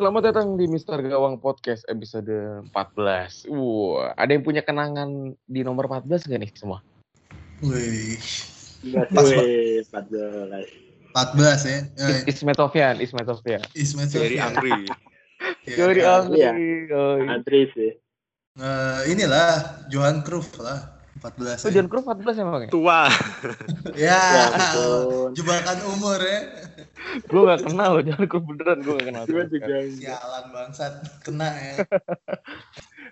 [0.00, 3.52] Selamat datang di Mister Gawang Podcast episode 14.
[3.52, 6.80] Wah, ada yang punya kenangan di nomor 14 gak nih semua?
[7.60, 8.16] Wih,
[9.12, 11.12] Pas, Wih, 14.
[11.12, 11.78] 14 ya.
[12.00, 13.60] Eh, Ismetovian, Ismetovian.
[13.76, 14.48] Ismet Dari Sofyan.
[14.48, 14.72] Angri.
[15.68, 16.16] Iya, Dari kan.
[16.16, 16.38] Angri.
[16.40, 16.52] Iya.
[16.56, 17.04] Iya.
[17.36, 17.92] Antri sih.
[18.56, 20.99] Eh, inilah Johan Cruyff lah.
[21.18, 21.74] 14 Oh, ya.
[21.74, 22.70] John Cruyff 14 emang ya?
[22.70, 23.00] Tua.
[23.94, 25.30] Ya, Ya ampun.
[25.34, 26.40] jebakan umur ya.
[27.26, 29.22] Gue gak kenal loh John Cruyff beneran gue gak kenal.
[29.26, 29.74] Gue juga.
[29.84, 31.74] Sialan bangsat, kena ya.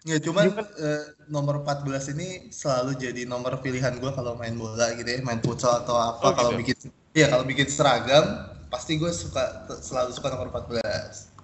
[0.06, 0.46] Ya cuman
[0.78, 5.42] eh, nomor 14 ini selalu jadi nomor pilihan gue kalau main bola gitu ya, main
[5.42, 6.62] futsal atau apa Oh, kalau gitu.
[6.62, 6.76] bikin
[7.18, 8.24] Iya, kalau bikin seragam
[8.70, 11.34] pasti gue suka selalu suka nomor 14.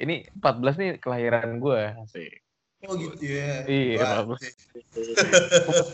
[0.00, 1.80] Ini 14 nih kelahiran gue.
[2.00, 2.39] Asik.
[2.88, 3.68] Oh gitu ya.
[3.68, 4.40] Iya, Wah, bagus.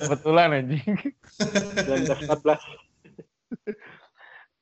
[0.07, 0.87] Kebetulan anjing.
[0.87, 2.63] 19 14.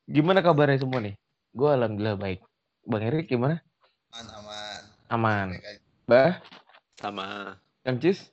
[0.09, 1.20] Gimana kabarnya semua nih?
[1.52, 2.41] Gue alhamdulillah baik.
[2.88, 3.60] Bang Erik gimana?
[4.15, 4.80] aman aman.
[5.10, 5.48] Aman.
[6.09, 6.41] Bah,
[6.96, 7.59] Sama.
[7.84, 8.32] Kang Cis?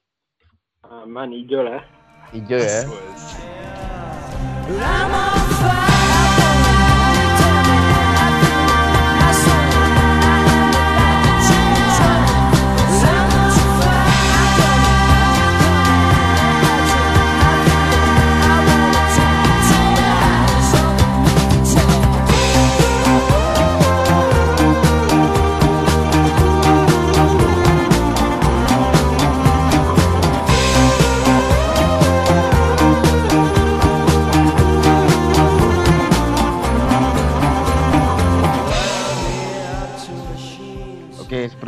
[0.88, 1.84] Aman hijau lah.
[2.32, 2.88] Hijau ya.
[2.88, 3.24] Bos.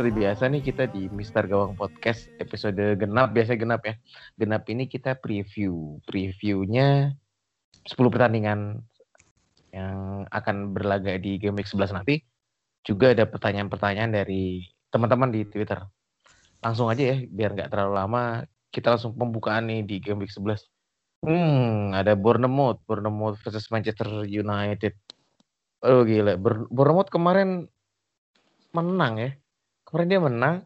[0.04, 3.96] Seperti biasa nih kita di Mister Gawang Podcast episode genap, biasa genap ya.
[4.36, 5.96] Genap ini kita preview.
[6.04, 7.16] Previewnya
[7.88, 8.84] 10 pertandingan
[9.72, 12.20] yang akan berlaga di Game Week 11 nanti.
[12.84, 15.80] Juga ada pertanyaan-pertanyaan dari teman-teman di Twitter.
[16.60, 18.44] Langsung aja ya, biar nggak terlalu lama.
[18.68, 20.68] Kita langsung pembukaan nih di Game Week 11.
[21.24, 25.00] Hmm, ada Bournemouth, Bournemouth versus Manchester United.
[25.80, 27.72] Oh gila, Bour- Bournemouth kemarin
[28.76, 29.32] menang ya.
[29.84, 30.56] Kemarin dia menang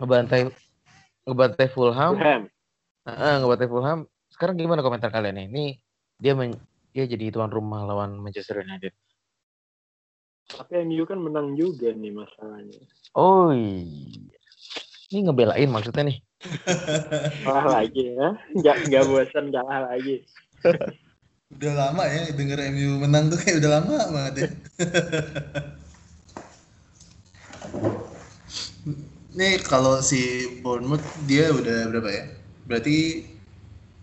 [0.00, 0.50] ngebantai
[1.28, 2.42] ngebantai Fulham, Fulham.
[3.06, 3.98] Heeh, ngebantai Fulham.
[4.32, 5.46] Sekarang gimana komentar kalian nih?
[5.52, 5.64] Ini
[6.18, 6.58] dia men-
[6.90, 8.96] dia jadi tuan rumah lawan Manchester United.
[10.52, 12.80] Tapi MU kan menang juga nih masalahnya.
[13.16, 14.36] Oh iya.
[15.12, 16.18] Ini ngebelain maksudnya nih.
[17.44, 18.28] Kalah lagi ya.
[18.56, 20.24] Nggak, nggak bosan kalah lagi.
[21.52, 24.48] Udah lama ya denger MU menang tuh kayak udah lama banget ya.
[29.32, 30.20] Nih kalau si
[30.60, 32.24] Bournemouth dia udah berapa ya?
[32.68, 32.96] Berarti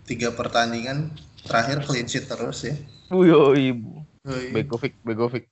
[0.08, 0.98] tiga pertandingan
[1.46, 2.74] terakhir clean sheet terus ya.
[3.10, 4.06] Ibu.
[4.26, 4.50] Oh, iya.
[4.54, 5.50] Begovic, Begovic.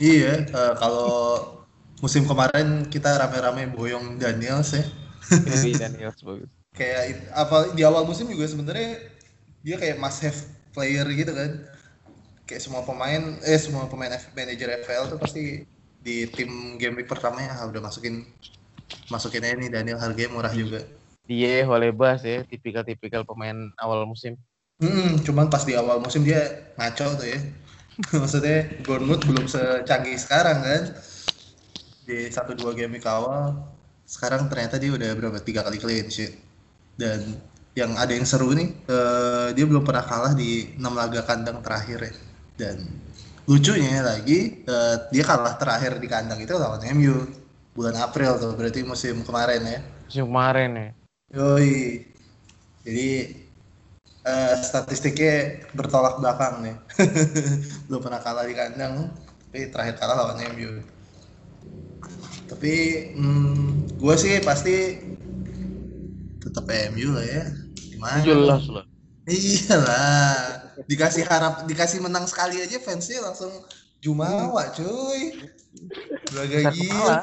[0.00, 1.12] Iya, eh, kalau
[2.02, 4.84] musim kemarin kita rame-rame boyong Daniels ya.
[5.46, 6.50] Ini Daniels bagus.
[6.78, 8.90] Kayak apa di awal musim juga sebenarnya
[9.64, 10.38] dia kayak must have
[10.74, 11.50] player gitu kan.
[12.48, 15.64] Kayak semua pemain eh semua pemain F- manajer FPL tuh pasti
[16.02, 18.26] di tim game week pertamanya ah, udah masukin
[19.06, 20.82] masukin aja nih Daniel harganya murah juga.
[21.24, 24.34] Dia Holebas ya, tipikal-tipikal pemain awal musim.
[24.82, 27.38] Hmm, cuman pas di awal musim dia ngaco tuh ya.
[28.20, 30.82] Maksudnya Bournemouth belum secanggih sekarang kan.
[32.02, 33.54] Di satu dua game week awal,
[34.02, 36.34] sekarang ternyata dia udah berapa tiga kali clean sheet.
[36.98, 37.38] Dan
[37.78, 42.10] yang ada yang seru nih, eh, dia belum pernah kalah di enam laga kandang terakhir
[42.10, 42.12] ya.
[42.58, 42.82] Dan
[43.46, 47.26] lucunya lagi, eh, dia kalah terakhir di kandang itu lawan MU
[47.74, 49.80] bulan April tuh, berarti musim kemarin ya.
[50.06, 50.88] Musim kemarin ya.
[51.32, 52.06] Yoi.
[52.82, 53.08] Jadi
[54.22, 56.76] eh, statistiknya bertolak belakang nih.
[57.90, 59.10] Belum pernah kalah di kandang,
[59.50, 60.84] tapi terakhir kalah lawan MU.
[62.46, 62.74] Tapi
[63.16, 64.76] hmm, gue sih pasti
[66.38, 67.44] tetap MU lah ya.
[67.96, 68.22] Gimana?
[68.22, 68.84] Jelas lah.
[69.24, 70.71] Iyalah.
[70.88, 73.50] Dikasih harap, dikasih menang sekali aja fansnya langsung
[74.02, 75.38] jumawa cuy.
[76.30, 77.16] Belaga gila.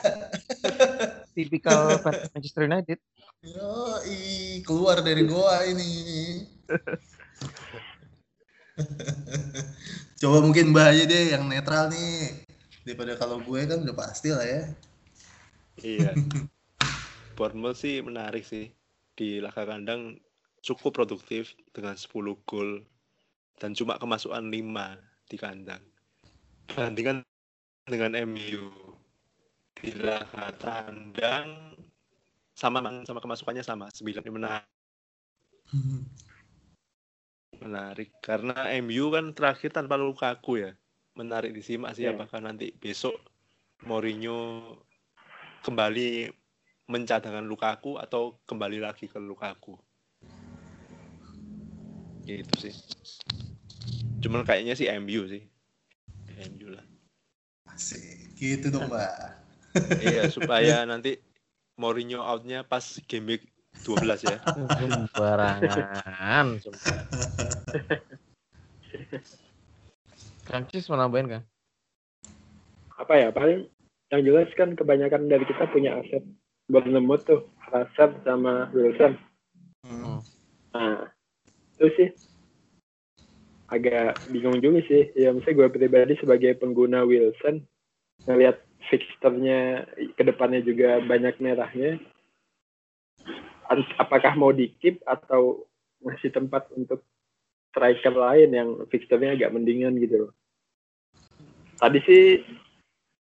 [1.36, 2.98] Tipikal fans Manchester United.
[3.44, 5.92] Yoi, keluar dari goa ini.
[10.20, 12.44] Coba mungkin Mbak aja deh yang netral nih.
[12.84, 14.64] Daripada kalau gue kan udah pasti lah ya.
[15.80, 16.12] Iya.
[17.36, 18.72] Bournemouth sih menarik sih.
[19.16, 20.20] Di laga kandang
[20.60, 22.84] cukup produktif dengan 10 gol
[23.60, 24.98] dan cuma kemasukan 5
[25.30, 25.84] di kandang.
[26.72, 27.22] Bandingkan
[27.86, 28.72] dengan MU
[29.80, 31.76] di laga tandang
[32.56, 34.68] sama sama kemasukannya sama 9 menarik
[37.60, 40.72] menarik karena MU kan terakhir tanpa Lukaku ya
[41.16, 42.16] menarik disimak sih Iya.
[42.16, 43.16] apakah nanti besok
[43.88, 44.76] Mourinho
[45.64, 46.32] kembali
[46.90, 49.78] mencadangkan Lukaku atau kembali lagi ke Lukaku.
[52.26, 52.76] Gitu sih.
[54.20, 55.44] Cuman kayaknya sih MU sih.
[56.54, 56.86] MU lah.
[57.72, 58.36] Asik.
[58.40, 59.12] Gitu dong, Mbak.
[60.04, 61.20] iya, supaya nanti
[61.80, 63.44] Mourinho outnya pas game week
[63.86, 64.38] 12 ya.
[64.80, 66.46] Sembarangan.
[66.60, 66.98] sumpah.
[70.44, 71.44] Francis mau nambahin kan?
[73.00, 73.64] apa ya paling
[74.12, 76.20] yang jelas kan kebanyakan dari kita punya aset
[76.68, 79.16] Bournemouth tuh Hazard sama Wilson
[79.80, 80.20] Hmm.
[80.76, 81.08] nah
[81.80, 82.10] itu sih
[83.70, 85.14] agak bingung juga sih.
[85.14, 87.64] Ya misalnya gue pribadi sebagai pengguna Wilson
[88.26, 89.86] ngelihat fixturnya
[90.18, 92.02] ke depannya juga banyak merahnya.
[94.02, 95.70] Apakah mau di keep atau
[96.02, 97.06] masih tempat untuk
[97.70, 100.32] striker lain yang fixturnya agak mendingan gitu loh.
[101.78, 102.24] Tadi sih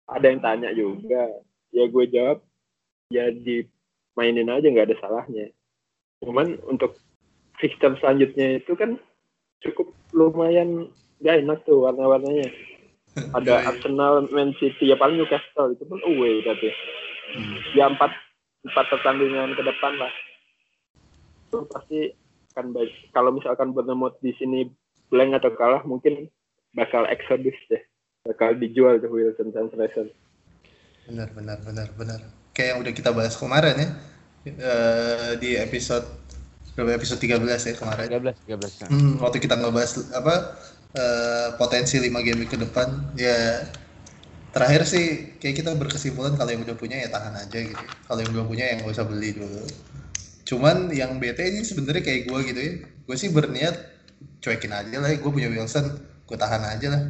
[0.08, 1.26] ada yang tanya juga.
[1.74, 2.46] Ya gue jawab
[3.10, 5.50] ya dimainin aja nggak ada salahnya.
[6.22, 7.02] Cuman untuk
[7.58, 9.02] fixture selanjutnya itu kan
[9.62, 10.90] cukup lumayan
[11.20, 12.50] gak enak tuh warna-warnanya
[13.38, 13.68] ada Iya, iya.
[13.70, 16.70] Arsenal, Man City ya paling Newcastle itu pun away tapi
[17.28, 17.60] Hmm.
[17.76, 18.08] ya empat
[18.64, 20.08] empat pertandingan ke depan lah
[21.44, 22.00] itu pasti
[22.56, 24.72] akan baik kalau misalkan Bournemouth di sini
[25.12, 26.32] blank atau kalah mungkin
[26.72, 27.84] bakal exodus deh
[28.24, 30.08] bakal dijual tuh Wilson dan Fraser
[31.04, 32.20] Benar, benar, benar, benar.
[32.52, 33.90] Kayak yang udah kita bahas kemarin ya.
[34.44, 36.04] Eh, di episode
[36.86, 38.06] episode 13 ya kemarin.
[38.06, 38.86] 13, 13.
[38.86, 38.90] Nah.
[38.94, 40.36] Hmm, waktu kita ngebahas apa
[40.94, 43.66] eh, potensi 5 game ke depan ya
[44.54, 45.06] terakhir sih
[45.38, 47.84] kayak kita berkesimpulan kalau yang udah punya ya tahan aja gitu.
[48.08, 49.64] Kalau yang belum punya yang gak usah beli dulu.
[50.48, 52.74] Cuman yang bete ini sebenarnya kayak gue gitu ya.
[53.06, 53.76] Gue sih berniat
[54.42, 55.10] cuekin aja lah.
[55.20, 55.86] Gue punya Wilson,
[56.26, 57.02] gue tahan aja lah.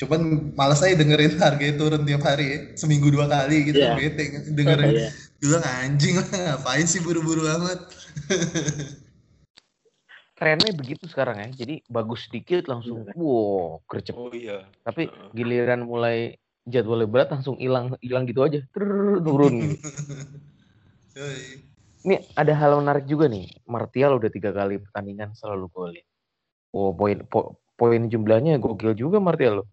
[0.00, 2.58] Cuman malas aja dengerin harganya turun tiap hari ya.
[2.74, 3.94] Seminggu dua kali gitu Iya.
[3.94, 5.12] bete dengerin.
[5.38, 6.26] Bilang anjing lah
[6.56, 7.78] ngapain sih buru-buru amat.
[10.40, 11.48] Trennya begitu sekarang ya.
[11.52, 14.16] Jadi bagus sedikit langsung wow, gercep.
[14.16, 14.64] Oh iya.
[14.80, 18.64] Tapi giliran mulai jadwalnya berat langsung hilang hilang gitu aja.
[18.72, 19.76] Trrr, turun gitu.
[22.00, 23.52] Ini ada hal menarik juga nih.
[23.68, 26.06] Martial udah tiga kali pertandingan selalu golin.
[26.72, 29.68] Oh, poin po- poin jumlahnya gokil juga Martial loh.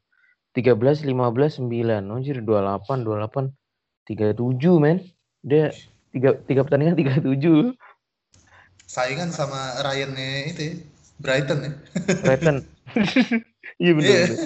[0.51, 2.11] 13, 15, 9.
[2.11, 3.55] Anjir 28, 28,
[4.03, 4.99] 37 men.
[5.39, 5.71] Dia
[6.11, 7.71] tiga, tiga pertandingan 37.
[8.87, 10.73] Saingan sama Ryan-nya itu ya.
[11.19, 11.71] Brighton ya.
[12.23, 12.57] Brighton.
[13.77, 14.07] Iya bener.
[14.07, 14.21] Iya.
[14.31, 14.39] bener.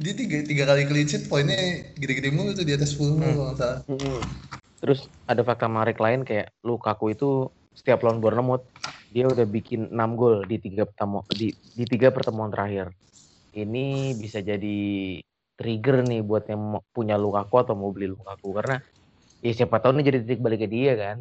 [0.00, 3.34] Dia tiga, tiga kali clean sheet poinnya gede-gede mulu tuh di atas 10 mulu Hmm.
[3.36, 3.80] kalau nggak salah.
[4.80, 8.64] Terus ada fakta menarik lain kayak Lukaku itu setiap lawan Bournemouth
[9.10, 12.94] dia udah bikin 6 gol di tiga pertemuan di, di tiga pertemuan terakhir.
[13.52, 15.18] Ini bisa jadi
[15.58, 18.80] trigger nih buat yang punya Lukaku atau mau beli Lukaku karena
[19.42, 21.18] ya siapa tahu nih jadi titik baliknya dia kan.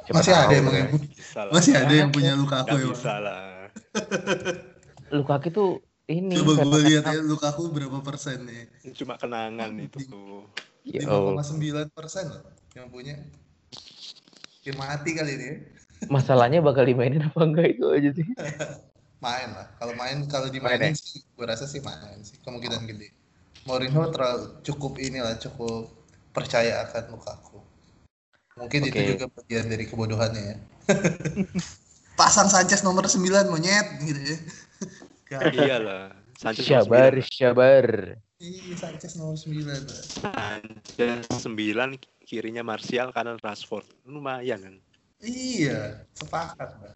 [0.00, 0.80] Siapa Masih ada tahu emang kan.
[0.80, 0.90] yang
[1.36, 1.52] lah.
[1.52, 2.88] masih ada yang punya Lukaku Nggak ya.
[2.92, 3.42] bisa lah.
[5.16, 5.70] Lukaku tuh
[6.10, 8.66] ini Coba gue lihat ya Lukaku berapa persen nih.
[8.94, 9.98] Cuma kenangan itu.
[10.82, 11.44] Ya Allah.
[11.44, 12.42] 5,9 persen loh
[12.74, 13.14] yang punya.
[14.60, 15.56] Ya mati kali ini ya.
[16.14, 18.26] Masalahnya bakal dimainin apa enggak itu aja sih.
[19.24, 19.68] Main lah.
[19.76, 23.12] Kalau main kalau Main dimainin sih gue rasa sih main sih kemungkinan gede.
[23.68, 25.92] Mourinho terlalu cukup inilah cukup
[26.32, 27.59] percaya akan Lukaku.
[28.60, 29.10] Mungkin itu Oke.
[29.16, 30.56] juga bagian dari kebodohannya ya.
[32.20, 33.16] Pasang Sanchez nomor 9
[33.48, 34.38] monyet gitu ya.
[35.32, 35.40] Gak.
[35.56, 36.12] Iyalah.
[36.36, 37.86] Sanchez Syabar, syabar.
[38.36, 40.00] Iya Sanchez nomor 9 Pak.
[40.20, 43.88] Sanchez 9 kirinya Martial kanan Rashford.
[44.04, 44.76] Lumayan kan.
[45.20, 46.94] Iya, sepakat Pak.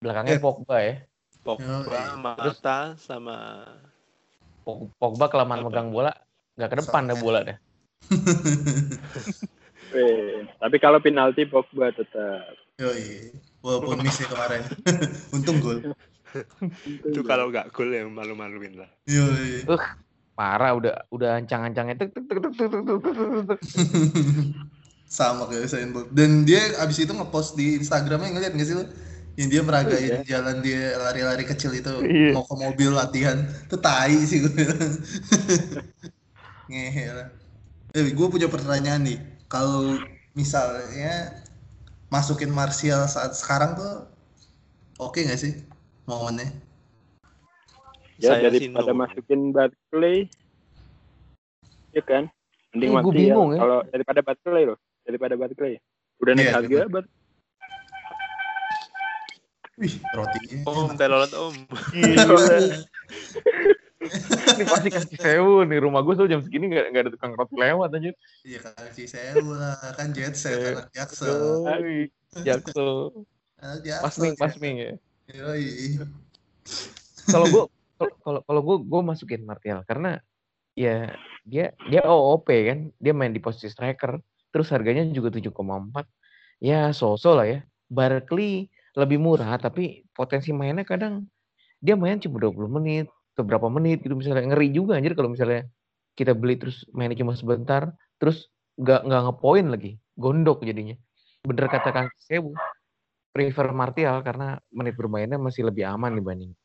[0.00, 0.42] Belakangnya Ya.
[0.42, 0.94] Pogba ya.
[1.40, 2.16] Pogba, iya.
[2.16, 3.64] Mata sama
[4.62, 5.68] Pog- Pogba kelamaan Apa?
[5.68, 6.12] megang bola
[6.52, 7.56] nggak ke depan dah bola dah.
[9.92, 12.56] Eh, tapi kalau penalti Pogba tetap.
[12.80, 13.32] Iya,
[13.62, 14.62] Walaupun miss ya kemarin.
[15.36, 15.78] Untung gol.
[17.08, 18.90] itu kalau nggak gol ya malu-maluin lah.
[19.06, 19.68] Yoi.
[19.68, 19.84] Uh,
[20.34, 22.06] parah udah udah ancang-ancangnya itu.
[25.12, 26.08] Sama kayak Usain Bolt.
[26.10, 28.84] Dan dia abis itu ngepost di Instagramnya ngeliat nggak sih lo?
[29.36, 30.28] Yang dia meragain oh, iya.
[30.28, 32.32] jalan dia lari-lari kecil itu iya.
[32.36, 33.44] mau ke mobil latihan.
[33.68, 34.96] Itu tai sih gue bilang.
[36.68, 37.28] Ngehe lah.
[37.92, 39.20] Eh, gue punya pertanyaan nih
[39.52, 40.00] kalau
[40.32, 41.36] misalnya
[42.08, 44.08] masukin Martial saat sekarang tuh
[44.96, 45.52] oke nggak sih
[46.08, 46.48] momennya?
[48.16, 49.04] ya Saya daripada no.
[49.04, 50.24] masukin Barclay
[51.92, 52.32] ya kan
[52.72, 53.12] mending Eh, Martial.
[53.12, 53.58] bingung ya.
[53.60, 55.76] kalau daripada Barclay loh daripada Barclay
[56.16, 56.88] udah naik Iya, harga betul.
[56.88, 57.12] Bar-
[59.76, 60.58] Wih, rotinya.
[60.64, 61.56] Om, telolet om.
[64.02, 67.54] ini pasti kasih sewu nih rumah gue tuh jam segini nggak nggak ada tukang roti
[67.54, 68.10] lewat aja.
[68.42, 71.38] Iya kan Cisewu lah, kan jet set Eh, anak Jaksel.
[71.62, 71.98] Yoi,
[72.42, 72.88] Jakso,
[73.62, 74.02] Anak Jaksel.
[74.04, 74.92] pasming pasming ya.
[77.30, 77.64] Kalau gue
[78.26, 80.18] kalau kalau gue gue masukin Martial karena
[80.74, 81.14] ya
[81.46, 84.18] dia dia OOP kan, dia main di posisi striker,
[84.50, 86.06] terus harganya juga 7,4.
[86.62, 87.60] Ya so-so lah ya.
[87.92, 91.28] Barkley lebih murah tapi potensi mainnya kadang
[91.82, 95.64] dia main cuma 20 menit, beberapa menit gitu misalnya ngeri juga anjir kalau misalnya
[96.12, 97.88] kita beli terus mainnya cuma sebentar,
[98.20, 100.96] terus nggak nggak ngepoin lagi, gondok jadinya.
[101.40, 102.52] Bener kata Kang Sewu,
[103.32, 106.58] prefer Martial karena menit bermainnya masih lebih aman dibanding ya.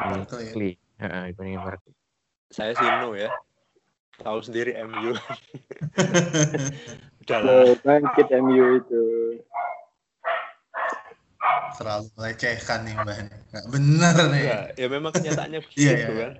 [0.00, 0.80] Barkley.
[1.00, 1.94] Heeh, dibandingin Barkley.
[2.48, 3.28] Saya sih no ya.
[4.20, 5.16] Tahu sendiri MU.
[7.24, 7.52] Udahlah.
[7.68, 9.02] Oh, bangkit MU itu.
[11.76, 13.16] Terlalu melecehkan nih Mbak.
[13.50, 14.42] Nggak benar nih.
[14.42, 16.06] Ya, ya memang kenyataannya begitu Iya, iya.
[16.08, 16.32] kan.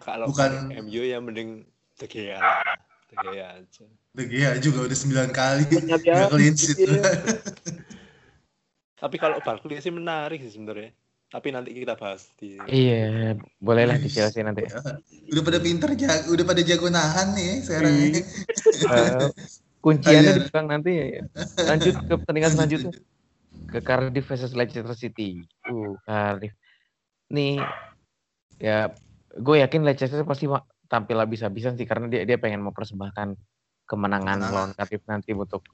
[0.00, 2.76] Kalau Bukan- MU ya mending De Gea lah.
[3.10, 3.84] De Gea aja.
[4.10, 5.64] De Gea juga udah 9 kali.
[5.68, 6.14] Banyak ya.
[6.16, 6.78] Nggak clean sheet.
[6.80, 7.02] Iya.
[9.04, 10.94] Tapi kalau Barkley sih menarik sih sebenarnya.
[11.28, 14.62] Tapi nanti kita bahas di Iya, bolehlah di Chelsea nanti.
[15.28, 18.04] udah pada pinter, jago, udah pada jago nahan nih sekarang Iya.
[18.06, 18.20] ini.
[18.86, 19.28] Eh,
[19.82, 20.92] kunciannya di belakang nanti.
[21.58, 22.92] Lanjut ke pertandingan selanjutnya.
[23.74, 25.42] Ke Cardiff versus Leicester City.
[25.66, 26.54] Uh, Cardiff.
[27.34, 27.58] Nih,
[28.62, 28.94] ya
[29.34, 30.46] gue yakin Leicester pasti
[30.86, 33.34] tampil habis-habisan sih karena dia dia pengen mempersembahkan
[33.82, 34.54] kemenangan Kemenangan.
[34.54, 35.66] lawan Cardiff nanti untuk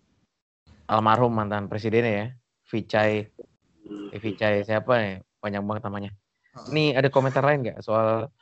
[0.89, 2.27] almarhum mantan presidennya ya,
[2.73, 3.29] Vichai,
[4.11, 5.15] eh, Vichai siapa nih?
[5.37, 6.11] Panjang banget namanya.
[6.73, 8.33] Nih ada komentar lain nggak soal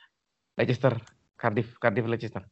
[0.55, 0.95] Leicester,
[1.35, 2.43] Cardiff, Cardiff Leicester?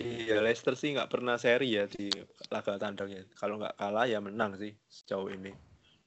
[0.00, 2.08] Iya, Leicester sih nggak pernah seri ya di
[2.48, 3.28] laga tandangnya.
[3.36, 5.52] Kalau nggak kalah ya menang sih sejauh ini.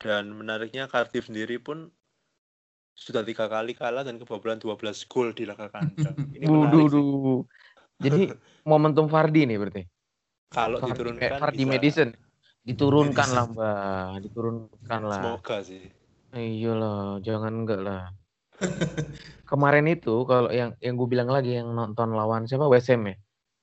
[0.01, 1.87] Dan menariknya Cardiff sendiri pun
[2.95, 6.15] sudah tiga kali kalah dan kebobolan 12 gol di laga kandang.
[6.35, 7.03] Ini Duh, menarik duh, sih.
[7.03, 7.41] duh.
[8.01, 8.21] Jadi
[8.71, 9.83] momentum Fardi nih berarti.
[10.49, 11.71] Kalau Fardi, diturunkan eh, Fardi bisa.
[11.71, 12.09] Madison.
[12.65, 15.21] Diturunkan lah mbak, diturunkan lah.
[15.21, 15.83] Semoga sih.
[16.33, 18.03] Iya lah, jangan enggak lah.
[19.45, 23.05] Kemarin itu kalau yang yang gue bilang lagi yang nonton lawan siapa West Ham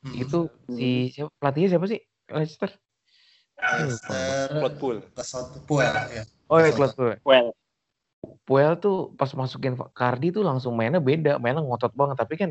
[0.02, 0.18] Hmm.
[0.18, 2.70] itu si siapa pelatihnya siapa sih Leicester?
[3.54, 4.98] Leicester Claude Puel.
[5.70, 6.22] Puel ya.
[6.50, 6.76] Oh ya Betul.
[6.76, 7.14] Claude Puel.
[7.22, 7.48] Well,
[8.42, 12.16] Puel tuh pas masukin Cardi tuh langsung mainnya beda, mainnya ngotot banget.
[12.18, 12.50] Tapi kan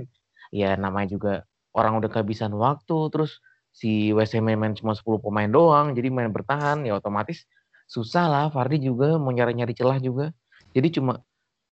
[0.51, 1.33] ya namanya juga
[1.75, 3.39] orang udah kehabisan waktu, terus
[3.71, 7.47] si West Ham main cuma 10 pemain doang, jadi main bertahan ya otomatis
[7.87, 8.45] susah lah.
[8.51, 10.35] Fardi juga mau nyari-nyari celah juga.
[10.75, 11.23] Jadi cuma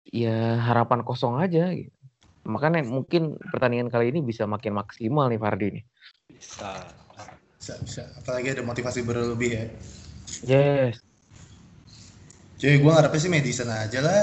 [0.08, 1.72] ya harapan kosong aja.
[1.72, 1.95] Gitu.
[2.46, 5.84] Makanya mungkin pertandingan kali ini bisa makin maksimal nih Fardi nih.
[6.30, 6.70] Bisa.
[7.58, 8.02] Bisa, bisa.
[8.22, 9.64] Apalagi ada motivasi berlebih ya.
[10.46, 11.02] Yes.
[12.56, 14.22] Cuy, gue ngarepnya sih Madison aja lah.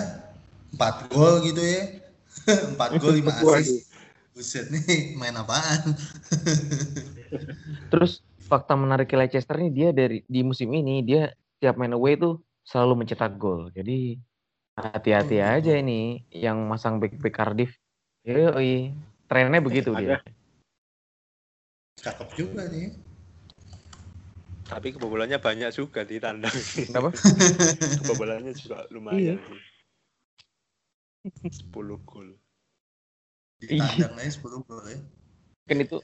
[0.74, 2.02] 4 gol gitu ya.
[2.80, 3.60] 4 gol 5 Waduh.
[3.60, 3.92] assist.
[4.34, 5.94] Buset nih, main apaan?
[7.94, 11.30] Terus fakta menarik Leicester nih dia dari di musim ini dia
[11.62, 13.70] tiap main away tuh selalu mencetak gol.
[13.70, 14.18] Jadi
[14.74, 17.78] hati-hati Oh, aja ini yang masang back back Cardiff.
[18.24, 18.96] Yoi.
[19.28, 20.24] Trennya begitu dia.
[22.00, 22.92] Cakep juga nih.
[24.64, 26.56] Tapi kebobolannya banyak juga di tandang.
[26.74, 27.12] Kenapa?
[28.00, 29.60] kebobolannya juga lumayan sih.
[31.68, 32.36] 10 gol.
[33.60, 34.08] Di Iya.
[34.08, 35.00] tandang aja 10 gol ya.
[35.68, 35.98] Kan itu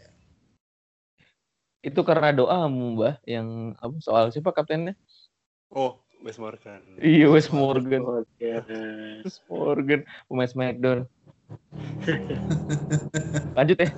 [1.79, 4.99] itu karena doamu, Mbah, yang apa soal siapa kaptennya?
[5.71, 6.83] Oh, Wes Morgan.
[6.99, 8.03] Iya, Wes Morgan.
[8.03, 8.51] oke.
[9.23, 10.99] Wes Morgan, pemain Smackdown.
[13.57, 13.89] Lanjut ya.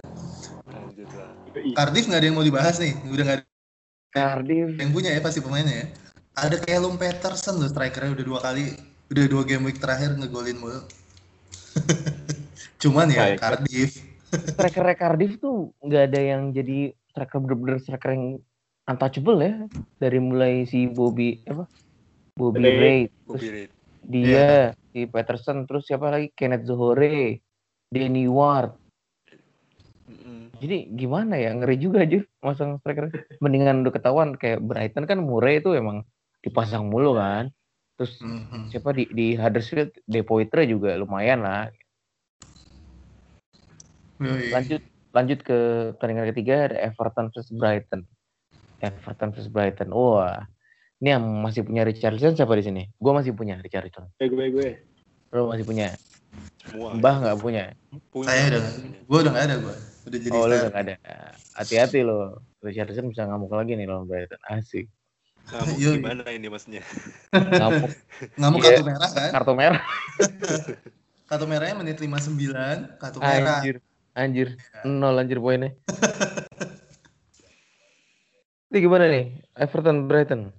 [0.67, 1.31] Lanjut lah.
[1.77, 2.93] Cardiff nggak ada yang mau dibahas nih.
[3.09, 3.45] Udah nggak ada
[4.11, 4.69] Cardiff.
[4.75, 5.87] yang punya ya pasti pemainnya ya.
[6.35, 8.75] Ada Callum Peterson loh strikernya udah dua kali,
[9.11, 10.81] udah dua game week terakhir ngegolin mulu.
[12.81, 13.39] Cuman ya Baik.
[13.39, 13.91] Cardiff.
[14.55, 18.39] striker Cardiff tuh nggak ada yang jadi striker bener-bener striker yang
[18.87, 19.55] untouchable ya
[19.99, 21.67] dari mulai si Bobby apa
[22.35, 22.79] Bobby Ray.
[22.79, 23.71] Ray terus Bobby Reid.
[24.07, 24.47] dia
[24.91, 27.43] si Peterson terus siapa lagi Kenneth Zohore
[27.91, 28.73] Danny Ward
[30.07, 30.55] Mm-mm.
[30.57, 33.11] jadi gimana ya ngeri juga aja masang striker
[33.43, 36.07] mendingan udah ketahuan kayak Brighton kan Murray itu emang
[36.41, 37.51] dipasang mulu kan
[37.99, 38.73] terus Mhm.
[38.73, 41.69] siapa di di Huddersfield De Poitre juga lumayan lah
[44.21, 44.49] Yoi.
[44.53, 44.81] lanjut
[45.11, 45.57] lanjut ke
[45.99, 48.07] pertandingan ketiga ada Everton versus Brighton.
[48.79, 49.91] Everton versus Brighton.
[49.91, 50.47] Wah.
[51.01, 52.83] Ini yang masih punya Richarlison siapa di sini?
[52.95, 54.07] Gue masih punya Richarlison.
[54.21, 54.69] Gue gue gue.
[55.33, 55.97] Lo masih punya?
[56.61, 56.93] Semua.
[56.95, 57.63] Mbah nggak punya?
[58.09, 58.27] Punya.
[58.29, 58.63] Saya udah,
[59.03, 59.75] gue udah nggak ada gue.
[60.01, 60.47] Udah jadi Oh star.
[60.47, 60.95] udah nggak ada.
[61.55, 62.19] Hati-hati lo.
[62.61, 64.37] Richarlison bisa ngamuk lagi nih lawan Brighton.
[64.45, 64.85] Asik.
[65.41, 65.97] Kamu Yoi.
[65.99, 66.85] gimana ini maksudnya?
[67.33, 67.89] Ngamuk
[68.37, 68.69] Ngamuk Iya.
[68.69, 69.29] kartu merah kan?
[69.33, 69.83] kartu merah.
[71.31, 73.63] Kartu merahnya menit 59, kartu merah.
[73.63, 73.79] Anjir,
[74.13, 74.47] anjir,
[74.83, 75.71] nol anjir poinnya.
[78.67, 79.39] Ini gimana nih?
[79.55, 80.51] Everton Brighton.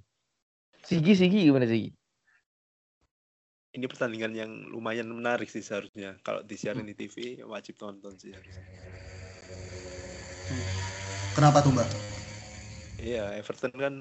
[0.81, 1.93] Sigi Sigi gimana Sigi?
[3.73, 6.13] Ini pertandingan yang lumayan menarik sih seharusnya.
[6.21, 8.69] Kalau disiarin di TV wajib nonton sih harusnya.
[11.33, 11.89] Kenapa tuh, Mbak?
[13.01, 13.93] Iya, Everton kan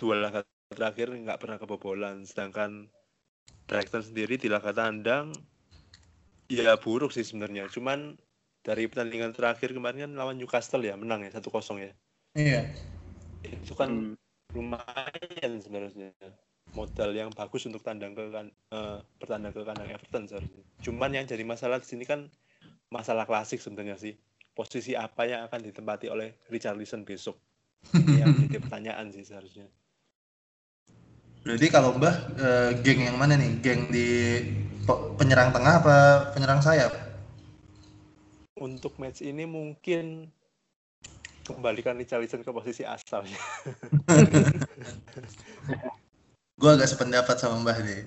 [0.00, 0.40] dua laga
[0.72, 2.88] terakhir nggak pernah kebobolan, sedangkan
[3.68, 5.36] Brighton sendiri di laga tandang
[6.48, 7.68] ya buruk sih sebenarnya.
[7.68, 8.16] Cuman
[8.64, 11.92] dari pertandingan terakhir kemarin kan lawan Newcastle ya menang ya 1-0 ya.
[12.32, 12.64] Iya.
[13.44, 14.16] Itu kan
[14.56, 16.16] lumayan sebenarnya
[16.70, 20.64] modal yang bagus untuk tandang ke kan eh, bertandang ke kandang Everton seharusnya.
[20.82, 22.30] Cuman yang jadi masalah di sini kan
[22.90, 24.14] masalah klasik sebenarnya sih.
[24.54, 27.38] Posisi apa yang akan ditempati oleh Richarlison besok?
[27.94, 29.66] Yang jadi pertanyaan sih seharusnya.
[31.40, 33.50] Berarti kalau Mbah eh, geng yang mana nih?
[33.64, 34.38] Geng di
[34.84, 35.96] pe- penyerang tengah apa
[36.36, 36.92] penyerang sayap?
[38.60, 40.28] Untuk match ini mungkin
[41.48, 43.40] kembalikan Richarlison ke posisi asalnya.
[46.60, 48.04] Gue agak sependapat sama Mbah deh.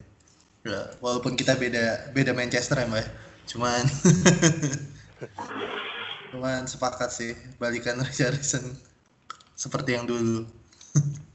[0.61, 3.01] Ya, walaupun kita beda beda Manchester ya Mbah.
[3.49, 3.81] Cuman
[6.29, 8.77] cuman sepakat sih balikan Richarlison
[9.57, 10.45] seperti yang dulu.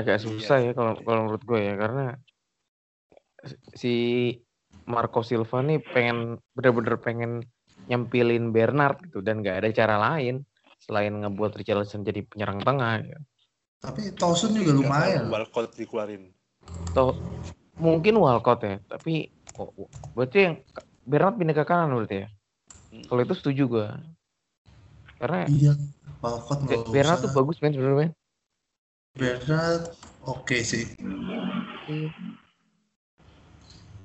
[0.00, 2.16] Agak susah ya kalau kalau menurut gue ya karena
[3.76, 3.94] si
[4.88, 7.44] Marco Silva nih pengen bener-bener pengen
[7.92, 10.48] nyempilin Bernard gitu dan nggak ada cara lain
[10.80, 13.04] selain ngebuat Richarlison jadi penyerang tengah.
[13.04, 13.20] gitu.
[13.82, 15.26] Tapi Tosun juga lumayan.
[15.26, 16.30] Walcott dikeluarin.
[16.94, 17.18] Atau
[17.74, 19.26] mungkin Walcott ya, tapi
[19.58, 19.74] oh,
[20.14, 20.54] berarti yang
[21.02, 22.28] Bernard pindah ke kanan berarti ya.
[22.94, 23.04] Hmm.
[23.10, 23.86] Kalau itu setuju gue.
[25.18, 25.74] Karena Iya.
[26.22, 26.62] Walcott
[26.94, 27.26] Bernard usah.
[27.26, 28.10] tuh bagus men sebenarnya.
[29.18, 29.82] Bernard
[30.22, 30.86] oke sih.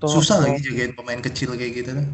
[0.01, 2.07] Toh- Susah lagi jagain pemain kecil kayak gitu kan.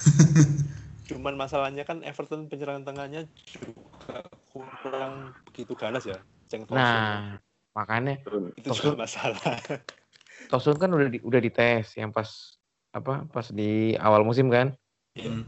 [1.12, 6.16] Cuman masalahnya kan Everton penyerang tengahnya juga kurang begitu ganas ya.
[6.52, 6.76] Ceng Tosun.
[6.76, 7.40] Nah,
[7.72, 8.20] makanya
[8.60, 9.40] itu Tosun- juga masalah.
[10.52, 12.28] Tosun kan udah di, udah dites yang pas
[12.92, 14.76] apa pas di awal musim kan
[15.12, 15.44] Hmm.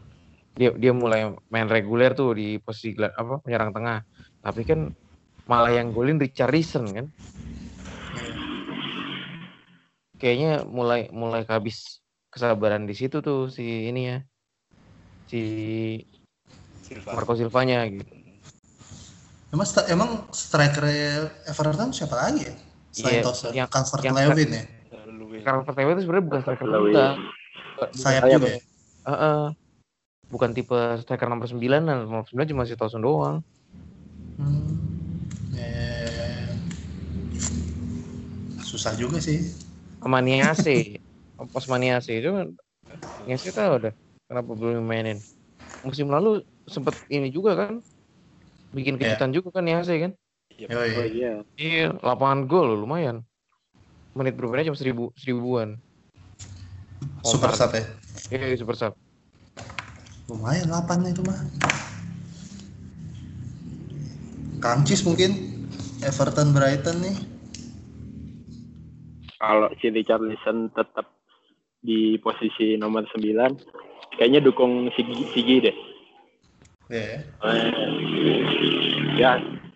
[0.55, 4.07] dia dia mulai main reguler tuh di posisi apa penyerang tengah
[4.39, 4.87] tapi kan
[5.51, 7.07] malah yang golin Richarlison kan
[10.15, 11.99] kayaknya mulai mulai habis
[12.31, 14.19] kesabaran di situ tuh si ini ya
[15.27, 15.43] si
[16.87, 17.19] Silva.
[17.19, 18.14] Marco Silvanya gitu
[19.55, 20.83] Emang, emang striker
[21.47, 22.55] Everton siapa lagi ya?
[22.91, 24.65] Selain Iya, Tosun, yang- Calvert yang- Lewin ya?
[25.47, 27.07] Calvert Lewin itu sebenarnya bukan striker muda
[27.95, 28.59] Sayap juga ya?
[28.59, 28.61] ya?
[29.05, 29.43] Heeh.
[30.25, 33.39] bukan tipe striker nomor 9 dan nomor 9 cuma si Tosun doang
[34.35, 34.75] Hmm.
[35.55, 36.27] Ya, ya, ya.
[38.59, 39.55] Susah juga sih.
[40.03, 40.99] sama Niase
[41.55, 42.31] pas Niase itu
[43.23, 43.95] Niase tahu udah
[44.27, 45.23] kenapa belum mainin
[45.81, 47.79] musim lalu sempet ini juga kan
[48.75, 49.15] bikin Iya.
[49.15, 50.13] kejutan juga kan Niase kan
[50.55, 50.69] Yep.
[50.71, 50.91] Yoi.
[50.95, 51.33] Oh iya.
[51.57, 53.23] iya lapangan gol lumayan
[54.15, 55.79] menit bermainnya cuma seribu seribuan
[57.25, 57.83] Super sub ya?
[58.31, 58.95] iya iya, super sub
[60.25, 61.37] Lumayan 8 itu mah.
[64.57, 65.37] Kamcis mungkin
[66.01, 67.17] Everton Brighton nih.
[69.37, 71.13] Kalau si Richarlison tetap
[71.85, 73.53] di posisi nomor 9,
[74.17, 75.77] kayaknya dukung Sigi, Sigi deh.
[76.87, 77.25] Ya.
[77.25, 77.25] Eh,
[79.17, 79.31] ya,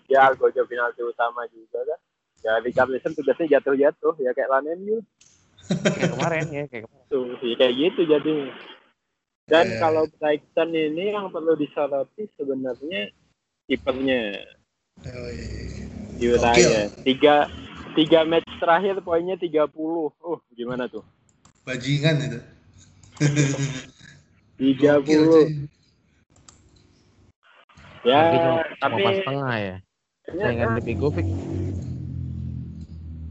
[0.07, 2.01] ya Algojo penalti utama juga kan.
[2.39, 5.03] Ya Richarlison tugasnya jatuh-jatuh ya kayak Lanen
[5.59, 7.07] kayak kemarin ya kayak kemarin.
[7.09, 8.33] tuh ya kayak gitu jadi.
[9.49, 9.79] Dan Iya.
[9.81, 13.09] kalau Brighton ini yang perlu disoroti sebenarnya
[13.65, 14.21] kipernya
[15.01, 15.37] Yoi.
[16.19, 16.69] Yura Gokil.
[16.69, 16.85] ya.
[17.03, 17.35] Tiga
[17.95, 19.73] tiga match terakhir poinnya 30.
[20.15, 21.03] Oh, gimana tuh?
[21.65, 22.41] Bajingan itu.
[24.59, 24.77] 30.
[24.77, 25.47] Gokil, cuy.
[28.07, 28.21] Ya,
[28.79, 29.77] tapi pas tengah ya
[30.29, 31.27] kayaknya saingan di Begovic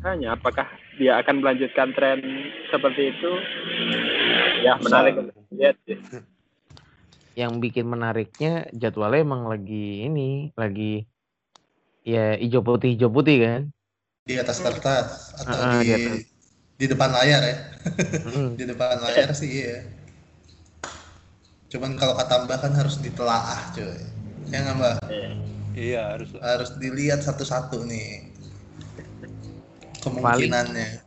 [0.08, 2.24] hanya apakah dia akan melanjutkan tren
[2.72, 3.32] seperti itu?
[4.64, 6.00] Ya, menarik untuk lihat sih.
[7.38, 11.06] yang bikin menariknya jadwalnya emang lagi ini lagi
[12.02, 13.62] ya hijau putih hijau putih kan
[14.26, 16.18] Di atas kertas atau Ah, di di atas.
[16.82, 17.58] di depan layar ya.
[18.26, 18.52] Mm.
[18.60, 19.86] Di depan layar sih iya.
[21.70, 24.17] Cuman kalau kata Mbak kan harus ditelaah cuy.
[24.52, 24.96] Ya nggak Mbak?
[25.78, 26.30] Iya harus.
[26.40, 28.32] Harus dilihat satu-satu nih.
[30.02, 31.04] Kemungkinannya.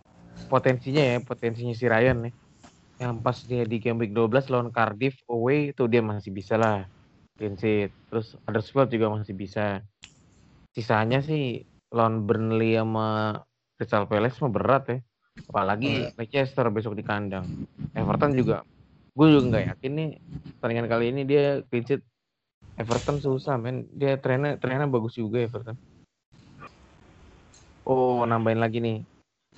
[0.50, 2.34] potensinya ya potensinya si Ryan nih
[2.98, 6.90] yang pas dia di game week 12 lawan Cardiff away itu dia masih bisa lah
[7.38, 9.78] clean sheet terus Huddersfield juga masih bisa
[10.74, 11.62] sisanya sih
[11.94, 13.40] lawan Burnley sama
[13.78, 14.98] Crystal Palace mah berat ya
[15.50, 17.42] Apalagi Leicester besok di kandang.
[17.90, 18.62] Everton juga,
[19.18, 20.08] gue juga nggak yakin nih
[20.62, 22.02] pertandingan kali ini dia clean sheet.
[22.80, 25.76] Everton susah men, dia trennya trennya bagus juga Everton.
[27.84, 29.04] Oh nambahin lagi nih,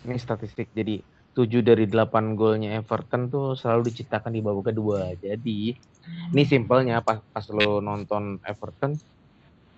[0.03, 0.99] ini statistik jadi
[1.33, 5.15] 7 dari 8 golnya Everton tuh selalu diciptakan di babak kedua.
[5.17, 5.73] Jadi
[6.35, 8.99] ini simpelnya pas pas lo nonton Everton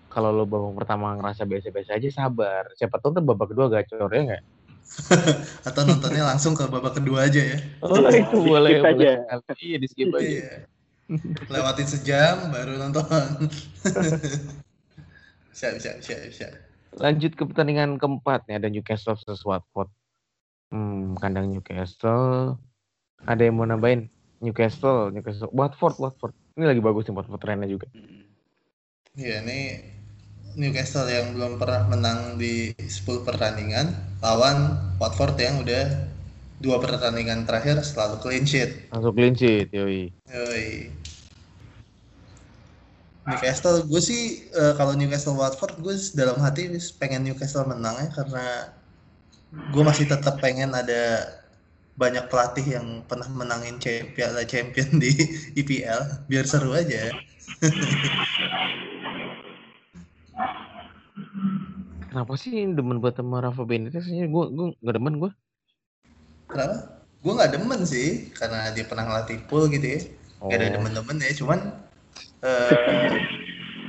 [0.09, 2.65] kalau lo babak pertama ngerasa biasa-biasa aja sabar.
[2.79, 4.45] Siapa tahu tuh babak kedua gacor ya nggak?
[5.69, 7.59] Atau nontonnya langsung ke babak kedua aja ya.
[7.83, 9.11] Oh Iya, itu skip boleh, aja.
[9.59, 10.39] Iya di skip aja.
[11.53, 13.51] Lewatin sejam baru nonton.
[15.53, 16.49] bisa, bisa, bisa, bisa.
[16.97, 19.91] Lanjut ke pertandingan keempat nih ada Newcastle versus Watford.
[20.73, 22.57] Hmm, kandang Newcastle.
[23.25, 24.09] Ada yang mau nambahin?
[24.45, 26.35] Newcastle, Newcastle, Watford, Watford.
[26.55, 27.89] Ini lagi bagus nih Watford trennya juga.
[29.15, 29.81] Iya, ini
[30.55, 33.91] Newcastle yang belum pernah menang di 10 pertandingan
[34.23, 36.15] lawan Watford yang udah
[36.63, 38.91] dua pertandingan terakhir selalu clean sheet.
[38.95, 40.11] Langsung clean sheet, yoi.
[40.31, 40.93] Yoi.
[43.25, 46.69] Newcastle, gue sih eh, kalau Newcastle Watford, gue dalam hati
[47.01, 48.45] pengen Newcastle menang ya karena
[49.73, 51.25] gue masih tetap pengen ada
[51.95, 53.79] banyak pelatih yang pernah menangin
[54.13, 55.15] Piala Champion di
[55.61, 57.15] IPL biar seru aja.
[62.11, 64.05] Kenapa sih demen buat sama Rafa Benitez?
[64.07, 65.31] Gue gue nggak demen gue.
[66.55, 66.77] Kenapa?
[67.19, 70.01] Gue nggak demen sih karena dia pernah ngelatih pool gitu ya.
[70.45, 70.73] Gak ada Oh.
[70.79, 71.59] demen-demen ya, cuman
[72.45, 73.11] eh,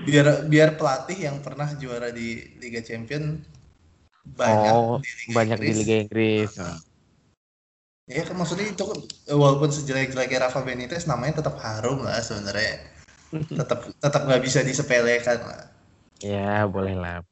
[0.08, 3.38] biar biar pelatih yang pernah juara di Liga Champion
[4.26, 5.78] banyak oh, di Liga banyak di Inggris.
[5.78, 6.52] Liga Inggris.
[6.58, 6.78] Nah,
[8.06, 12.86] Ya kan maksudnya itu kan, eh, walaupun sejelek-jeleknya Rafa Benitez namanya tetap harum lah sebenarnya.
[13.60, 15.74] tetap tetap nggak bisa disepelekan lah.
[16.22, 17.26] Ya, boleh lah.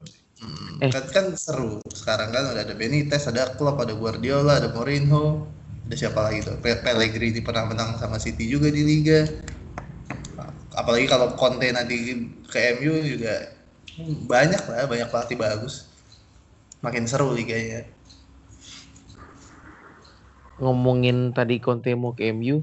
[0.44, 0.92] Hmm, Eh.
[0.92, 1.80] kan, kan seru.
[2.00, 5.48] Sekarang kan udah ada Benitez, ada Klopp, ada Guardiola, ada Mourinho,
[5.88, 6.60] ada siapa lagi tuh?
[6.60, 9.24] Pe- Pellegrini pernah menang sama City juga di liga.
[10.74, 11.96] Apalagi kalau Conte nanti
[12.50, 13.34] ke MU juga
[13.98, 15.76] hmm, banyak lah, banyak pelatih bagus.
[16.84, 17.88] Makin seru liganya.
[20.62, 22.58] Ngomongin tadi Conte mau ke MU,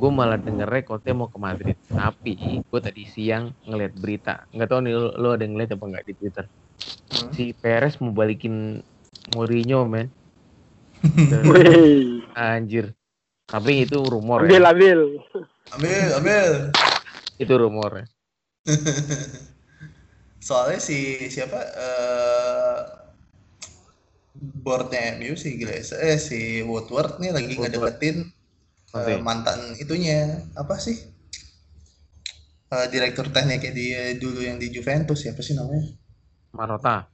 [0.00, 1.76] gue malah dengernya Conte mau ke Madrid.
[1.90, 2.34] Tapi
[2.68, 6.14] gue tadi siang ngeliat berita, nggak tahu nih lo, lo ada ngeliat apa nggak di
[6.20, 6.44] Twitter.
[7.08, 7.32] Hmm.
[7.32, 8.84] Si Perez mau balikin
[9.34, 10.08] Mourinho, men.
[12.34, 12.94] Anjir.
[13.48, 14.70] Tapi itu rumor ambil ya.
[14.76, 14.98] ambil.
[15.72, 16.48] Ambil, ambil.
[17.40, 18.06] Itu rumor ya.
[20.48, 22.78] Soalnya si siapa eh
[24.38, 27.98] boardnya MU si Glazer, eh si Woodward nih lagi Woodward.
[27.98, 28.16] ngedeketin
[28.94, 30.94] eh, mantan itunya apa sih?
[32.68, 35.88] Eh, direktur tekniknya dia dulu yang di Juventus siapa sih namanya?
[36.54, 37.06] Marota.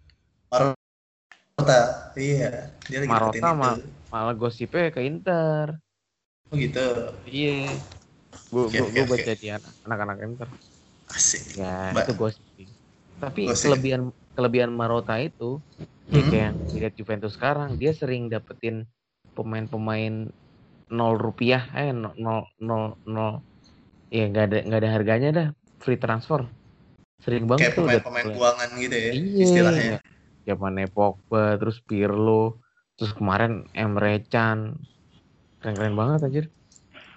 [0.51, 1.79] Marota.
[2.14, 3.75] Iya, dia lagi Marota mah.
[3.79, 3.90] itu.
[4.11, 5.66] Malah gosipnya ke Inter.
[6.51, 6.87] Oh gitu.
[7.27, 7.75] Iya.
[8.53, 10.49] Gue gue oke, baca di an- anak-anak Inter.
[11.11, 11.59] Asik.
[11.59, 12.42] Ya, Ba- itu gosip.
[13.18, 13.66] Tapi Gosip.
[13.66, 14.03] kelebihan
[14.35, 15.62] kelebihan Marota itu
[16.11, 16.31] ya Hmm.
[16.31, 18.87] kayak yang dilihat Juventus sekarang, dia sering dapetin
[19.35, 20.31] pemain-pemain
[20.94, 23.42] nol rupiah, eh nol nol nol, nol.
[24.14, 25.49] ya nggak ada nggak ada harganya dah,
[25.83, 26.47] free transfer.
[27.22, 29.44] Sering banget Kayak pemain-pemain buangan gitu ya Iya.
[29.44, 29.98] istilahnya.
[30.44, 32.61] Zamannya Pogba, terus Pirlo,
[32.98, 34.77] terus kemarin Emre Can.
[35.62, 36.46] Keren-keren banget anjir.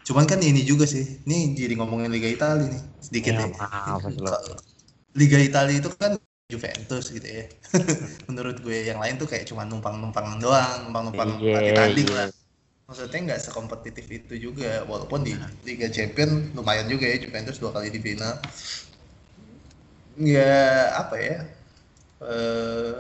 [0.08, 1.20] Cuman kan ini juga sih.
[1.28, 4.00] Ini jadi ngomongin Liga Italia nih sedikit Ya, ya.
[4.00, 4.32] Mas Lo.
[5.20, 6.16] Liga Italia itu kan
[6.48, 7.44] Juventus gitu ya.
[8.32, 12.16] Menurut gue yang lain tuh kayak cuma numpang-numpang doang, numpang-numpang Iya, latih tanding iya.
[12.24, 12.28] lah.
[12.88, 15.36] Maksudnya nggak sekompetitif itu juga, walaupun di
[15.68, 18.40] Liga Champion lumayan juga ya Juventus dua kali di final.
[20.18, 21.38] Ya apa ya?
[22.26, 22.98] eh,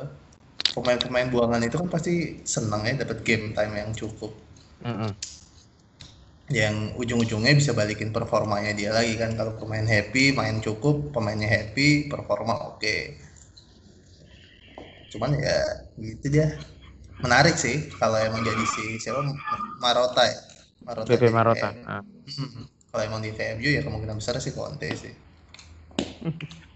[0.76, 2.14] pemain-pemain buangan itu kan pasti
[2.54, 4.32] senang ya dapat game time yang cukup.
[4.86, 5.12] Mm-mm.
[6.48, 12.08] yang ujung-ujungnya bisa balikin performanya dia lagi kan kalau pemain happy main cukup pemainnya happy
[12.08, 12.98] performa oke
[15.12, 15.58] cuman ya
[16.00, 16.48] gitu dia
[17.24, 19.24] menarik sih kalau emang jadi si siapa
[19.84, 20.40] Marota ya
[20.88, 21.68] Marota PP di Marota.
[21.84, 22.04] Ah.
[22.92, 25.14] kalau emang di VMU ya kemungkinan besar sih Conte sih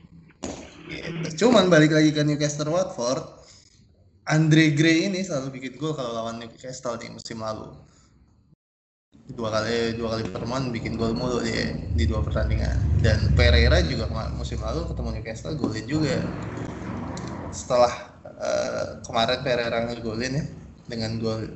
[0.91, 1.47] gitu.
[1.47, 3.23] cuman balik lagi ke Newcastle Watford
[4.27, 7.71] Andre Gray ini selalu bikin gol kalau lawan Newcastle di musim lalu
[9.31, 14.11] dua kali dua kali pertemuan bikin gol mulu dia di dua pertandingan dan Pereira juga
[14.35, 16.17] musim lalu ketemu Newcastle golin juga
[17.51, 17.93] setelah
[18.27, 20.45] eh, kemarin Pereira ngegolin ya
[20.87, 21.47] dengan gol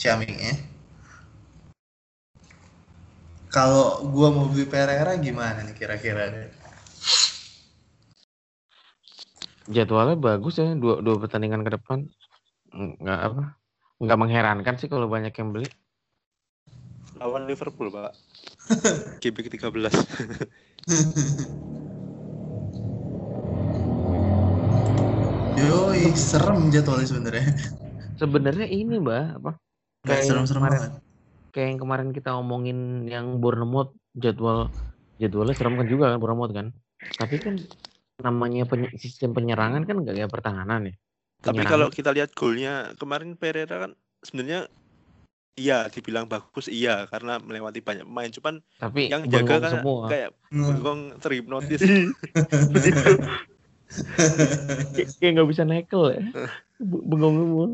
[0.00, 0.56] Ciamingnya
[3.50, 6.59] kalau gua mau beli Pereira gimana nih kira-kira nih?
[9.70, 12.10] Jadwalnya bagus ya, dua dua pertandingan ke depan.
[12.74, 13.60] Nggak apa?
[14.00, 15.68] nggak mengherankan sih kalau banyak yang beli.
[17.20, 18.16] Lawan Liverpool, Pak.
[19.22, 19.60] GB 13.
[25.60, 27.52] Yoi, serem jadwalnya sebenarnya.
[28.16, 29.60] Sebenarnya ini mbak apa?
[30.08, 30.80] Kayak serem-serem kemarin.
[30.80, 30.92] banget.
[31.52, 34.72] Kayak yang kemarin kita omongin yang Bournemouth jadwal
[35.20, 36.72] jadwalnya serem kan juga kan Bournemouth kan.
[37.20, 37.60] Tapi kan
[38.20, 40.94] namanya penye- sistem penyerangan kan nggak kayak pertahanan ya.
[41.40, 44.68] Tapi kalau kita lihat golnya kemarin Pereira kan sebenarnya
[45.56, 50.08] iya dibilang bagus iya karena melewati banyak pemain cuman tapi yang jaga kan semua.
[50.08, 50.66] kayak Hmm.
[50.76, 51.80] bengong terhipnotis
[54.94, 56.22] Kayak kayak nggak bisa nekel ya.
[56.78, 57.66] Be- Bengong semua.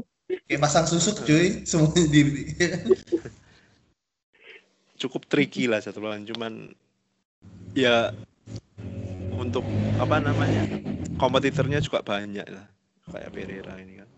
[0.49, 2.43] Kayak pasang susuk cuy, semuanya diri.
[4.97, 6.73] cukup tricky lah jadwalan cuman
[7.77, 8.17] ya
[9.37, 9.63] untuk
[10.01, 10.65] apa namanya
[11.21, 12.67] kompetitornya juga banyak lah
[13.13, 14.09] kayak Pereira ini kan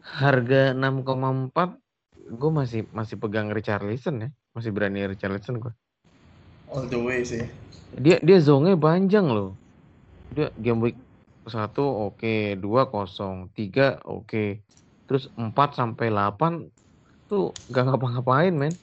[0.00, 1.80] Harga 6,4
[2.30, 4.30] gue masih masih pegang Richarlison ya.
[4.54, 5.72] Masih berani Richarlison gue.
[6.70, 7.46] All the way sih.
[7.98, 9.58] Dia dia zonge panjang loh.
[10.34, 10.98] Dia game week
[11.46, 14.62] 1 oke, 2 kosong, 3 oke.
[15.10, 16.70] Terus 4 sampai 8
[17.26, 18.74] tuh gak ngapa-ngapain, men.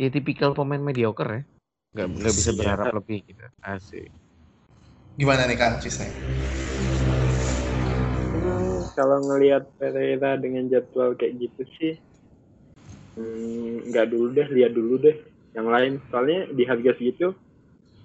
[0.00, 1.42] Ya tipikal pemain mediocre ya.
[1.90, 2.58] Gak, nggak bisa Siap.
[2.62, 3.44] berharap lebih gitu.
[3.66, 4.06] Asik.
[5.18, 6.12] Gimana nih Kang Cis nih?
[8.30, 11.94] Hmm, kalau ngelihat Pereira dengan jadwal kayak gitu sih,
[13.18, 15.18] hmm, nggak dulu deh, lihat dulu deh
[15.58, 15.98] yang lain.
[16.14, 17.34] Soalnya di harga segitu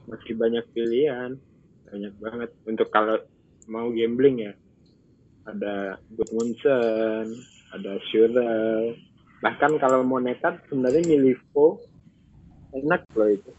[0.10, 1.38] masih banyak pilihan,
[1.86, 2.50] banyak banget.
[2.66, 3.22] Untuk kalau
[3.70, 4.54] mau gambling ya,
[5.46, 7.38] ada Gudmundsson,
[7.70, 8.98] ada Schürrle.
[9.46, 11.86] Bahkan kalau mau nekat, sebenarnya Milivo
[12.74, 13.54] enak loh itu.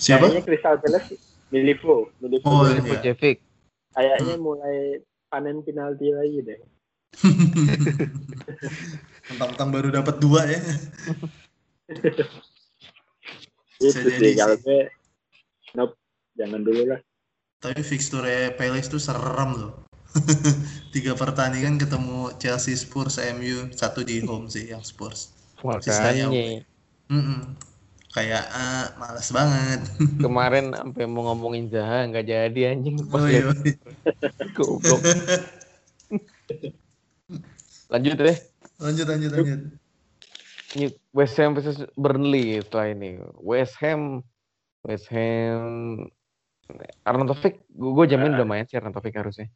[0.00, 0.32] Siapa?
[0.32, 1.20] Kayaknya Crystal Palace
[1.52, 2.48] Milivo, Milivo.
[2.48, 2.96] Oh, Ini iya.
[2.96, 3.36] Pujevic.
[3.92, 6.60] Kayaknya mulai panen penalti lagi deh.
[9.28, 10.60] Mentang-mentang baru dapat dua ya.
[13.80, 14.88] Itu sih kalau gue
[15.76, 15.94] nope,
[16.38, 17.00] jangan dulu lah.
[17.60, 19.84] Tapi fixture Palace tuh serem loh.
[20.94, 25.36] Tiga pertandingan ketemu Chelsea, Spurs, MU, satu di home sih yang Spurs.
[25.84, 26.64] Sisanya Makanya
[27.10, 27.58] Mm-mm.
[28.10, 29.80] Kayak ah, malas banget.
[30.24, 33.54] kemarin sampai mau ngomongin Zaha nggak jadi anjing pas Oh, iya.
[34.58, 35.00] goblok.
[37.86, 38.38] Lanjut deh.
[38.82, 39.60] Lanjut lanjut lanjut.
[41.14, 43.18] West Ham versus Burnley setelah ini.
[43.38, 44.22] West Ham,
[44.86, 46.06] West Ham,
[47.02, 49.50] Arnautovic, gue jamin udah main sih Arnautovic harusnya.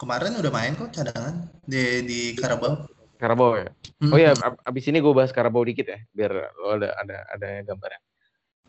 [0.00, 2.99] Kemarin udah main kok cadangan di di Carabao.
[3.20, 3.68] Karabau ya.
[4.08, 7.48] Oh ya, ab- abis ini gue bahas Karabau dikit ya, biar lo ada ada ada
[7.68, 8.00] gambarnya.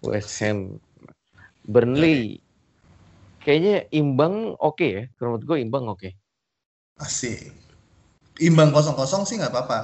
[0.04, 0.76] West Ham,
[1.64, 2.44] Burnley,
[3.40, 5.04] kayaknya imbang oke ya.
[5.16, 6.10] Kalau Menurut gue imbang oke.
[7.00, 7.56] Asik.
[8.44, 9.80] Imbang kosong-kosong sih nggak apa-apa.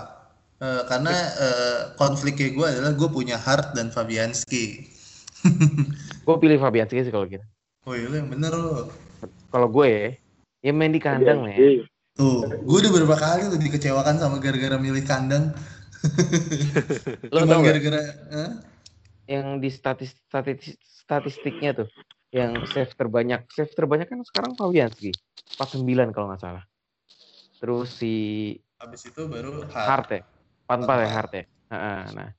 [0.58, 4.90] Eh, karena eh, konfliknya gue adalah gue punya Hart dan Fabianski.
[6.28, 7.46] Gue pilih Fabianski sih kalau gitu.
[7.88, 8.92] Oh iya lu yang bener lo.
[9.48, 10.10] Kalau gue ya,
[10.60, 11.88] ya main di kandang lah ya.
[12.18, 15.54] Tuh, gue udah beberapa kali tuh dikecewakan sama gara-gara milih kandang.
[17.34, 18.02] Lo tau gara-gara
[18.34, 18.52] eh?
[19.28, 21.88] yang di statis, statis, statistiknya tuh,
[22.32, 25.12] yang save terbanyak, save terbanyak kan sekarang Fabianski,
[25.60, 26.64] 49 kalau nggak salah.
[27.60, 28.14] Terus si
[28.80, 29.86] habis itu baru Hart.
[29.86, 30.22] Hart ya,
[30.66, 31.10] 44 ya Empat.
[31.12, 31.44] Hart ya.
[31.68, 32.30] Heeh, Nah,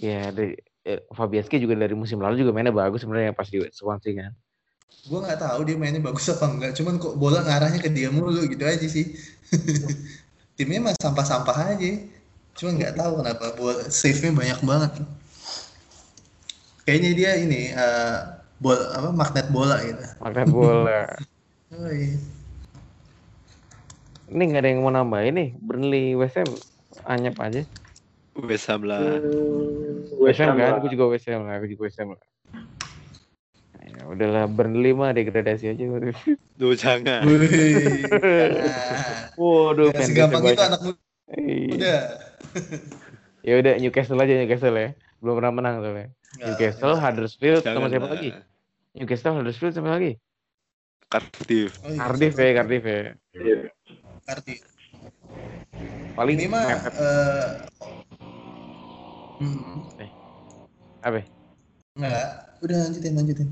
[0.00, 0.52] ya dari
[0.88, 4.32] eh, Fabianski juga dari musim lalu juga mainnya bagus sebenarnya pas di Swansea kan.
[5.08, 6.72] Gue nggak tahu dia mainnya bagus apa enggak.
[6.76, 9.16] Cuman kok bola ngarahnya ke dia mulu gitu aja sih.
[10.58, 11.90] Timnya mah sampah-sampah aja.
[12.58, 14.92] Cuma nggak tahu kenapa bola save-nya banyak banget.
[16.84, 18.16] Kayaknya dia ini eh,
[18.60, 20.04] bola apa magnet bola gitu.
[20.20, 21.00] Magnet bola.
[21.68, 22.16] Oh, iya.
[24.32, 26.48] Ini nggak ada yang mau nambah ini Burnley West Ham
[27.04, 27.60] anyap aja.
[28.40, 31.98] West Ham lah hmm, West Ham kan, aku juga West Ham lah, aku juga West
[31.98, 32.22] Ham lah.
[33.88, 35.84] Ya, udahlah Burnley mah degradasi aja.
[36.60, 37.24] Duh jangan.
[39.40, 41.00] Waduh, fansnya segampang itu anak muda.
[41.36, 41.98] Iya.
[43.44, 44.88] Ya udah Newcastle aja Newcastle ya.
[45.24, 46.12] Belum pernah menang soalnya.
[46.36, 48.30] Nggak, Newcastle, Huddersfield sama siapa lagi?
[48.92, 50.20] Newcastle, Huddersfield sama lagi?
[51.08, 52.98] Cardiff Oh, iya, Cardiff ya, Cardiff ya.
[53.32, 53.58] Iya.
[54.28, 54.60] Cardiff.
[56.12, 56.80] Paling Ini mah eh
[59.38, 59.86] hmm,
[61.00, 61.16] apa?
[61.22, 61.24] ya?
[61.96, 62.28] enggak.
[62.58, 63.48] Udah lanjutin lanjutin.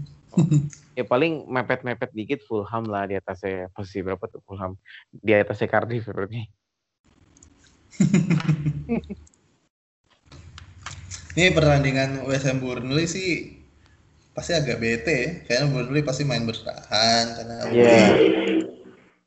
[0.97, 4.77] Ya paling mepet-mepet dikit Fulham lah di atasnya posisi berapa tuh Fulham?
[5.13, 6.41] Di atasnya Cardiff berarti.
[11.37, 13.61] Ini pertandingan West Ham Burnley sih
[14.33, 15.29] pasti agak bete ya.
[15.45, 18.01] Kayaknya Burnley pasti main bertahan karena Iya.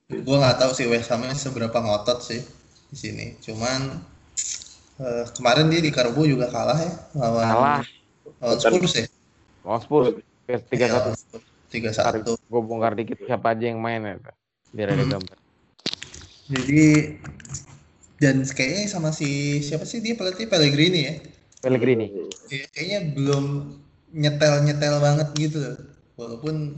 [0.10, 2.42] gue nggak tahu sih West Ham seberapa ngotot sih
[2.90, 3.26] di sini.
[3.38, 4.02] Cuman
[4.98, 7.82] eh, kemarin dia di Karbo juga kalah ya lawan Kalah.
[8.42, 9.06] lawan Spurs ya.
[9.62, 10.08] Lawan Spurs
[10.58, 11.10] tiga satu.
[11.70, 12.34] Tiga satu.
[12.50, 14.18] Gue bongkar dikit siapa aja yang main ya.
[14.74, 15.14] Biar ada Hmm.
[15.18, 15.38] gambar.
[16.50, 16.86] Jadi
[18.20, 21.14] dan kayaknya sama si siapa sih dia pelatih Pellegrini ya.
[21.62, 22.08] Pellegrini.
[22.50, 23.46] Iya, kayaknya belum
[24.16, 25.78] nyetel-nyetel banget gitu loh.
[26.18, 26.74] Walaupun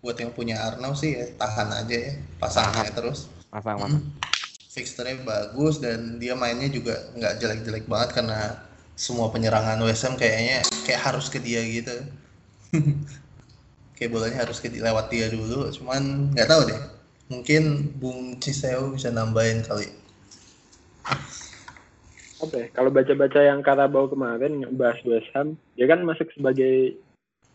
[0.00, 3.28] buat yang punya Arnaud sih ya tahan aja ya, pasang aja terus.
[3.52, 4.00] Pasang-pasang.
[4.00, 4.16] Hmm.
[4.70, 8.54] Fixture-nya bagus dan dia mainnya juga nggak jelek-jelek banget karena
[8.94, 11.92] semua penyerangan Ham kayaknya kayak harus ke dia gitu.
[13.96, 16.80] kayak bolanya harus lewat dia dulu, cuman nggak tahu deh.
[17.30, 19.86] Mungkin Bung Ciseo bisa nambahin kali.
[22.40, 26.96] apa ya, kalau baca-baca yang Karabau kemarin bahas West Ham, dia kan masuk sebagai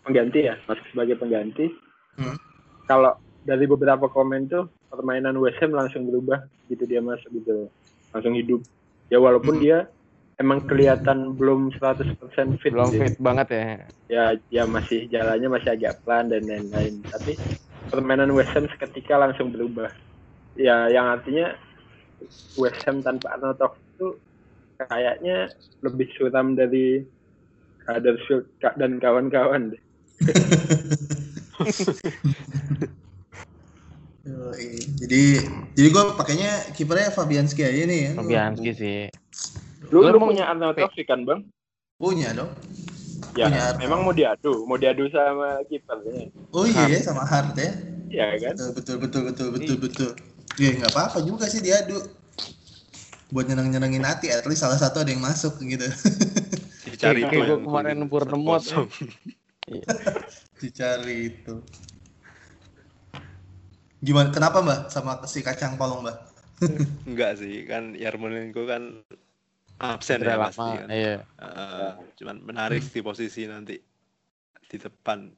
[0.05, 1.73] pengganti ya, masuk sebagai pengganti.
[2.21, 2.37] Hmm.
[2.85, 7.65] Kalau dari beberapa komen tuh permainan West Ham langsung berubah gitu dia masuk gitu,
[8.13, 8.61] langsung hidup.
[9.09, 9.63] Ya walaupun Hmm.
[9.65, 9.77] dia
[10.39, 13.01] emang kelihatan belum 100% fit, Belum gitu.
[13.01, 13.63] fit banget ya.
[14.05, 17.01] ya ya masih jalannya masih agak pelan dan lain-lain.
[17.07, 17.39] Tapi
[17.89, 19.89] permainan West Ham seketika langsung berubah.
[20.55, 21.55] Ya yang artinya
[22.59, 23.59] West Ham tanpa Arnaud
[23.95, 24.07] itu
[24.79, 25.51] kayaknya
[25.83, 27.03] lebih suram dari
[27.85, 29.81] Huddersfield dan kawan-kawan deh.
[34.95, 35.37] Jadi
[35.77, 38.11] jadi gue pakainya kipernya Fabianski aja nih ya.
[38.17, 39.01] Fabianski sih.
[39.93, 41.41] Lu, Lu lu punya Arnaud kan bang?
[41.95, 42.51] Punya dong.
[43.35, 46.31] Ya, Punya memang mau diadu, mau diadu sama kipernya.
[46.55, 47.71] Oh iya ya sama Hart ya.
[48.11, 48.53] Iya kan?
[48.75, 50.09] Betul betul betul betul betul betul.
[50.55, 51.99] Ya nggak apa-apa juga sih diadu.
[53.33, 55.83] Buat nyeneng-nyenengin hati, at least salah satu ada yang masuk gitu.
[56.85, 58.63] Dicari tuh gua yang kemarin golin Bournemouth.
[58.63, 58.87] kosong.
[60.61, 61.55] Dicari itu.
[63.99, 64.29] Gimana?
[64.29, 66.17] Kenapa mbak sama si kacang polong mbak?
[67.03, 69.03] Enggak sih, kan Yarmolenko kan
[69.79, 70.47] absen Cedera ya lama.
[70.47, 70.87] pasti kan.
[70.91, 71.15] Iya.
[71.41, 73.75] Eh, cuman menarik di posisi nanti
[74.65, 75.31] di depan.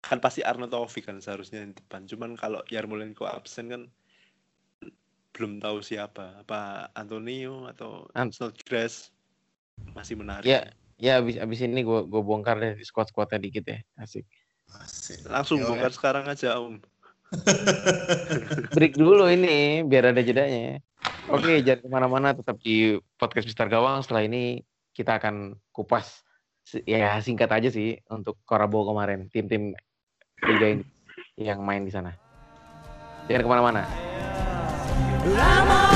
[0.00, 2.08] Kan pasti Arno Taufik kan seharusnya di depan.
[2.08, 3.82] Cuman kalau Yarmolenko absen kan
[5.36, 6.40] belum tahu siapa.
[6.44, 9.12] Apa Antonio atau An- Snodgrass
[9.96, 10.48] masih menarik.
[10.48, 13.78] Ya, ya abis abis ini gue gue bongkar deh squad squadnya dikit ya.
[13.96, 14.24] Asik.
[14.70, 15.24] Asik.
[15.28, 15.68] Langsung Yoi.
[15.68, 16.80] bongkar sekarang aja Om.
[18.76, 20.82] Break dulu ini biar ada jedanya.
[21.30, 24.02] Oke, jangan ke mana-mana, tetap di podcast Mister Gawang.
[24.02, 26.26] Setelah ini kita akan kupas
[26.86, 29.74] ya singkat aja sih untuk Korabo kemarin, tim-tim
[30.42, 30.90] Liga Inggris
[31.38, 32.12] yang main di sana.
[33.30, 33.82] Jangan ke mana-mana.
[35.20, 35.89] I'm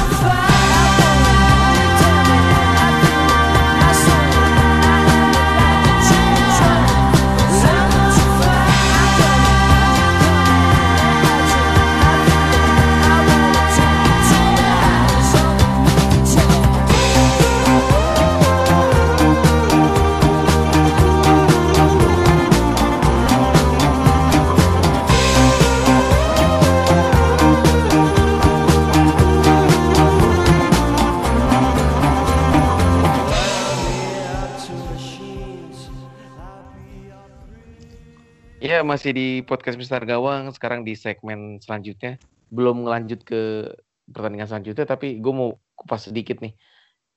[38.85, 40.53] Masih di podcast Mister Gawang.
[40.53, 42.21] Sekarang di segmen selanjutnya.
[42.53, 43.73] Belum ngelanjut ke
[44.13, 46.53] pertandingan selanjutnya, tapi gue mau kupas sedikit nih.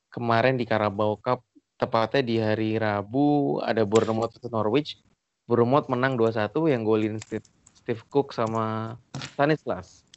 [0.07, 1.43] Kemarin di Carabao Cup,
[1.75, 5.03] tepatnya di hari Rabu, ada Bournemouth Norwich.
[5.43, 8.95] Bournemouth menang 2-1 yang golin Steve, Cook sama
[9.35, 10.07] Stanislas.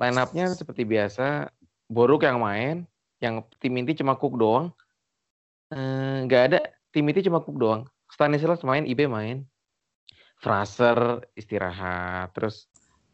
[0.00, 1.52] Line up-nya seperti biasa,
[1.92, 2.88] Boruk yang main,
[3.20, 4.72] yang tim inti cuma Cook doang.
[5.68, 6.60] Eh, Nggak ada,
[6.96, 7.84] tim inti cuma Cook doang.
[8.08, 9.44] Stanislas main, IB main.
[10.38, 12.66] Fraser istirahat terus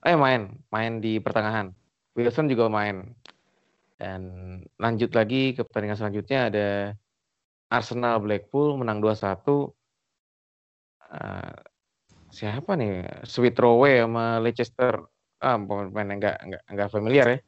[0.02, 1.70] eh main main di pertengahan.
[2.16, 3.14] Wilson juga main.
[4.00, 4.22] Dan
[4.80, 6.68] lanjut lagi ke pertandingan selanjutnya ada
[7.68, 9.76] Arsenal Blackpool menang 2-1
[11.10, 11.54] Eh,
[12.30, 13.26] siapa nih?
[13.26, 14.94] Sweet Rowe sama Leicester.
[15.42, 17.38] Ah pemain yang nggak nggak nggak familiar ya.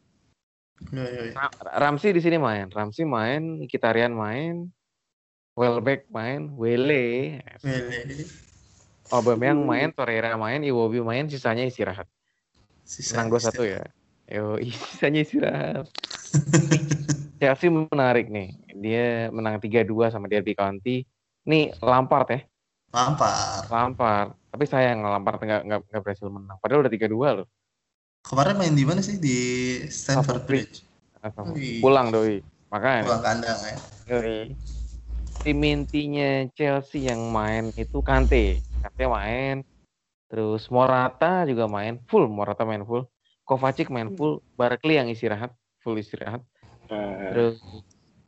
[0.93, 1.33] Ya, ya, ya.
[1.39, 2.67] Ra- Ramsey di sini main.
[2.69, 4.67] Ramsey main Kitarian main
[5.55, 7.39] Welbeck main Wele.
[7.63, 8.52] Wele.
[9.13, 12.09] Aubameyang main, Torreira main, Iwobi main, sisanya istirahat.
[12.83, 13.85] Sisa Menang 2-1 ya.
[14.33, 14.57] Yo,
[14.97, 15.87] sisanya istirahat.
[17.37, 18.57] Chelsea menarik nih.
[18.73, 21.05] Dia menang 3-2 sama Derby County.
[21.45, 22.41] Nih Lampard ya,
[22.93, 23.69] Lampar.
[23.73, 24.29] Lampard.
[24.53, 26.61] Tapi sayang Lampard nggak nggak nggak berhasil menang.
[26.61, 27.49] Padahal udah 3-2 loh.
[28.23, 29.17] Kemarin main di mana sih?
[29.17, 29.39] Di
[29.89, 30.85] Stamford Bridge.
[31.21, 31.53] Bridge.
[31.57, 31.81] Wih.
[31.81, 32.45] Pulang doi.
[32.69, 33.09] Makanya.
[33.09, 33.77] Pulang kandang ya.
[34.13, 34.55] Yoi.
[35.43, 38.63] Tim intinya Chelsea yang main itu Kante.
[38.83, 39.57] Kante main.
[40.27, 42.27] Terus Morata juga main full.
[42.27, 43.07] Morata main full.
[43.43, 45.51] Kovacic main full, Barkley yang istirahat,
[45.83, 46.47] full istirahat.
[46.87, 47.59] Nah, Terus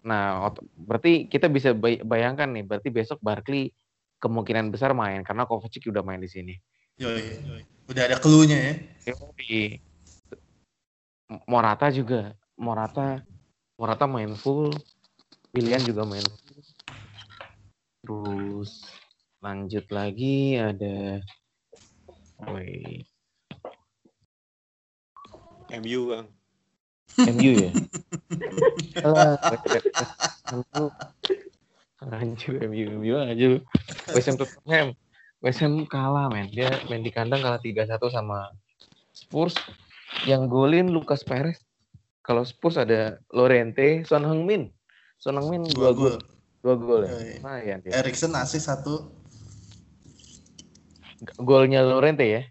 [0.04, 3.70] nah berarti kita bisa bay- bayangkan nih, berarti besok Barkley
[4.18, 6.54] kemungkinan besar main karena Kovacic udah main di sini.
[6.98, 7.62] Yoi, yoi.
[7.88, 8.74] Udah ada clue-nya ya.
[9.14, 9.78] Yoi.
[11.46, 13.22] Morata juga, Morata
[13.78, 14.74] Morata main full,
[15.54, 16.62] Willian juga main full.
[18.04, 18.82] Terus
[19.44, 21.20] lanjut lagi ada
[22.48, 23.06] Wait,
[25.80, 26.26] MU Bang.
[27.14, 27.70] MU ya?
[32.04, 32.84] Alah, MU.
[33.00, 33.58] MU, aja lu.
[34.12, 34.92] West Ham Tottenham.
[35.40, 36.50] West Ham kalah men.
[36.52, 38.52] Dia main di kandang kalah 3-1 sama
[39.14, 39.56] Spurs.
[40.28, 41.64] Yang golin Lucas Perez.
[42.24, 44.72] Kalau Spurs ada Lorente, Son Heung-min.
[45.20, 46.16] Son Heung-min Dua dua gol.
[46.60, 47.12] Dua gol ya.
[47.12, 47.40] Yoi.
[47.40, 47.92] Lumayan dia.
[48.00, 49.23] Erikson asis satu.
[51.40, 52.42] Golnya Lorente ya.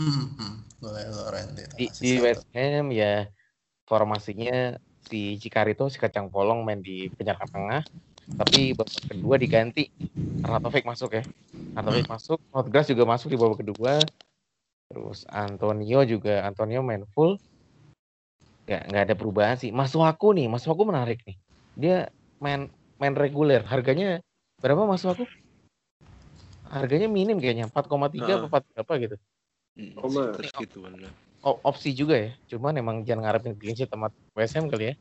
[0.00, 0.54] Hmm, hmm.
[0.82, 1.62] Boleh Lorente.
[1.78, 2.18] Di, di.
[2.18, 3.28] West Ham ya
[3.86, 4.74] formasinya
[5.04, 7.82] si Cikarito si kacang polong main di penyerang tengah.
[8.38, 9.86] Tapi babak kedua diganti.
[10.42, 11.22] Arnautovic masuk ya.
[11.76, 14.02] Arnautovic masuk Notgras juga masuk di babak kedua.
[14.90, 17.38] Terus Antonio juga Antonio main full.
[18.66, 19.70] Nggak nggak ada perubahan sih.
[19.70, 21.36] Masuaku nih Masuaku menarik nih.
[21.78, 21.96] Dia
[22.42, 22.66] main
[22.98, 23.62] main reguler.
[23.66, 24.18] Harganya
[24.58, 25.26] berapa Masuaku
[26.72, 28.48] harganya minim kayaknya 4,3 Heeh.
[28.48, 29.16] apa 4 apa gitu
[29.72, 30.28] Hmm, Koma.
[30.36, 31.12] sekitar segituan lah.
[31.40, 32.36] O- opsi juga ya.
[32.44, 34.94] Cuman emang jangan ngarepin clean sheet sama Ham kali ya.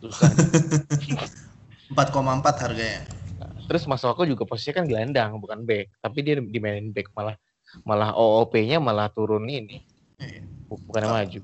[0.00, 0.32] Susah.
[1.92, 3.04] 4,4 harganya.
[3.68, 7.36] Terus Mas Wako juga posisinya kan gelandang bukan back, tapi dia dimainin back malah
[7.84, 9.84] malah OOP-nya malah turun ini,
[10.16, 10.40] Iya.
[10.72, 11.40] bu- bukannya maju.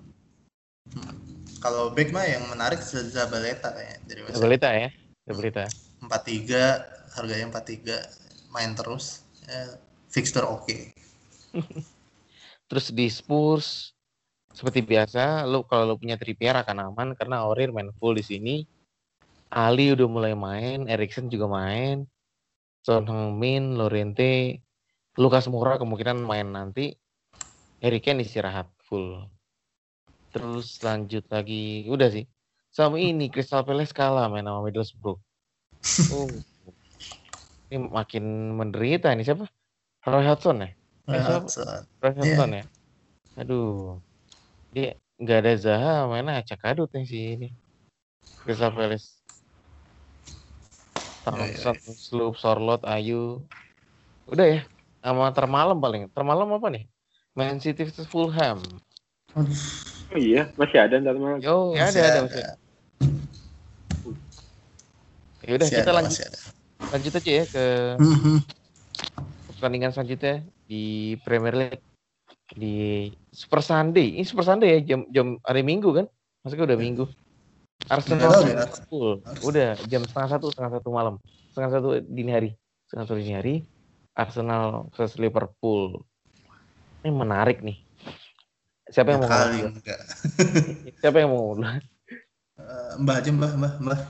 [1.61, 4.33] Kalau back mah yang menarik Zabaleta kayaknya dari Ham.
[4.33, 4.89] Zabaleta ya,
[5.29, 5.65] Zabaleta.
[6.01, 6.63] 43
[7.13, 7.97] harganya 43
[8.53, 9.24] main terus.
[9.45, 9.77] Ya,
[10.09, 10.93] fixture oke.
[12.69, 13.93] Terus di Spurs
[14.55, 18.57] seperti biasa, lu kalau lu punya Trippier akan aman karena Aurier main full di sini.
[19.55, 22.07] Ali udah mulai main, Erikson juga main,
[22.83, 24.63] Son Heung-min, Lorente,
[25.19, 26.95] Lucas Moura kemungkinan main nanti.
[27.83, 29.27] Harry Kane istirahat full.
[30.35, 32.27] Terus lanjut lagi, udah sih.
[32.75, 35.21] Sama ini Crystal Palace kalah main sama Middlesbrough.
[36.15, 36.31] Oh.
[37.75, 39.51] Ini makin menderita ini siapa?
[40.07, 40.71] Roy Hudson ya?
[41.11, 41.43] Eh, siapa?
[41.43, 41.83] Hudson.
[41.99, 42.19] Roy Iya.
[42.23, 42.65] Hudson ya?
[43.35, 43.99] Aduh.
[44.71, 47.49] Dia nggak ada Zaha, mainnya acak adut nih si ini.
[48.47, 49.19] Crystal Palace.
[51.27, 53.43] Thompson, Sloop, Sorlot, Ayu.
[54.31, 54.61] Udah ya.
[55.03, 56.07] Sama termalam paling.
[56.15, 56.87] Termalam apa nih?
[57.35, 58.63] Man City vs Fulham.
[59.35, 61.43] Oh iya, masih ada ntar malam.
[61.43, 62.21] Yo, ya ada, ada.
[62.23, 62.45] Masih.
[65.43, 66.39] Ya udah Masih kita ada, lanjut masih ada.
[66.81, 67.65] Lanjut aja ya ke
[67.99, 68.37] Mhm.
[69.55, 71.85] pertandingan selanjutnya di Premier League
[72.55, 74.21] di Super Sunday.
[74.21, 76.07] Ini Super Sunday ya jam jam hari Minggu kan?
[76.45, 77.05] Maksudnya udah Minggu.
[77.89, 78.65] Arsenal ya.
[78.65, 79.11] Liverpool.
[79.45, 81.15] Udah jam setengah satu setengah satu malam.
[81.53, 82.51] Setengah satu dini hari.
[82.89, 83.55] Setengah satu dini hari.
[84.15, 86.05] Arsenal versus Liverpool.
[87.03, 87.83] Ini menarik nih.
[88.89, 89.75] Siapa yang mau Kali ngomong?
[91.03, 91.57] Siapa yang mau?
[91.57, 94.01] Eh, Mbah aja Mbah, Mbah, Mbah.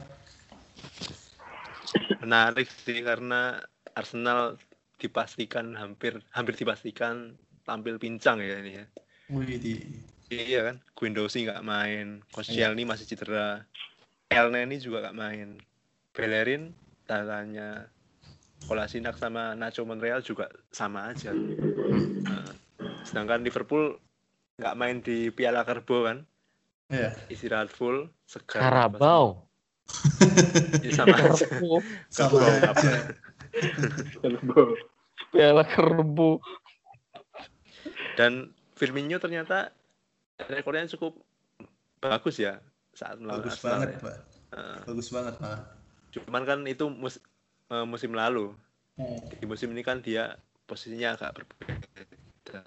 [2.23, 3.61] Menarik sih karena
[3.95, 4.59] Arsenal
[4.99, 7.37] dipastikan hampir hampir dipastikan
[7.67, 8.87] tampil pincang ya ini ya.
[9.33, 9.75] Wih, di
[10.33, 13.61] Iya kan, Guendouzi nggak main, Koscielny masih cedera,
[14.33, 15.61] Elneny juga nggak main,
[16.17, 16.73] Bellerin,
[17.05, 17.93] tanya
[18.65, 21.37] Kolasinac sama Nacho Monreal juga sama aja.
[22.25, 22.49] Nah,
[23.05, 24.01] sedangkan Liverpool
[24.57, 26.25] nggak main di Piala Kerbo kan,
[26.89, 27.13] Iya.
[27.29, 28.65] istirahat full, segar.
[28.65, 29.44] Karabau.
[30.85, 31.47] Ya, sama aja.
[31.47, 31.73] Kerbu.
[32.09, 32.93] sama aja.
[35.31, 36.31] Piala kerbu.
[38.15, 39.71] Dan Firmino ternyata
[40.51, 41.19] rekornya cukup
[41.99, 42.59] bagus ya
[42.95, 43.99] saat melawan Bagus Arsenal banget, ya.
[43.99, 44.17] Mbah.
[44.55, 45.63] Nah, Bagus banget malah.
[46.15, 47.23] cuman kan itu mus-
[47.71, 48.55] eh, musim lalu.
[48.95, 49.19] Hmm.
[49.27, 50.39] di musim ini kan dia
[50.71, 52.63] posisinya agak berbeda.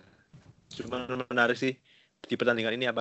[0.75, 1.79] Cuman menarik sih
[2.19, 2.99] di pertandingan ini apa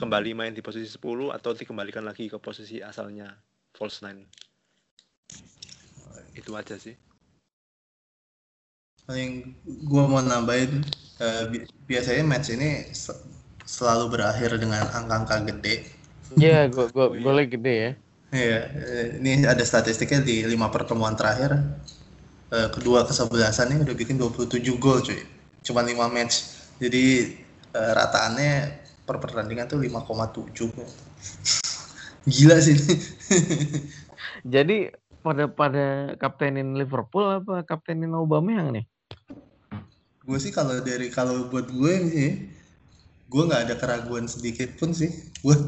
[0.00, 3.28] kembali main di posisi 10 atau dikembalikan lagi ke posisi asalnya
[3.76, 4.24] false nine.
[6.32, 6.96] Itu aja sih.
[9.04, 9.32] Paling
[9.84, 10.80] gua mau nambahin
[11.20, 13.20] eh, bi- biasanya match ini se-
[13.66, 15.74] selalu berakhir dengan angka-angka gede.
[16.38, 17.22] Iya, gua gua Oh, iya.
[17.26, 17.90] golnya gede ya.
[18.30, 21.52] Iya, eh, ini ada statistiknya di lima pertemuan terakhir.
[22.50, 25.22] eh, kedua kesebelasan ini udah bikin 27 gol cuy.
[25.62, 26.34] Cuma 5 match.
[26.82, 27.04] Jadi
[27.70, 28.54] eh, rataannya
[29.10, 30.70] per pertandingan tuh 5,7.
[32.30, 32.94] Gila sih ini.
[34.54, 34.94] Jadi
[35.26, 38.86] pada pada kaptenin Liverpool apa kaptenin Aubameyang nih?
[40.30, 42.30] gue sih kalau dari kalau buat gue sih
[43.26, 45.10] gue nggak ada keraguan sedikit pun sih
[45.42, 45.58] buat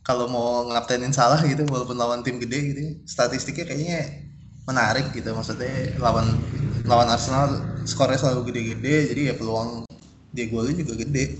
[0.00, 2.92] kalau mau ngaptenin salah gitu walaupun lawan tim gede gitu ya.
[3.04, 4.00] statistiknya kayaknya
[4.64, 6.32] menarik gitu maksudnya lawan
[6.88, 9.84] lawan Arsenal skornya selalu gede-gede jadi ya peluang
[10.32, 11.36] dia golnya juga gede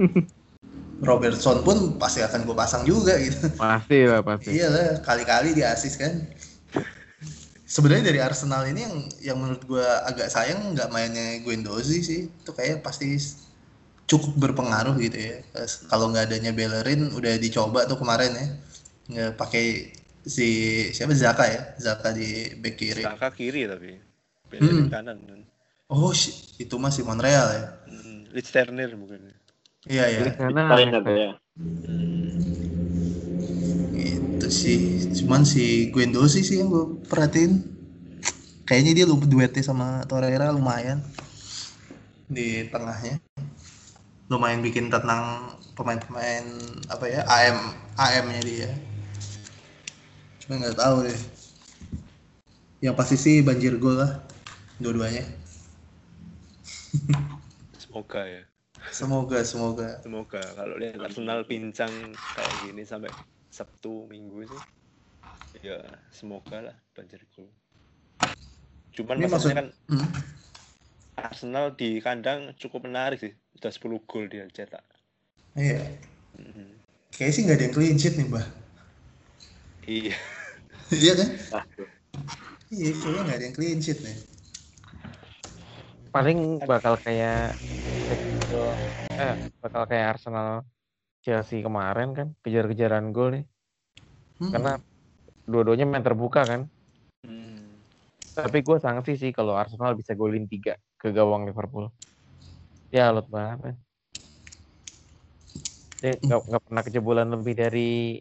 [1.02, 4.54] Robertson pun pasti akan gue pasang juga gitu Pasti lah pasti.
[4.54, 6.22] Iya lah, kali-kali dia asis kan.
[7.64, 8.96] Sebenarnya dari Arsenal ini yang
[9.34, 12.20] yang menurut gue agak sayang nggak mainnya Guendouzi sih.
[12.30, 13.18] Itu kayak pasti
[14.04, 15.42] cukup berpengaruh gitu ya.
[15.90, 18.46] Kalau nggak adanya Bellerin udah dicoba tuh kemarin ya.
[19.10, 19.90] Nggak pakai
[20.22, 20.48] si
[20.94, 23.02] siapa Zaka ya, Zaka di back kiri.
[23.02, 23.98] Saka kiri tapi.
[24.52, 24.92] Bellerin Hmm.
[24.92, 25.18] kanan.
[25.26, 25.40] kan.
[25.90, 26.14] Oh,
[26.56, 27.64] itu masih Montreal ya.
[27.90, 29.34] Hmm, Leeds Turner mungkin.
[29.84, 31.30] Iya ya, Steiner aneh, ya.
[33.92, 34.80] itu sih.
[35.20, 37.60] Cuman si Guendouzi sih yang gue perhatiin.
[38.64, 41.04] Kayaknya dia lupa duetnya sama Torreira lumayan
[42.32, 43.20] di tengahnya.
[44.32, 46.48] Lumayan bikin tenang pemain-pemain
[46.88, 47.58] apa ya AM
[48.00, 48.70] AM-nya dia.
[50.40, 51.20] Cuma nggak tahu deh.
[52.80, 54.24] Yang pasti sih banjir gol lah
[54.80, 55.28] dua-duanya.
[57.84, 58.53] Semoga ya.
[58.92, 60.00] Semoga semoga.
[60.04, 61.92] Semoga kalau lihat Arsenal pincang
[62.36, 63.08] kayak gini sampai
[63.48, 64.62] Sabtu Minggu sih.
[65.62, 65.78] Ya
[66.10, 67.48] semoga lah banjir gol.
[68.94, 70.08] Cuman Ini masalahnya kan Hmm.
[71.14, 73.32] Arsenal di kandang cukup menarik sih.
[73.56, 74.82] Udah 10 gol dia cetak.
[75.54, 75.80] Iya.
[76.34, 76.82] Mhm.
[77.14, 78.46] Kayaknya sih nggak ada yang clean sheet nih, Mbah.
[79.86, 80.14] Iya.
[81.04, 81.28] iya kan?
[81.54, 81.64] Nah.
[82.74, 84.18] Iya, kayaknya nggak ada yang clean sheet nih.
[86.14, 87.58] paling bakal kayak
[89.14, 90.66] eh bakal kayak Arsenal
[91.24, 93.44] Chelsea kemarin kan kejar-kejaran gol nih
[94.34, 94.50] Hmm.
[94.50, 94.72] karena
[95.46, 96.60] dua-duanya main terbuka kan
[97.22, 97.78] Hmm.
[98.34, 101.88] tapi gue sanksi sih kalau Arsenal bisa golin tiga ke gawang Liverpool
[102.90, 103.76] ya lot banget kan
[106.02, 108.20] dia nggak nggak pernah kejebolan lebih dari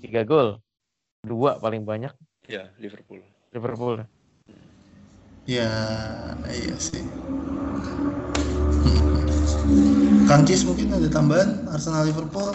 [0.00, 0.62] tiga gol
[1.20, 2.14] dua paling banyak
[2.48, 3.22] Ya, Liverpool.
[3.54, 4.02] Liverpool
[5.46, 5.70] Ya,
[6.46, 7.02] iya sih.
[10.28, 12.54] Kang Cis mungkin ada tambahan Arsenal Liverpool.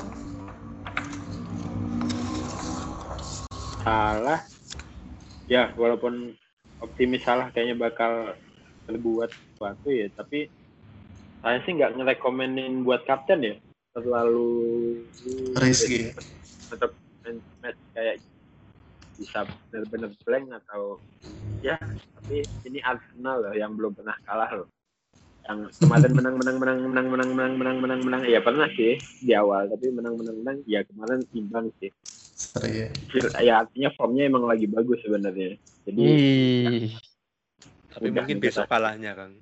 [3.85, 4.41] salah
[5.45, 6.33] ya walaupun
[6.81, 8.33] optimis salah kayaknya bakal
[8.89, 10.49] berbuat sesuatu ya tapi
[11.45, 13.55] saya sih nggak ngerekomenin buat kapten ya
[13.93, 14.97] terlalu
[15.61, 16.09] Risky.
[16.73, 16.97] tetap
[17.61, 18.17] match kayak
[19.21, 20.97] bisa benar-benar blank atau
[21.61, 21.77] ya
[22.17, 24.67] tapi ini Arsenal loh yang belum pernah kalah loh
[25.45, 28.21] yang kemarin menang menang menang menang menang menang menang menang menang.
[28.25, 31.93] Ya pernah sih di awal tapi menang menang menang ya kemarin imbang sih.
[32.35, 32.87] Seri ya.
[33.39, 35.55] ya artinya formnya emang lagi bagus sebenarnya.
[35.85, 36.91] Jadi Ih,
[37.93, 39.33] Tapi Udah, mungkin kita- besok kalahnya, Kang.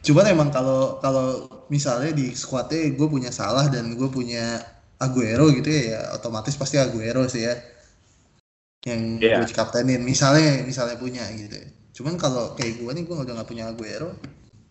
[0.00, 4.58] Cuman emang kalau kalau misalnya di squadnya gue punya salah dan gue punya
[4.96, 7.54] Aguero gitu ya, ya otomatis pasti Aguero sih ya
[8.80, 9.44] yang Iya.
[9.44, 11.56] gue kaptenin misalnya misalnya punya gitu.
[12.00, 14.16] Cuman kalau kayak gue nih gue udah nggak punya Aguero,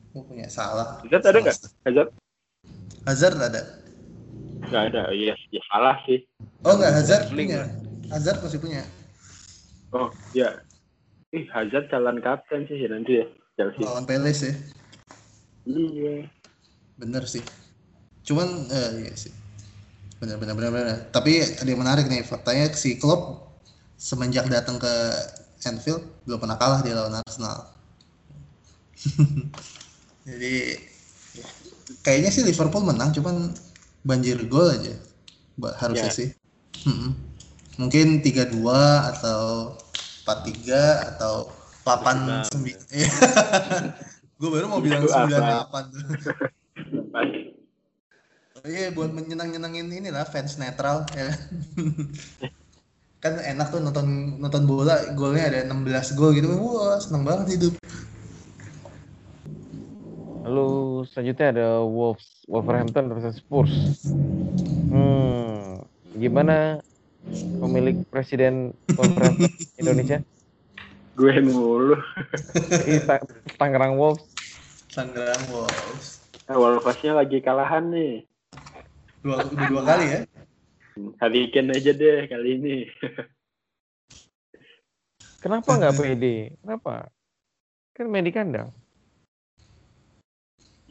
[0.09, 0.97] gue punya salah.
[1.05, 1.57] Hazard ada nggak?
[1.85, 2.09] Hazard
[3.05, 3.61] Hazard ada.
[4.59, 6.21] nggak ada iya ya salah sih
[6.61, 7.65] Oh nggak Hazard punya.
[8.11, 8.81] Hazard masih punya.
[9.89, 10.61] oh ya
[11.31, 14.53] ih Hazard calon kapten sih nanti ya Chelsea Lawan Palace ya.
[15.65, 16.25] iya
[16.97, 17.41] Bener sih.
[18.21, 19.31] Cuman eh, iya sih.
[20.19, 20.97] Bener bener bener bener.
[21.09, 23.48] Tapi ada yang menarik nih faktanya si Klopp
[23.99, 24.93] semenjak datang ke
[25.67, 27.67] Anfield belum pernah kalah dia lawan Arsenal.
[30.27, 30.79] Jadi
[31.99, 33.51] kayaknya sih Liverpool menang cuman
[34.07, 34.95] banjir gol aja.
[35.83, 36.15] Harusnya Ya.
[36.15, 36.29] sih.
[36.87, 37.11] Mm-mm.
[37.75, 38.63] Mungkin 3-2
[39.15, 39.75] atau
[40.23, 41.51] 4-3 atau
[41.83, 42.71] 8-9.
[44.39, 45.67] Gue baru mau bilang Itu apa?
[45.67, 46.03] 9-8 tuh.
[48.59, 51.31] Iya buat menyenang-nyenangin inilah fans netral ya.
[53.19, 56.47] Kan enak tuh nonton nonton bola golnya ada 16 gol gitu.
[56.55, 57.73] Wah, seneng banget hidup.
[60.49, 63.69] lalu selanjutnya ada Wolves Wolverhampton versus Spurs
[64.89, 65.85] hmm
[66.17, 66.81] gimana
[67.61, 69.45] pemilik presiden Wolverhampton
[69.81, 70.17] Indonesia
[71.13, 72.01] gue mulu
[73.61, 74.25] Tangerang Wolves
[74.89, 76.25] Tangerang Wolves.
[76.49, 78.25] awal pasnya lagi kalahan nih
[79.19, 80.19] Dua, dua kali ya.
[81.19, 82.77] Harry Kane aja deh kali ini.
[85.39, 86.59] Kenapa nggak pede?
[86.59, 87.07] Kenapa?
[87.95, 88.69] Kan main di kandang.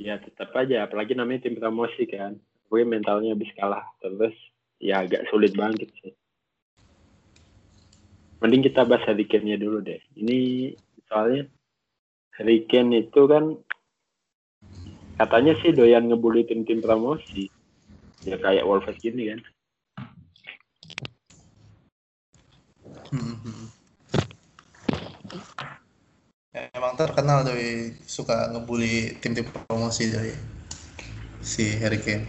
[0.00, 0.88] Ya tetap aja.
[0.88, 2.36] Apalagi namanya tim promosi kan.
[2.68, 4.36] Gue mentalnya habis kalah terus
[4.80, 6.12] ya agak sulit bangkit sih.
[8.38, 9.98] Mending kita bahas Harry Kane-nya dulu deh.
[10.14, 10.70] Ini
[11.10, 11.50] soalnya
[12.38, 13.58] Harry Kane itu kan
[15.18, 17.50] katanya sih doyan ngebully tim-tim promosi.
[18.22, 19.40] Ya kayak Wolves gini kan.
[23.08, 23.66] Hmm, hmm.
[26.52, 30.32] Ya, Emang terkenal doi suka ngebully tim-tim promosi doi
[31.40, 32.28] si Harry Kane.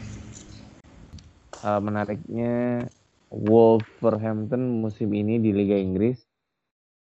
[1.59, 2.87] Hal menariknya
[3.27, 6.23] Wolverhampton musim ini di Liga Inggris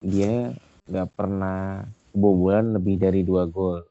[0.01, 0.57] dia
[0.89, 1.85] nggak pernah
[2.17, 3.85] kebobolan lebih dari dua gol.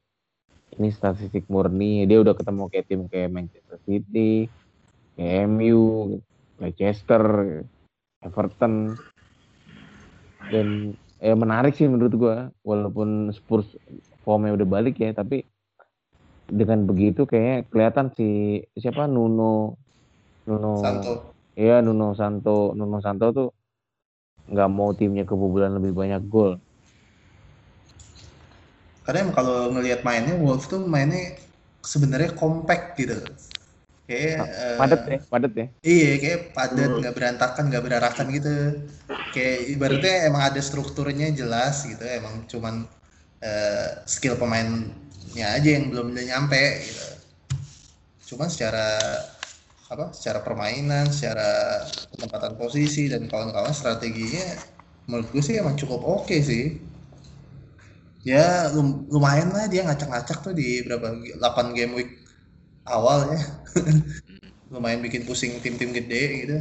[0.75, 2.09] Ini statistik murni.
[2.09, 4.49] Dia udah ketemu kayak tim kayak Manchester City,
[5.13, 6.17] kayak MU,
[6.57, 7.23] Leicester,
[8.25, 8.97] Everton.
[10.51, 13.65] Dan eh, menarik sih menurut gua walaupun Spurs
[14.25, 15.45] formnya udah balik ya tapi
[16.45, 19.77] dengan begitu kayak kelihatan si siapa Nuno
[20.45, 21.11] Nuno Santo.
[21.57, 23.49] Iya Nuno Santo Nuno Santo tuh
[24.45, 26.61] nggak mau timnya kebobolan lebih banyak gol.
[29.05, 31.37] Karena emang kalau ngelihat mainnya Wolves tuh mainnya
[31.85, 33.17] sebenarnya compact gitu.
[34.05, 35.67] Kayak eh, Padat ya, padat ya.
[35.85, 38.53] Iya, kayak padat, nggak berantakan, nggak berarakan gitu.
[39.33, 42.03] Kayak ibaratnya emang ada strukturnya jelas gitu.
[42.19, 42.75] Emang cuman
[43.43, 47.05] eh, skill pemainnya aja yang belum udah nyampe gitu.
[48.25, 48.85] Cuman secara
[49.85, 50.09] apa?
[50.17, 51.81] Secara permainan, secara
[52.13, 54.45] penempatan posisi dan kawan-kawan strateginya
[55.05, 56.81] menurut gue sih emang cukup oke sih.
[58.25, 62.09] Ya lum- lumayan lah dia ngacak-ngacak tuh di berapa 8 game week
[62.85, 63.41] awal ya.
[64.73, 66.57] lumayan bikin pusing tim-tim gede gitu.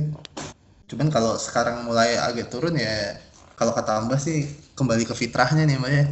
[0.95, 3.17] Cuman kalau sekarang mulai agak turun ya
[3.55, 6.05] kalau kata Mbak sih kembali ke fitrahnya nih Mbak ya.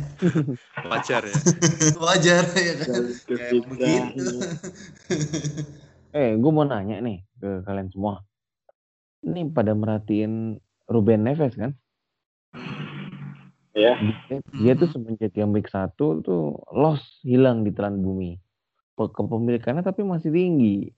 [0.90, 1.34] Wajar ya.
[2.04, 3.02] Wajar ya kan.
[3.26, 4.26] Kayak begitu.
[6.12, 8.20] Eh, gue mau nanya nih ke kalian semua.
[9.24, 11.72] Ini pada merhatiin Ruben Neves kan?
[13.72, 13.96] Ya,
[14.28, 18.36] Dia, dia tuh semenjak yang week 1 tuh lost hilang di telan bumi.
[19.02, 20.94] Pe- Kepemilikannya tapi masih tinggi.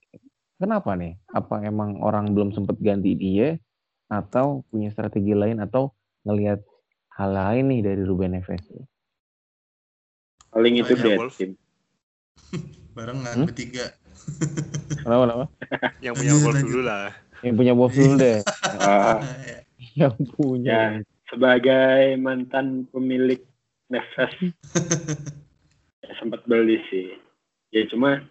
[0.60, 1.16] Kenapa nih?
[1.32, 3.56] Apa emang orang belum sempat ganti dia
[4.12, 5.96] atau punya strategi lain atau
[6.28, 6.60] ngelihat
[7.16, 8.64] hal lain nih dari Ruben Neves?
[10.54, 11.34] paling itu Wolf.
[11.34, 11.58] team.
[12.96, 13.46] Barengan Hmm?
[13.50, 13.90] bertiga.
[15.02, 15.46] Kenapa, kenapa?
[16.04, 17.08] Yang punya Wolf dulu lah.
[17.44, 18.38] Yang punya Wolves dulu deh.
[18.78, 19.18] Ah,
[19.98, 20.70] Yang punya.
[20.70, 20.82] ya,
[21.28, 23.42] sebagai mantan pemilik
[23.90, 24.32] Neves
[26.00, 27.23] ya, sempat beli sih.
[27.74, 28.22] Ya cuma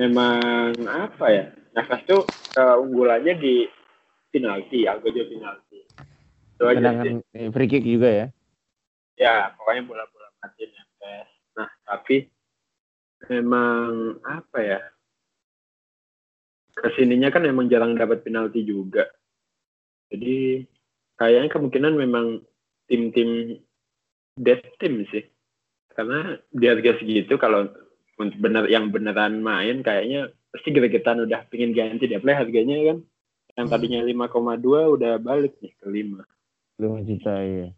[0.00, 1.44] memang apa ya?
[1.76, 2.24] Neves tuh
[2.56, 3.68] keunggulannya di
[4.32, 5.84] penalti, algojo penalti.
[6.56, 7.20] Itu aja sih.
[7.20, 8.26] Tendangan eh, free kick juga ya.
[9.20, 11.28] ya pokoknya bola-bola mati Neves.
[11.52, 12.16] Nah tapi
[13.28, 14.80] memang apa ya
[16.72, 19.04] ke sininya kan emang jarang dapat penalti juga.
[20.08, 20.64] Jadi
[21.20, 22.40] kayaknya kemungkinan memang
[22.88, 23.60] tim-tim
[24.40, 25.28] death team sih.
[25.92, 27.68] Karena di harga segitu kalau
[28.18, 32.98] bener yang beneran main kayaknya pasti gregetan udah pingin ganti dia play harganya kan
[33.56, 33.72] yang Hmm.
[33.72, 36.24] tadinya 5,2 udah balik nih ke 5.
[36.80, 37.68] 5 juta ya.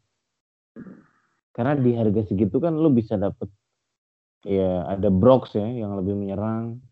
[1.54, 3.46] Karena di harga segitu kan lu bisa dapet
[4.42, 6.82] ya ada Brox ya yang lebih menyerang,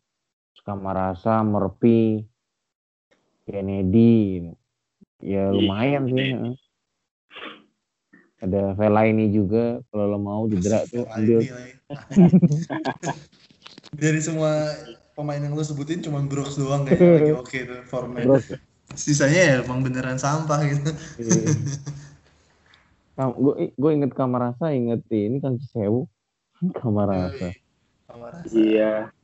[0.54, 2.22] Skamarasa, Murphy,
[3.42, 4.46] Kennedy,
[5.18, 6.30] ya Iya, lumayan sih.
[8.42, 11.46] Ada Fellaini juga kalau lo mau cedera tuh ambil.
[11.46, 11.72] Ini lagi.
[14.02, 14.74] Dari semua
[15.14, 18.26] pemain yang lu sebutin cuma Brooks doang kayaknya lagi oke tuh formnya.
[18.26, 18.50] Brox.
[18.98, 20.90] Sisanya ya emang beneran sampah gitu.
[23.14, 26.10] gue gue inget Kamarasa, inget ini kan Sewu.
[26.82, 27.54] Kamarasa.
[28.10, 29.14] Kamar Iya.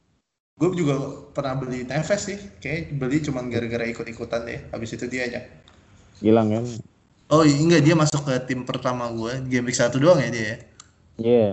[0.58, 0.94] Gue juga
[1.34, 4.58] pernah beli Neves sih, kayak beli cuman gara-gara ikut-ikutan deh.
[4.70, 5.40] Habis itu dia aja.
[6.22, 6.64] Hilang kan?
[7.28, 10.44] Oh iya, enggak dia masuk ke tim pertama gue, game week 1 doang ya dia
[10.44, 10.56] ya.
[11.20, 11.48] Iya.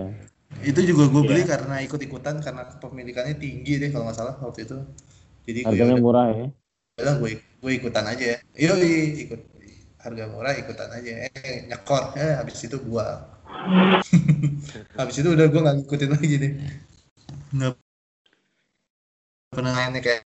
[0.64, 4.78] Itu juga gue beli karena ikut-ikutan karena kepemilikannya tinggi deh kalau nggak salah waktu itu.
[5.44, 6.46] Jadi gue Harganya udah murah ya.
[6.96, 8.38] udah gue gue ikutan aja ya.
[8.56, 8.72] Iya
[9.28, 9.40] ikut
[10.00, 11.10] harga murah ikutan aja.
[11.28, 13.36] Eh nyekor, eh habis itu gua.
[15.00, 16.52] habis itu udah gue nggak ngikutin lagi deh.
[17.52, 17.72] Nggak
[19.52, 20.24] pernah nanya kayak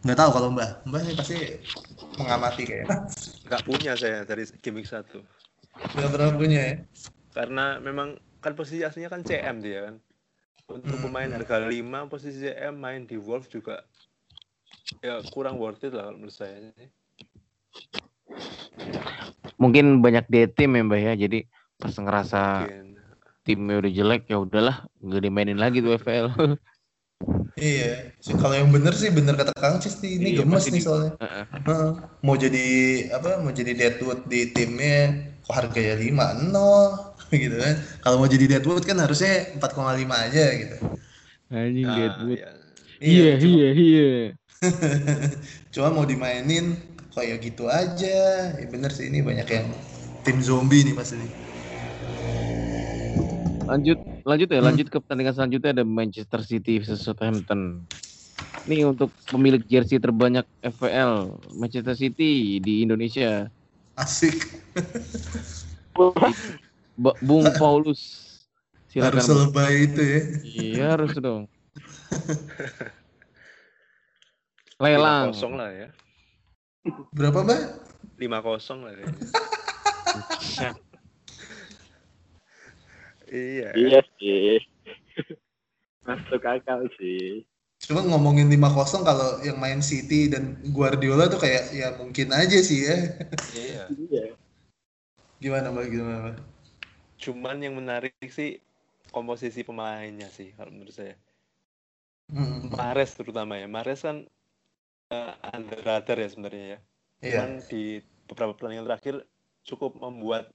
[0.00, 1.36] nggak tahu kalau mbak mbak ini pasti
[2.16, 2.88] mengamati kayak
[3.50, 5.02] Nggak punya saya dari week 1.
[5.90, 6.74] nggak pernah punya ya
[7.34, 9.94] Karena memang kan posisi aslinya kan CM dia kan.
[10.70, 11.10] Untuk Hmm.
[11.10, 13.82] pemain harga 5 posisi CM main di Wolves juga
[15.02, 16.70] ya kurang worth it lah kalau menurut saya.
[19.58, 21.12] Mungkin banyak D tim ya Mbak ya.
[21.18, 21.38] Jadi
[21.74, 22.86] pas ngerasa Mungkin.
[23.42, 26.30] timnya udah jelek ya udahlah nggak dimainin lagi tuh FPL.
[27.60, 30.80] iya sih kalau yang bener sih bener kata kang Cis nih, ini Iya, gemes nih
[30.80, 31.44] di- soalnya Heeh.
[31.68, 31.90] Heeh.
[32.24, 32.66] mau jadi
[33.16, 34.98] apa mau jadi deadwood di timnya
[35.44, 37.74] kok harganya lima nol gitu kan.
[38.02, 40.76] Kalau mau jadi Deadwood kan harusnya 4,5 aja gitu.
[41.50, 42.38] Anjing Nah, Deadwood.
[42.38, 42.50] iya.
[43.00, 44.10] Iya, cuma- iya, iya.
[45.74, 46.76] Cuma mau dimainin
[47.14, 48.50] kayak gitu aja.
[48.58, 49.66] Ya bener sih ini banyak yang
[50.26, 51.16] tim zombie nih pasti.
[53.70, 54.66] Lanjut, lanjut ya, Hmm.
[54.66, 57.86] lanjut ke pertandingan selanjutnya ada Manchester City versus Southampton.
[58.66, 63.46] Ini untuk pemilik jersey terbanyak FPL Manchester City di Indonesia,
[63.94, 64.42] Asik.
[66.98, 68.26] Bung Paulus.
[68.90, 69.22] Harus Silakan.
[69.22, 69.24] Bung.
[69.28, 70.20] selebay itu ya.
[70.42, 71.46] Iya harus dong.
[74.82, 75.30] Lelang.
[75.30, 75.88] kosong lah ya.
[77.14, 77.60] Berapa, Mbak?
[78.18, 79.30] Lima kosong lah kayaknya.
[83.30, 83.68] iya.
[83.72, 84.58] Iya sih.
[86.06, 87.46] Masuk akal sih.
[87.80, 92.84] Cuma ngomongin 5-0 kalau yang main City dan Guardiola tuh kayak ya mungkin aja sih
[92.84, 92.96] ya.
[93.56, 93.82] Iya.
[93.88, 94.26] Iya.
[95.40, 95.86] Gimana, Mbak?
[95.88, 96.36] Gimana, Mbak?
[97.20, 98.60] Cuman yang menarik sih
[99.08, 101.16] komposisi pemainnya sih kalau menurut saya.
[102.28, 102.68] Hmm.
[102.68, 103.66] Mares terutama ya.
[103.66, 104.28] Mares kan
[105.10, 106.78] uh, under radar ya sebenarnya ya.
[107.20, 107.32] Iya.
[107.32, 107.82] Cuman di
[108.28, 109.14] beberapa pertandingan terakhir
[109.64, 110.52] cukup membuat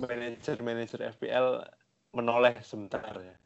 [0.00, 1.64] manajer-manajer FPL
[2.16, 3.36] menoleh sebentar ya.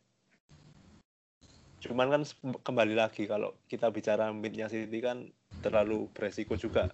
[1.81, 2.23] Cuman kan
[2.61, 5.33] kembali lagi kalau kita bicara midnya City kan
[5.65, 6.93] terlalu beresiko juga.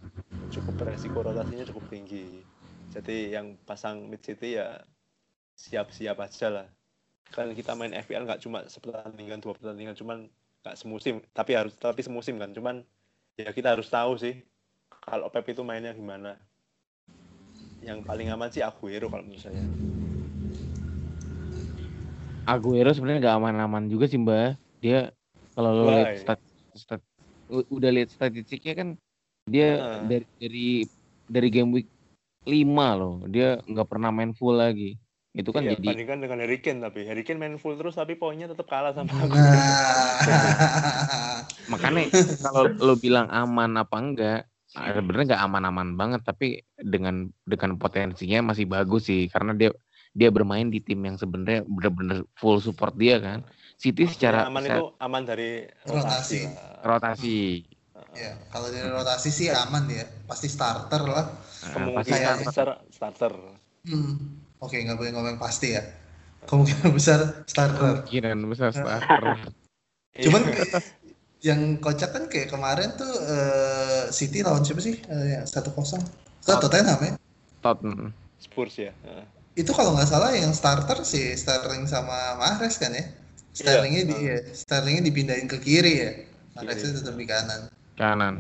[0.54, 2.40] Cukup beresiko rotasinya cukup tinggi.
[2.94, 4.78] Jadi yang pasang mid City ya
[5.58, 6.66] siap-siap aja lah.
[7.34, 10.30] Kan kita main FPL nggak cuma sepertandingan dua pertandingan, cuman
[10.62, 11.18] nggak semusim.
[11.34, 12.54] Tapi harus tapi semusim kan.
[12.54, 12.86] Cuman
[13.34, 14.38] ya kita harus tahu sih
[15.02, 16.38] kalau Pep itu mainnya gimana.
[17.86, 19.62] Yang paling aman sih Aguero kalau menurut saya.
[22.50, 24.58] Aguero sebenarnya nggak aman-aman juga sih mbak.
[24.82, 25.14] Dia
[25.54, 26.40] kalau lo lihat stat,
[26.74, 27.00] stat,
[27.48, 28.88] udah lihat statistiknya kan
[29.46, 30.02] dia Heeh.
[30.10, 30.68] dari dari
[31.30, 31.88] dari game week
[32.42, 33.22] 5 loh.
[33.30, 34.98] Dia nggak pernah main full lagi.
[35.36, 38.16] Itu kan Iya, jadi bandingkan dengan Harry Kane tapi Harry Kane main full terus tapi
[38.16, 39.20] poinnya tetap kalah sama Nah.
[39.30, 39.60] Aguero.
[41.66, 42.08] makanya
[42.40, 44.40] kalau lo bilang aman apa enggak
[44.76, 49.70] sebenarnya nggak aman-aman banget tapi dengan dengan potensinya masih bagus sih karena dia
[50.16, 53.44] dia bermain di tim yang sebenarnya benar-benar full support dia kan
[53.76, 55.50] City secara aman secara itu aman dari
[55.84, 56.48] Rotasi.
[56.80, 57.40] rotasi.
[58.16, 60.08] ya, kalau dari rotasi sih aman ya.
[60.24, 61.28] Pasti starter lah.
[61.76, 63.32] Nah, pasti Kemungkinan besar starter.
[63.84, 64.40] Hmm.
[64.64, 65.84] Oke, nggak boleh ngomong pasti ya.
[66.48, 68.08] Kemungkinan besar starter.
[68.08, 69.24] kemungkinan besar starter
[70.16, 70.42] Cuman
[71.46, 74.98] yang kocak kan kayak kemarin tuh eh, City lawan siapa sih?
[75.06, 76.02] Eh, 1-0.
[76.42, 77.12] Itu Tottenham ya.
[77.62, 78.10] Tottenham
[78.42, 78.90] Spurs ya.
[79.06, 79.24] Heeh.
[79.56, 83.06] Itu kalau nggak salah yang starter si Sterling sama Mahrez kan ya.
[83.56, 84.36] Sterlingnya di Iya.
[84.42, 86.10] ya, Sterlingnya dipindahin ke kiri ya.
[86.58, 87.70] Mahreznya tetap di kanan.
[87.96, 88.34] kanan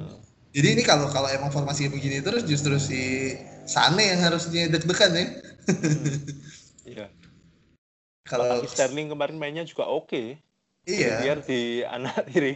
[0.52, 3.32] Jadi ini kalau kalau emang formasi begini terus justru si
[3.68, 5.26] Sane yang harusnya deg-degan ya.
[6.86, 7.06] Iya.
[8.22, 10.38] Kalau Sterling kemarin mainnya juga oke.
[10.86, 12.54] iya, Biar di anak kiri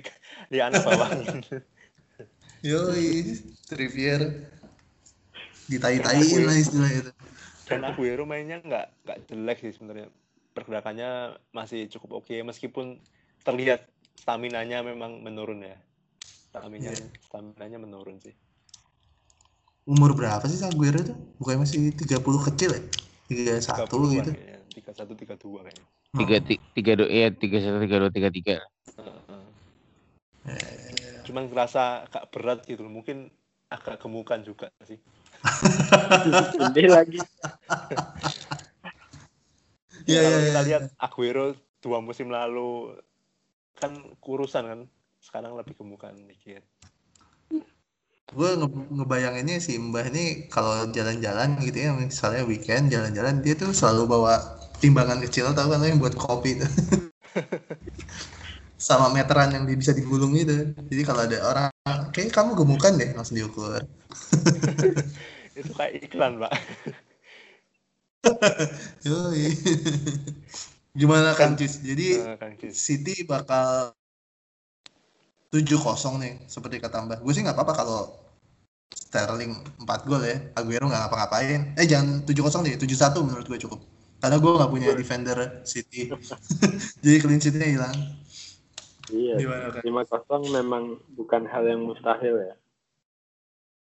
[0.51, 1.39] di anak bawahnya.
[2.67, 3.39] yoi,
[3.71, 4.51] Trippier
[5.71, 7.13] ditai-taiin lah istilahnya itu.
[7.71, 10.11] Dan Aguero mainnya nggak nggak jelek sih sebenarnya.
[10.51, 12.99] Pergerakannya masih cukup oke meskipun
[13.47, 13.87] terlihat
[14.19, 15.79] stamina-nya memang menurun ya.
[16.51, 17.07] Stamina Iya.
[17.31, 18.35] stamina-nya menurun sih.
[19.87, 21.15] Umur berapa sih Aguero itu?
[21.39, 22.83] Bukannya masih 30 kecil ya?
[23.31, 24.31] 31 30-an gitu.
[24.35, 24.59] kayaknya.
[24.75, 25.87] 31 32 kayaknya.
[26.11, 28.55] tiga ti- tiga do ya tiga satu tiga dua tiga tiga
[31.27, 32.83] Cuman kerasa agak berat gitu.
[32.87, 33.31] Mungkin
[33.71, 34.99] agak gemukan juga sih.
[36.59, 37.21] Ini lagi.
[40.05, 40.67] Iya, Ya, kalau iya, kita iya.
[40.67, 41.47] lihat Aguero
[41.81, 42.97] dua musim lalu
[43.79, 44.81] kan kurusan kan.
[45.21, 46.65] Sekarang lebih gemukan dikit.
[48.31, 53.75] gue nge- ngebayanginnya si Mbah ini kalau jalan-jalan gitu ya misalnya weekend jalan-jalan dia tuh
[53.75, 54.39] selalu bawa
[54.79, 56.55] timbangan kecil tau kan yang buat kopi
[58.81, 60.73] sama meteran yang bisa digulung itu.
[60.89, 61.69] Jadi kalau ada orang
[62.17, 63.85] kayak kamu gemukan deh langsung diukur.
[65.61, 66.53] Itu kayak iklan, Pak.
[69.07, 69.53] Yoi.
[70.97, 71.85] gimana kan Cis?
[71.85, 72.75] Jadi Eh, Cis.
[72.75, 73.93] City bakal
[75.53, 77.19] 7-0 nih seperti kata Mbah.
[77.21, 78.01] Gue sih nggak apa-apa kalau
[78.91, 79.55] Sterling
[79.85, 80.41] 4 gol ya.
[80.57, 81.77] Aguero nggak ngapa-ngapain.
[81.77, 83.81] Eh jangan 7-0 deh 7-1 menurut gue cukup.
[84.21, 86.13] Karena gue nggak punya defender City
[87.03, 88.20] jadi clean sheet-nya hilang
[89.11, 89.35] Iya.
[89.85, 90.85] gimana kan 5-0 memang
[91.19, 92.55] bukan hal yang mustahil ya.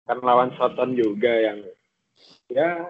[0.05, 1.63] Kan lawan Soton juga yang
[2.51, 2.83] ya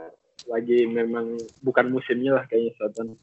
[0.48, 3.14] lagi memang bukan musimnya lah kayaknya Soton.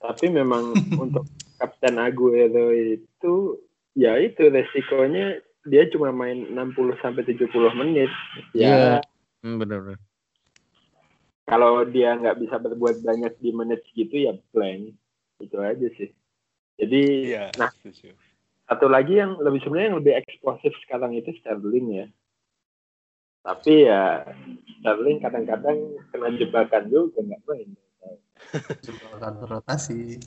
[0.00, 0.72] Tapi memang
[1.04, 1.28] untuk
[1.60, 3.60] Kapten Aguero itu
[3.96, 8.10] ya itu resikonya dia cuma main 60 sampai 70 menit.
[8.56, 9.00] Iya.
[9.00, 9.04] Ya
[9.44, 10.00] hmm, bener bener
[11.46, 14.92] kalau dia nggak bisa berbuat banyak di menit segitu ya blank
[15.38, 16.10] itu aja sih
[16.76, 17.44] jadi Iya.
[17.56, 18.12] nah setuju.
[18.66, 22.06] satu lagi yang lebih sebenarnya yang lebih eksplosif sekarang itu Sterling ya
[23.46, 24.26] tapi ya
[24.82, 25.78] Sterling kadang-kadang
[26.10, 27.70] kena jebakan juga nggak main
[28.62, 30.22] Coba akan rotasi.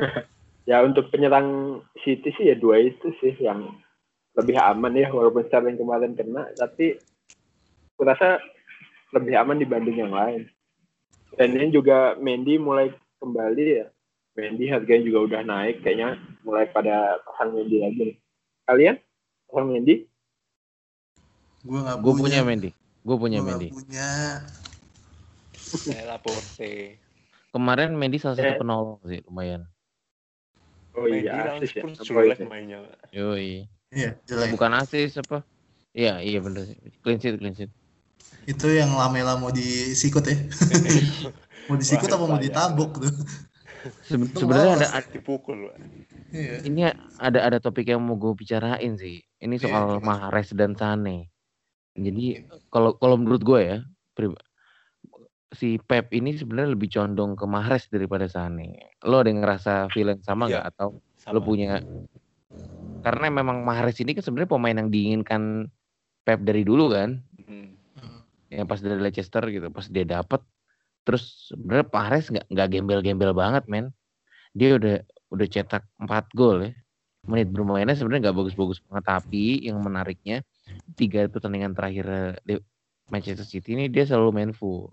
[0.70, 3.68] ya untuk penyerang City sih ya dua itu sih yang
[4.34, 6.96] lebih aman ya walaupun Sterling kemarin kena tapi
[7.94, 8.40] kurasa
[9.14, 10.50] lebih aman dibanding yang lain
[11.38, 12.90] dan ini juga Mendy mulai
[13.22, 13.86] kembali ya
[14.34, 18.16] Mendy harganya juga udah naik kayaknya mulai pada pasang Mendy lagi nih.
[18.64, 18.96] kalian
[19.46, 19.94] pasang Mendy
[21.62, 22.70] Gue nggak Gue punya Mendy.
[23.00, 23.68] Gue punya Gua Mendy.
[23.72, 24.08] punya.
[25.54, 27.00] Saya Laporte.
[27.50, 28.44] Kemarin Mendy salah Eh.
[28.44, 29.64] satu penolong sih lumayan.
[30.94, 32.46] oh iya asis ya jelek itu?
[32.46, 32.78] mainnya.
[33.10, 33.66] Yoi.
[33.90, 34.54] Iya, jelek.
[34.54, 35.42] Bukan asis apa?
[35.90, 36.76] Iya, iya bener sih.
[37.00, 37.70] Clean sheet, clean sheet.
[38.44, 40.36] Itu yang Lamela mau disikut ya.
[41.66, 43.14] mau disikut Wah, apa mau ditabok tuh.
[44.02, 45.58] Seben- Sebenarnya ada, ada Dipukul.
[45.66, 45.76] Pak.
[46.30, 46.54] Iya.
[46.64, 46.80] ini
[47.16, 49.22] ada ada topik yang mau gue bicarain sih.
[49.38, 50.30] Ini Iya, soal gimana?
[50.30, 51.30] Mahrez dan Sane.
[51.92, 53.78] Jadi kalau kalau menurut gue ya,
[55.50, 58.90] si Pep ini sebenarnya lebih condong ke Mahrez daripada Sane.
[59.00, 60.50] Lo ada yang ngerasa feeling sama Iya.
[60.50, 61.32] nggak atau Sama.
[61.32, 61.78] lo punya
[63.00, 65.68] karena memang Mahrez ini kan sebenarnya pemain yang diinginkan
[66.20, 67.76] Pep dari dulu kan, Hmm.
[68.48, 70.40] yang pas dari Leicester gitu, pas dia dapet,
[71.04, 73.92] terus sebenarnya Mahrez nggak nggak gembel-gembel banget men,
[74.56, 76.72] dia udah udah cetak 4 gol ya,
[77.28, 80.44] menit bermainnya sebenarnya nggak bagus-bagus banget, tapi yang menariknya
[80.96, 82.54] tiga pertandingan terakhir eh, di
[83.12, 84.88] Manchester City ini dia selalu main full.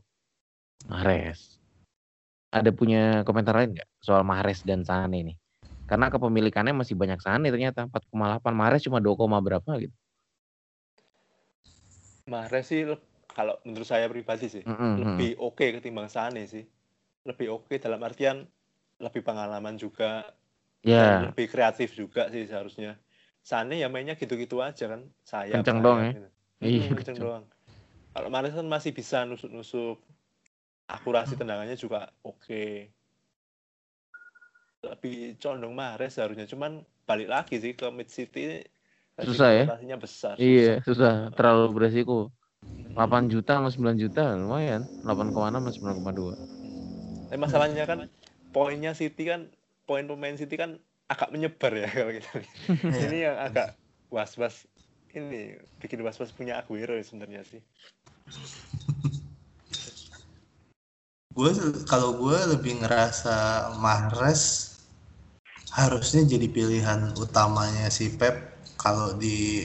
[0.90, 1.62] Mahrez.
[2.52, 5.34] Ada punya komentar lain nggak soal Mahrez dan Sane ini?
[5.86, 9.96] Karena kepemilikannya masih banyak Sane ternyata 4,8 Mahrez cuma 2, berapa gitu.
[12.28, 12.88] Mahrez sih
[13.36, 15.00] kalau menurut saya pribadi sih Mm, mm, mm.
[15.02, 16.64] lebih oke ketimbang Sane sih.
[17.26, 18.44] Lebih oke dalam artian
[19.02, 20.26] lebih pengalaman juga
[20.86, 22.98] dan lebih kreatif juga sih seharusnya.
[23.42, 25.02] Sane ya mainnya gitu-gitu aja kan.
[25.26, 25.64] Sayap.
[25.64, 26.12] Kenceng doang ya?
[26.14, 26.30] gitu.
[26.62, 27.46] Iya, Hmm, kenceng doang.
[28.14, 29.98] Kalau Mahrez kan masih bisa nusuk-nusuk.
[30.92, 32.92] Akurasi tendangannya juga oke.
[34.82, 38.62] Tapi condong Mahrez harusnya cuman balik lagi sih ke mid city
[39.22, 39.66] Susah ya?
[39.98, 40.36] besar.
[40.42, 41.30] Iya, susah.
[41.38, 42.18] Terlalu beresiko.
[42.96, 44.88] 8 juta sama 9 juta lumayan.
[45.08, 45.70] 8,6 sama
[46.12, 47.32] 9,2.
[47.32, 48.12] Tapi masalahnya kan
[48.52, 49.48] poinnya City kan
[49.88, 52.52] poin pemain City kan agak menyebar ya kalau kita lihat.
[52.92, 53.00] Iya.
[53.08, 53.68] Ini yang agak
[54.12, 54.68] was-was
[55.12, 57.62] ini bikin was-was punya Aguero ya sebenarnya sih.
[61.32, 61.56] Gue
[61.88, 64.76] kalau gue lebih ngerasa Mahrez
[65.72, 69.64] harusnya jadi pilihan utamanya si Pep kalau di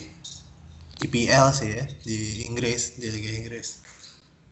[0.97, 3.85] IPL sih ya di Inggris di Liga Inggris.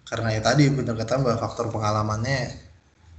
[0.05, 2.53] Karena ya tadi bener kata mbak faktor pengalamannya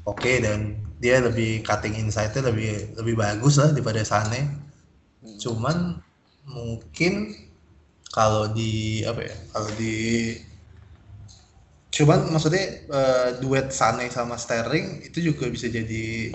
[0.06, 4.46] oke dan dia lebih cutting insight-nya lebih lebih bagus lah daripada Sane.
[5.42, 5.98] Cuman
[6.46, 7.34] mungkin
[8.14, 9.96] kalau di apa ya kalau di
[11.90, 16.32] cuman maksudnya eh, duet Sane sama Sterling itu juga bisa jadi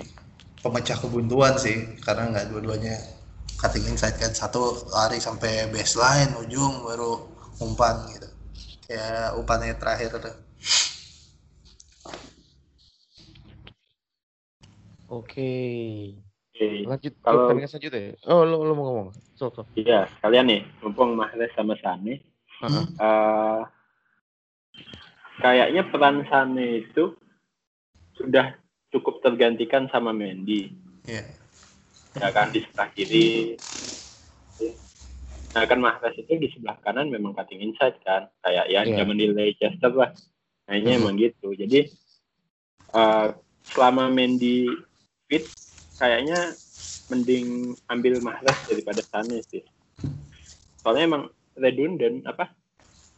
[0.61, 3.20] pemecah kebuntuan sih karena nggak dua-duanya
[3.61, 4.59] cutting inside kan satu
[4.89, 7.29] lari sampai baseline ujung baru
[7.61, 8.25] umpan gitu
[8.83, 10.35] kayak umpannya terakhir tuh
[15.11, 15.51] Oke.
[16.87, 18.01] Lanjut Kalau- pertandingan selanjutnya.
[18.01, 18.31] ya?
[18.31, 19.07] Oh, lo lo mau ngomong.
[19.35, 19.65] Sok, sok.
[19.75, 22.21] Iya, kalian nih, mumpung Mahrez sama Sane,
[22.61, 22.85] Heeh.
[22.95, 23.61] eh,
[25.41, 27.17] kayaknya peran Sane itu
[28.13, 28.55] sudah
[28.87, 30.69] cukup tergantikan sama Mendy.
[31.03, 31.40] Iya.
[32.17, 33.57] Ya kan di sebelah kiri.
[35.51, 39.03] Nah kan Mahrez itu di sebelah kanan memang cutting inside kan, kayak ya Iya.
[39.03, 40.11] zaman di Leicester lah.
[40.67, 40.99] Kayaknya Mhm.
[41.03, 41.47] emang gitu.
[41.55, 41.79] Jadi
[42.91, 43.27] eh,
[43.71, 44.67] selama Mendy
[45.27, 45.47] fit,
[45.95, 46.59] kayaknya
[47.07, 49.63] mending ambil Mahrez daripada Sane sih.
[50.83, 51.23] Soalnya emang
[51.55, 52.51] redundant apa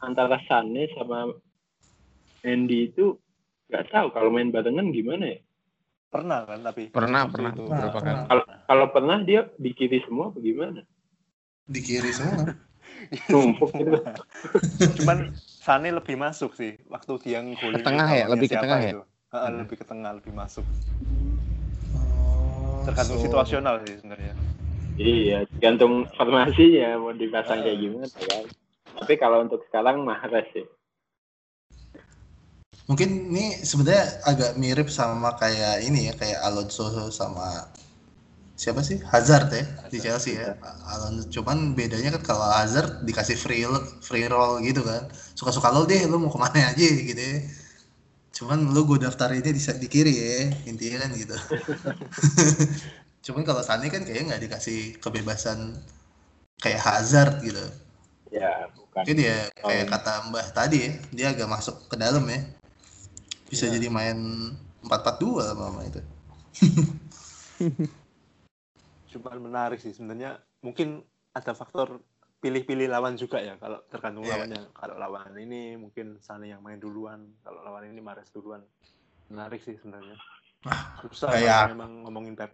[0.01, 1.29] antara Sane sama
[2.41, 3.17] Mendy itu
[3.69, 5.39] nggak tahu kalau main barengan gimana ya.
[6.13, 7.51] Pernah kan tapi Pernah, pernah.
[7.57, 7.63] itu.
[7.73, 8.19] Berapa kali?
[8.29, 10.85] Kalau kalau pernah dia di kiri semua apa gimana?
[11.63, 12.53] di kiri semua
[13.33, 13.97] Numpuk gitu.
[15.01, 15.31] Cuman
[15.63, 18.25] Sane lebih masuk sih waktu dia ngegolin Ke tengah ya?
[18.29, 18.91] Lebih ke siapa tengah ya?
[18.93, 19.01] itu.
[19.33, 20.65] Heeh, lebih ke tengah, lebih masuk.
[21.97, 24.35] Oh, Tergantung so- situasional sih sebenarnya.
[24.93, 28.45] Iya, tergantung formasinya mau dipasang kayak gimana kan.
[29.01, 30.67] Tapi kalau untuk sekarang Mahrez sih.
[32.83, 37.71] Mungkin ini sebenarnya agak mirip sama kayak ini ya, kayak Alonso sama
[38.59, 38.99] siapa sih?
[39.07, 40.59] Hazard ya di Hazard, Chelsea ya.
[40.91, 43.63] Alonso cuman bedanya kan kalau Hazard dikasih free
[44.03, 45.07] free roll gitu kan.
[45.31, 47.39] Suka-suka lo deh, lo mau ke mana aja gitu ya.
[48.33, 51.37] Cuman lu gue daftarinnya di, di kiri ya, intinya kan gitu.
[53.29, 55.79] Cuman kalau Sane kan kayaknya nggak dikasih kebebasan
[56.59, 57.63] kayak Hazard gitu.
[58.33, 59.05] Ya, bukan.
[59.05, 62.41] Mungkin dia kayak kata Mbah tadi ya, dia agak masuk ke dalam ya.
[63.47, 63.77] Bisa Iya.
[63.77, 64.17] jadi main
[64.81, 66.01] 4-4-2 lama itu.
[69.13, 70.41] Cuman menarik sih sebenarnya.
[70.63, 72.01] Mungkin ada faktor
[72.39, 74.43] pilih-pilih lawan juga ya kalau tergantung Iya.
[74.43, 74.61] lawannya.
[74.73, 78.63] Kalau lawan ini mungkin Sane yang main duluan, kalau lawan ini Mares duluan.
[79.29, 80.17] Menarik sih sebenarnya.
[81.03, 82.51] Susah nggak kalau yak- memang ngomongin Pep.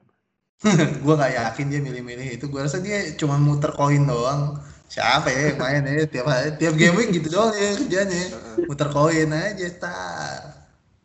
[1.05, 2.45] gue nggak yakin dia milih-milih itu.
[2.51, 4.59] Gue rasa dia cuma muter koin doang.
[4.89, 6.25] Siapa ya yang main ya tiap
[6.57, 8.23] tiap week gitu doang ya kerjanya.
[8.67, 10.58] Muter koin aja tar.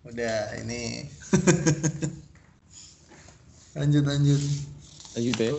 [0.05, 1.09] Udah ini.
[3.79, 4.41] lanjut lanjut.
[5.17, 5.53] Lanjut ya.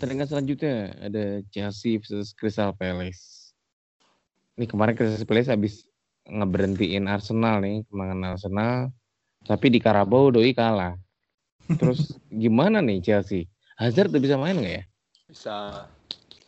[0.00, 3.52] Pertandingan selanjutnya ada Chelsea versus Crystal Palace.
[4.56, 5.84] Ini kemarin Crystal Palace habis
[6.24, 8.74] ngeberhentiin Arsenal nih, kemenangan Arsenal.
[9.44, 10.96] Tapi di Karabau doi kalah.
[11.76, 13.44] Terus gimana nih Chelsea?
[13.76, 14.84] Hazard udah bisa main nggak ya?
[15.28, 15.54] Bisa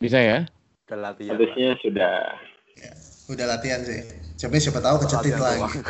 [0.01, 0.39] Bisa ya?
[0.85, 1.33] ada latihan.
[1.33, 2.13] Harusnya sudah
[3.25, 4.24] Udah latihan sih.
[4.45, 5.65] Coba siapa tahu kecetit lagi.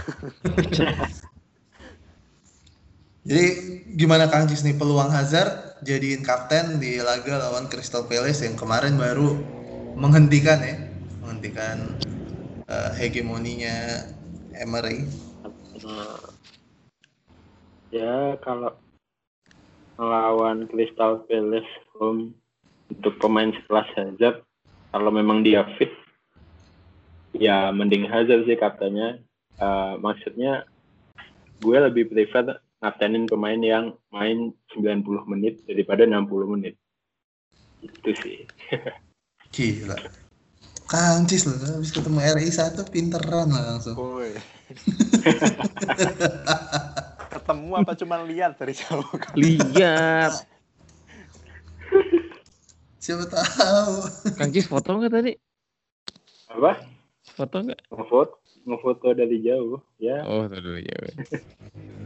[3.27, 3.45] Jadi
[3.99, 8.95] gimana Kang Cis nih peluang Hazard jadiin kapten di laga lawan Crystal Palace yang kemarin
[8.95, 9.35] baru
[9.99, 10.87] menghentikan ya,
[11.19, 11.99] menghentikan
[12.71, 14.07] eh, hegemoninya
[14.55, 15.03] Emery.
[17.91, 18.71] ya kalau
[19.99, 21.67] melawan Crystal Palace
[21.99, 22.31] home
[22.87, 24.47] untuk pemain sekelas Hazard
[24.95, 25.91] kalau memang dia fit
[27.35, 29.19] ya mending Hazard sih katanya
[29.99, 30.67] maksudnya
[31.63, 36.75] gue lebih prefer ngaptenin pemain yang main 90 menit daripada 60 menit
[37.83, 38.37] itu sih
[39.55, 39.95] Gila.
[40.91, 43.95] Kang Cis loh, habis ketemu RI satu pinteran lah langsung.
[43.95, 44.35] Woi.
[47.33, 49.07] Ketemu apa cuma lihat dari jauh?
[49.39, 50.43] Lihat.
[52.99, 53.95] Siapa tahu.
[54.35, 55.33] Kang Cis foto nggak tadi?
[56.55, 56.71] apa
[57.35, 57.81] Foto nggak?
[57.91, 60.97] ngefoto ngefoto dari jauh ya Oh, dulu ya.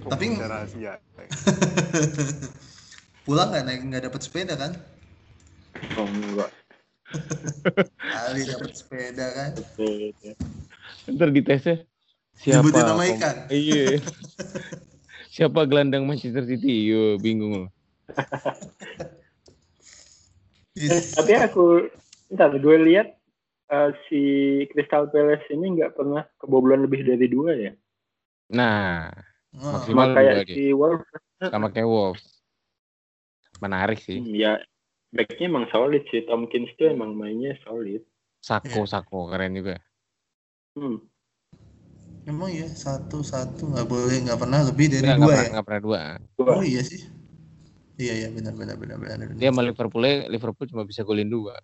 [0.10, 0.98] Tapi- rahasia.
[3.30, 4.74] Pulang nggak naik nggak dapat sepeda kan?
[5.96, 6.50] oh, enggak
[8.14, 9.50] Kali dapat sepeda kan?
[9.78, 10.34] Ya.
[11.08, 11.78] Ntar di tesnya
[12.34, 12.66] siapa?
[12.66, 13.36] Nyebutin nama ikan.
[13.54, 14.02] Iya.
[15.30, 16.90] siapa gelandang Manchester City?
[16.90, 17.70] Yo, bingung loh.
[21.14, 21.86] Tapi aku
[22.30, 23.19] ntar gue lihat
[23.70, 24.22] eh, si
[24.74, 27.74] Crystal Palace ini nggak pernah kebobolan lebih dari dua ya
[28.50, 29.14] Nah,
[29.50, 30.56] Oh, Maksimal sama kayak dua dia.
[30.58, 31.10] si Wolves
[31.42, 32.26] sama kayak Wolves.
[33.58, 34.22] Menarik sih.
[34.22, 34.62] hmm, ya
[35.10, 38.06] backnya emang solid sih Tomkins tuh emang mainnya solid
[38.40, 38.90] Sako, Iya.
[38.90, 39.76] Sako keren juga.
[40.78, 40.98] hmm.
[42.30, 45.34] Emang ya satu satu nggak boleh nggak pernah lebih dari Nggak, dua nggak ya?
[45.34, 46.00] pernah, nggak pernah dua.
[46.38, 46.52] Dua.
[46.54, 47.02] Oh iya sih.
[48.00, 49.18] Iya iya benar benar benar benar.
[49.18, 49.34] benar.
[49.36, 51.58] Dia sama Liverpool Liverpool cuma bisa golin dua.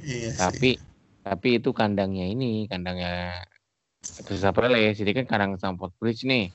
[0.00, 0.40] Iya sih.
[0.40, 0.70] Tapi
[1.22, 3.36] tapi itu kandangnya ini, kandangnya
[4.26, 4.98] Crystal Palace.
[4.98, 6.50] Jadi kan kandang Stamford Bridge nih.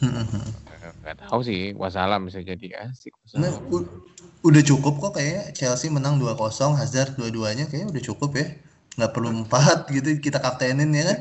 [0.00, 3.12] Eh, Nggak tahu sih, wassalam bisa jadi asik.
[3.36, 3.52] Nah,
[4.40, 8.46] udah cukup kok kayak Chelsea menang 2-0, Hazard dua-duanya kayaknya udah cukup ya.
[8.96, 11.18] Nggak perlu empat gitu kita kaptenin ya kan.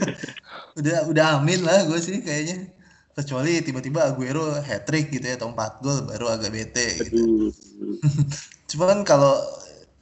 [0.78, 2.68] udah udah amin lah gue sih kayaknya.
[3.12, 7.52] Kecuali tiba-tiba Aguero hat trick gitu ya atau 4 gol baru agak bete gitu.
[8.72, 9.36] Cuman kalau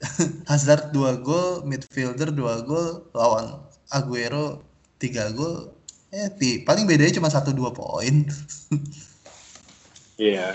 [0.50, 3.60] Hazard 2 gol, midfielder 2 gol, lawan
[3.92, 4.64] Aguero
[4.96, 5.76] 3 gol,
[6.10, 6.32] eh
[6.64, 8.24] paling bedanya cuma 1 2 poin.
[10.20, 10.52] Iya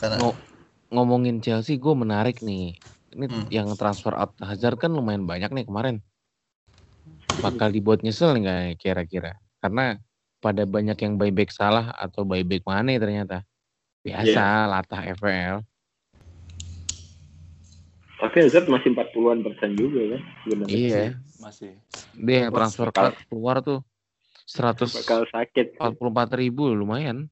[0.00, 0.40] Karena Ngo-
[0.92, 2.76] ngomongin Chelsea, gue menarik nih.
[3.16, 3.46] Ini Hmm.
[3.48, 6.04] yang transfer out Hazard kan lumayan banyak nih kemarin.
[7.40, 9.36] Bakal dibuat nyesel nggak kira-kira?
[9.60, 9.96] Karena
[10.40, 13.44] pada banyak yang buyback salah atau buyback Mane ternyata.
[14.04, 15.64] Biasa latah FPL.
[18.16, 21.04] Tapi Hazard masih 40-an persen juga kan sebenarnya Iya.
[21.36, 21.72] Masih.
[22.16, 23.80] Dia transfer bakal- card keluar tuh
[24.46, 25.66] 144 bakal sakit
[26.34, 27.28] ribu lumayan.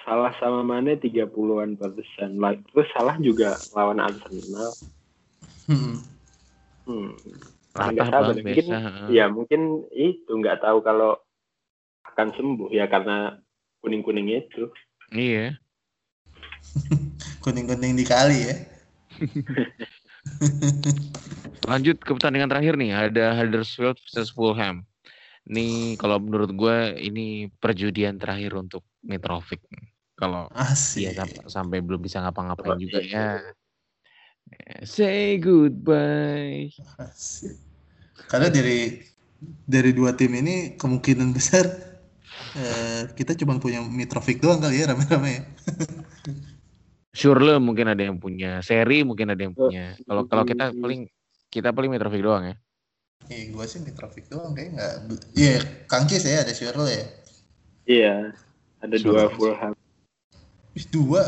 [0.00, 4.72] salah sama mana 30-an persen Lah, terus salah juga lawan Arsenal
[5.66, 5.96] hmm,
[6.86, 7.10] hmm.
[7.76, 9.12] Nggak banget mungkin- biasa.
[9.12, 9.60] ya mungkin
[9.90, 11.12] itu nggak tahu kalau
[12.06, 13.36] akan sembuh ya karena
[13.78, 14.72] kuning-kuning itu
[15.10, 15.56] Iya.
[17.40, 18.56] kuning-kuning dikali ya.
[21.70, 24.88] Lanjut ke pertandingan terakhir nih, ada Huddersfield versus Fulham.
[25.48, 29.64] Ini kalau menurut gue ini perjudian terakhir untuk Mitrovic.
[30.18, 31.08] Kalau Asik.
[31.08, 33.40] dia sam- sampai belum bisa ngapa-ngapain juga ya.
[34.84, 36.68] Say goodbye.
[37.00, 37.56] Asik.
[38.28, 39.00] Karena dari
[39.64, 41.64] dari dua tim ini kemungkinan besar
[42.58, 45.42] eh, kita cuma punya Mitrovic doang kali ya rame-rame ya.
[47.18, 49.98] Surle mungkin ada yang punya, seri mungkin ada yang Oh, punya.
[50.06, 51.10] Kalau kalau kita paling
[51.50, 52.56] kita paling Mitrovic doang ya.
[53.26, 54.94] Eh, gue sih Mitrovic doang kayak nggak.
[55.34, 55.58] Iya,
[55.90, 57.04] Kangkis ya ada Shirley ya.
[57.88, 58.14] Iya,
[58.78, 59.34] ada dua Suarez.
[59.34, 59.72] Fulham.
[60.78, 61.22] Ih, dua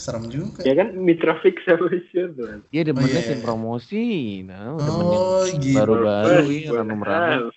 [0.00, 0.64] serem juga.
[0.64, 2.64] Ya kan Mitrovic sama Sherwood.
[2.72, 3.44] Dia demennya iya, tim iya.
[3.44, 4.06] promosi.
[4.48, 5.76] Nah, Oh, gitu.
[5.76, 7.52] baru-baru ya ranum-ranum.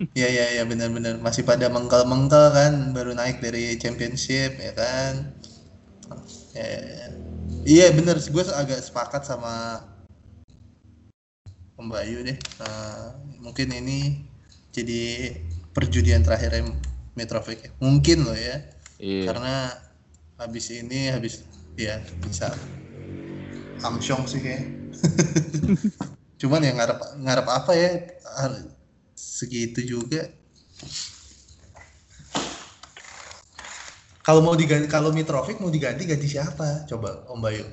[0.00, 5.36] Iya iya iya benar-benar masih pada mengkel-mengkel kan baru naik dari championship ya kan.
[6.56, 7.06] Ya, ya, ya.
[7.68, 9.84] Iya benar gue agak sepakat sama
[11.76, 12.32] Om Bayu deh.
[12.40, 13.06] Eh,
[13.44, 14.24] mungkin ini
[14.72, 15.36] jadi
[15.76, 16.64] perjudian terakhir
[17.12, 17.68] Mitrovic.
[17.68, 17.70] ya.
[17.84, 18.56] Mungkin loh ya.
[18.96, 19.28] Iya.
[19.28, 19.68] Karena
[20.40, 21.44] habis ini habis
[21.76, 22.48] ya bisa
[23.84, 24.64] Amsyong sih kayak.
[26.40, 27.90] Cuman ya ngarep ngarep apa ya
[29.20, 30.32] segitu juga.
[34.20, 36.84] Kalau mau diganti kalau Mitrovic mau diganti ganti siapa?
[36.86, 37.64] Coba Om Bayu.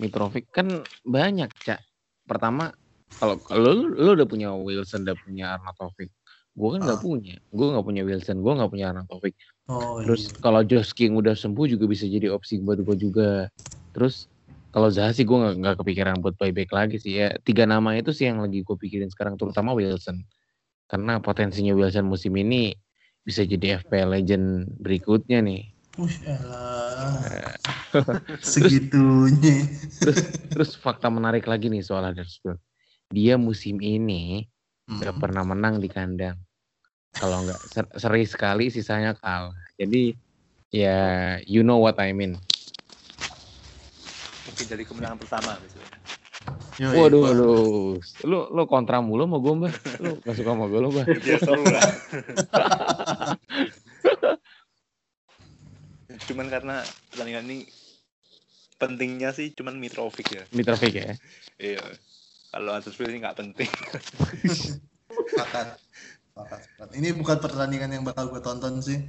[0.00, 1.78] Mitrovic kan banyak, Cak.
[2.26, 2.72] Pertama,
[3.20, 6.10] kalau lu, lu udah punya Wilson, udah punya Arnautovic.
[6.52, 7.04] Gue kan nggak Ah.
[7.04, 7.36] punya.
[7.52, 9.36] Gue nggak punya Wilson, gue nggak punya Arnautovic.
[9.68, 10.36] Oh Terus iya.
[10.42, 13.46] kalau Josh King udah sembuh juga bisa jadi opsi buat gue juga.
[13.92, 14.26] Terus
[14.72, 17.36] kalau Zaha sih gue nggak nggak kepikiran buat buyback lagi sih ya.
[17.44, 20.24] Tiga nama itu sih yang lagi gue pikirin sekarang, terutama Wilson.
[20.88, 22.72] Karena potensinya Wilson musim ini
[23.22, 24.46] bisa jadi FPL legend
[24.80, 25.62] berikutnya nih.
[26.24, 27.20] Elah.
[28.40, 29.68] Segitunya.
[30.52, 32.56] Terus fakta menarik lagi nih soal Huddersfield.
[33.12, 34.48] Dia musim ini
[34.88, 35.22] nggak Hmm.
[35.22, 36.40] pernah menang di kandang.
[37.12, 39.52] Kalau nggak ser- seri sekali, sisanya kalah.
[39.76, 40.16] Jadi
[40.72, 42.40] ya you know what I mean.
[44.62, 45.90] Mungkin dari kemenangan pertama misalnya.
[46.78, 47.98] Yoi, Waduh.
[48.22, 49.74] Lu lu kontra mulu sama gue, Mbak.
[50.06, 51.06] Lu gak suka sama gue, lu, Mbak.
[51.66, 51.82] Lah.
[56.30, 57.66] cuman karena pertandingan ini
[58.78, 60.46] pentingnya sih cuman Mitrovic ya.
[60.54, 61.18] Mitrovic ya.
[61.58, 61.82] Iya.
[62.54, 63.66] Kalau Huddersfield ini nggak penting.
[65.10, 65.82] Sepakat.
[66.94, 69.02] Ini bukan pertandingan yang bakal gue tonton sih.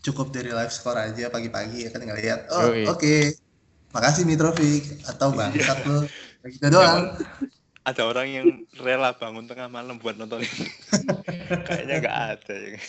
[0.00, 2.48] Cukup dari live score aja pagi-pagi ya kan ngeliat.
[2.48, 3.43] Oh, oke.
[3.94, 6.02] Makasih Mitrovic atau bangsat lu.
[6.42, 7.14] Kayak Gitu doang.
[7.84, 8.46] Ada orang yang
[8.80, 10.66] rela bangun tengah malam buat nonton ini.
[11.68, 12.54] Kayaknya nggak ada.
[12.56, 12.80] ya.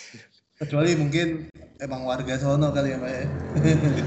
[0.55, 1.27] Kecuali mungkin
[1.77, 3.23] emang warga sono kali ya, Pak ya.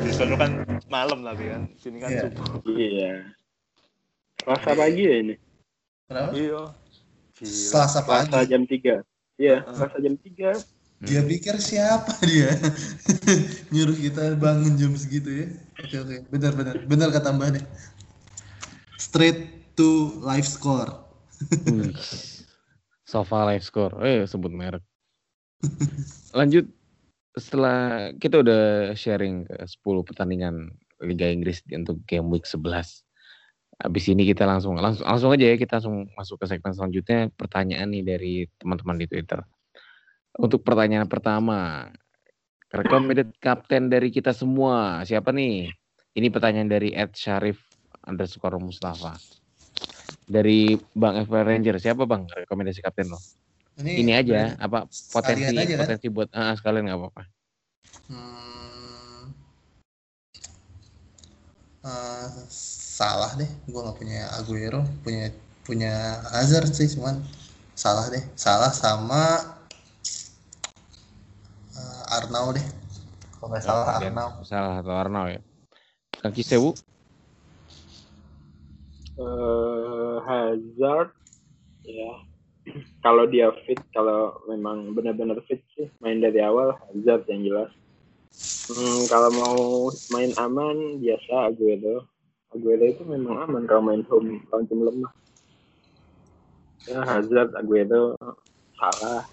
[0.00, 1.62] Di, sono kan malam tapi kan.
[1.76, 2.22] Sini kan Iya.
[2.32, 2.60] subuh.
[2.66, 3.12] Iya.
[4.40, 5.34] Selasa pagi ya ini.
[6.08, 6.30] Kenapa?
[6.32, 6.62] Iya.
[7.36, 7.52] Gila.
[7.68, 8.48] Selasa Selasa pagi.
[8.48, 9.04] jam 3.
[9.36, 9.56] Iya.
[9.68, 10.56] Selasa jam 3.
[10.98, 12.50] Dia pikir siapa dia?
[13.76, 15.46] Nyuruh kita bangun jam segitu ya.
[15.78, 16.74] Oke oke, benar benar.
[16.90, 17.64] Benar kata Mbak deh.
[18.98, 20.90] Straight to live score.
[21.70, 21.94] Wih.
[23.06, 23.94] Sofa live score.
[24.02, 24.82] Eh, sebut merek.
[26.34, 26.66] Lanjut
[27.38, 33.06] setelah kita udah sharing ke 10 pertandingan Liga Inggris untuk game week 11.
[33.78, 37.94] Habis ini kita langsung langsung langsung aja ya kita langsung masuk ke segmen selanjutnya pertanyaan
[37.94, 39.38] nih dari teman-teman di Twitter.
[40.34, 41.86] Untuk pertanyaan pertama,
[42.72, 45.72] recommended kapten dari kita semua siapa nih?
[46.18, 47.62] Ini pertanyaan dari Ed Syarif
[48.04, 49.16] underscore Mustafa.
[50.28, 53.20] Dari Bang FPL Ranger siapa Bang rekomendasi kapten lo?
[53.78, 55.86] Ini aja apa potensi aja kan?
[55.86, 57.22] potensi buat ah sekalian nggak apa-apa.
[58.10, 59.22] Hmm,
[61.86, 62.26] eh,
[62.98, 65.30] salah deh, gue nggak punya Aguero, punya
[65.62, 67.22] punya Hazard sih, cuman
[67.78, 69.38] salah deh, salah sama
[71.78, 72.66] eh, Arnau deh,
[73.38, 74.28] kalau nggak salah Oke, Arnau.
[74.42, 75.40] Salah atau Arnau ya.
[76.18, 76.74] Kaki Sewu
[79.18, 81.10] Eh, Hazard
[81.82, 82.12] ya.
[83.04, 87.70] Kalau dia fit, kalau memang benar-benar fit sih main dari awal Hazard yang jelas.
[88.68, 89.56] Hmm, kalau mau
[90.12, 92.04] main aman biasa Aguero.
[92.52, 95.12] Aguero itu memang aman kalau main home lawan tim lemah.
[96.84, 98.12] Ya Hazard, Aguero,
[98.76, 99.24] salah.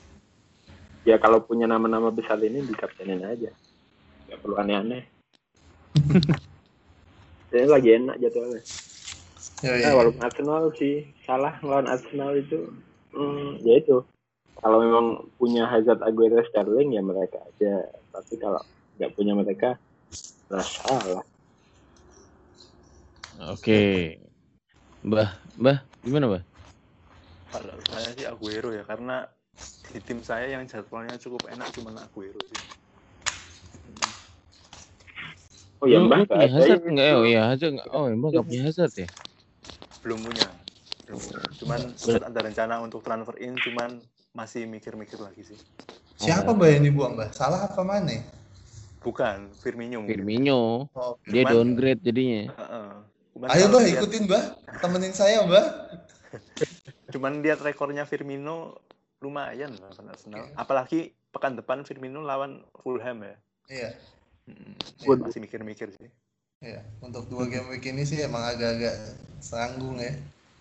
[1.05, 3.53] Ya kalau punya nama-nama besar ini dikaptenin aja.
[4.25, 5.05] Gak perlu aneh-aneh.
[7.55, 8.63] Ini lagi enak jadwalnya.
[9.63, 9.79] Yoi.
[9.79, 12.67] Nah, walaupun Arsenal sih salah melawan Arsenal itu,
[13.15, 14.03] hmm, ya itu.
[14.59, 17.85] Kalau memang punya Hazard, Aguero, Sterling ya mereka aja.
[18.11, 18.59] Tapi kalau
[18.99, 19.79] nggak punya mereka,
[20.51, 21.23] lah salah.
[23.55, 24.15] Oke.
[25.05, 25.29] Mbah,
[25.59, 26.43] Mbah, gimana, Mbah?
[27.55, 29.27] Kalau saya sih Aguero ya karena
[29.89, 32.59] di tim saya yang jadwalnya cukup enak cuma Aguero sih.
[35.79, 37.07] Oh ya mbak punya Hazard enggak?
[37.13, 37.87] Oh iya, Hazard enggak.
[37.91, 39.07] Oh, Mbah enggak punya Hazard ya?
[40.01, 40.47] Belum punya.
[41.61, 44.01] Cuman Spurs ada rencana untuk transfer in, cuman
[44.33, 45.59] masih mikir-mikir lagi sih.
[46.15, 46.57] Siapa Oh.
[46.57, 47.35] mbak yang dibuang mbak?
[47.35, 48.23] Salah apa mana?
[49.03, 50.01] Bukan Firmino.
[50.09, 52.49] Firmino Oh, dia Cuman- downgrade jadinya.
[52.49, 52.89] Heeh.
[53.35, 54.43] Cuman ayo mbak ikutin mbak,
[54.81, 55.67] temenin saya mbak.
[57.13, 58.79] Cuman lihat rekornya Firmino
[59.25, 60.45] lumayan lah Arsenal.
[60.45, 60.53] Oke.
[60.53, 60.99] Apalagi
[61.33, 63.35] pekan depan Firmino lawan Fulham ya.
[63.65, 63.89] Iya,
[64.45, 64.77] Mm,
[65.09, 65.25] Waduh.
[65.25, 66.05] masih mikir-mikir sih.
[66.61, 66.85] iya.
[67.01, 68.93] Untuk dua game week ini sih emang agak-agak
[69.41, 70.13] sanggung ya.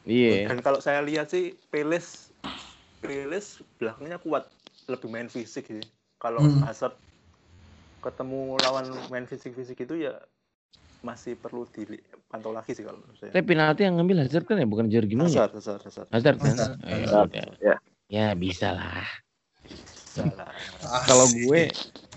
[0.08, 0.48] Iya.
[0.48, 2.32] Dan kalau saya lihat sih Peles
[2.98, 4.48] Peles belakangnya kuat,
[4.88, 5.84] lebih main fisik sih.
[6.16, 6.64] Kalau Hmm.
[6.64, 6.96] Hazard
[8.00, 10.16] ketemu lawan main fisik-fisik itu ya
[11.04, 13.36] masih perlu dipantau lagi sih kalau menurut saya.
[13.36, 15.44] Tapi penalti yang ngambil Hazard kan ya bukan Jorginho ya?
[15.44, 16.08] Hazard, Hazard, Hazard.
[16.08, 16.48] Hazard kan?
[16.56, 16.76] Hazard.
[16.80, 17.46] Eh, ya Hazard, udah.
[17.60, 17.76] ya.
[18.08, 19.06] Ya bisa lah.
[21.08, 21.72] Kalau gue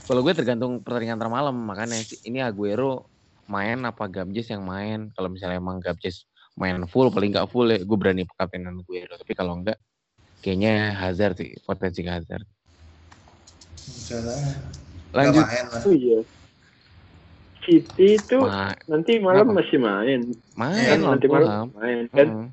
[0.08, 3.10] kalau gue tergantung pertandingan ntar malam makanya ini Aguero
[3.50, 5.10] main apa Gabjes yang main.
[5.16, 6.28] Kalau misalnya emang Gabjes
[6.58, 9.18] main full paling nggak full ya gue berani kaptenan Aguero.
[9.18, 9.80] Tapi kalau enggak
[10.44, 12.46] kayaknya Hazard sih potensi Hazard.
[14.08, 14.44] Udah lah.
[15.16, 15.82] Lanjut main lah.
[15.88, 16.20] Oh iya.
[17.68, 19.60] City itu Ma- nanti malam Kenapa?
[19.60, 20.22] masih main.
[20.56, 22.04] main lawan nanti malam main.
[22.16, 22.48] Dan Heeh.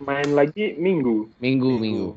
[0.00, 1.32] main lagi minggu.
[1.36, 1.82] Minggu Minggu.
[1.84, 2.08] minggu.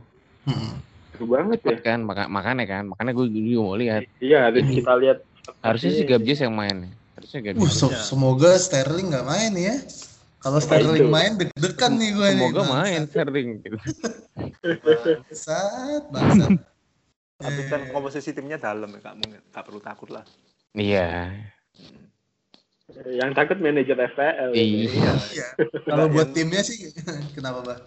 [0.44, 0.80] Hmm.
[1.10, 1.76] Seru banget ya.
[1.82, 4.04] Kan maka, makanya kan makanya gue juga mau lihat.
[4.18, 4.74] Iya harus Ini.
[4.78, 5.18] kita lihat.
[5.60, 6.12] Harusnya sih Iya.
[6.14, 6.78] Gabjes yang main.
[7.14, 7.64] Harusnya Gabjes.
[7.64, 9.76] Uh, so- semoga Sterling nggak main ya.
[10.40, 11.12] Kalau Sterling itu.
[11.12, 12.40] main deg-degan nih gue nih.
[12.40, 13.76] Semoga main Sterling gitu.
[14.80, 16.50] Bangsat, bangsat.
[17.36, 19.14] Tapi Eh, kan komposisi timnya dalam ya, Kak.
[19.16, 20.24] Mungkin nggak perlu takut lah.
[20.72, 21.32] Iya.
[23.06, 24.52] Yang takut manajer FPL.
[24.52, 25.12] Iya.
[25.30, 25.46] Iya.
[25.84, 26.92] Kalau buat timnya sih
[27.36, 27.80] kenapa, Bah?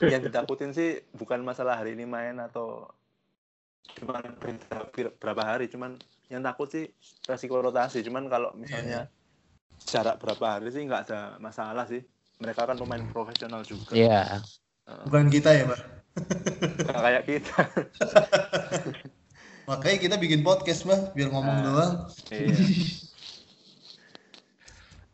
[0.00, 2.90] Yang ditakutin sih bukan masalah hari ini main atau
[3.94, 5.94] cuma beda bir- berapa hari cuman
[6.26, 6.90] yang takut sih
[7.24, 9.06] resiko rotasi cuman kalau misalnya
[9.80, 12.02] jarak berapa hari sih nggak ada masalah sih
[12.36, 14.42] mereka kan pemain profesional juga Iya.
[14.84, 15.80] Bukan kita ya, Bah.
[16.76, 17.56] Nggak kayak kita
[19.64, 21.64] Makanya kita bikin podcast, Bah, biar ngomong Ah.
[21.64, 21.92] doang.
[22.28, 22.52] iya.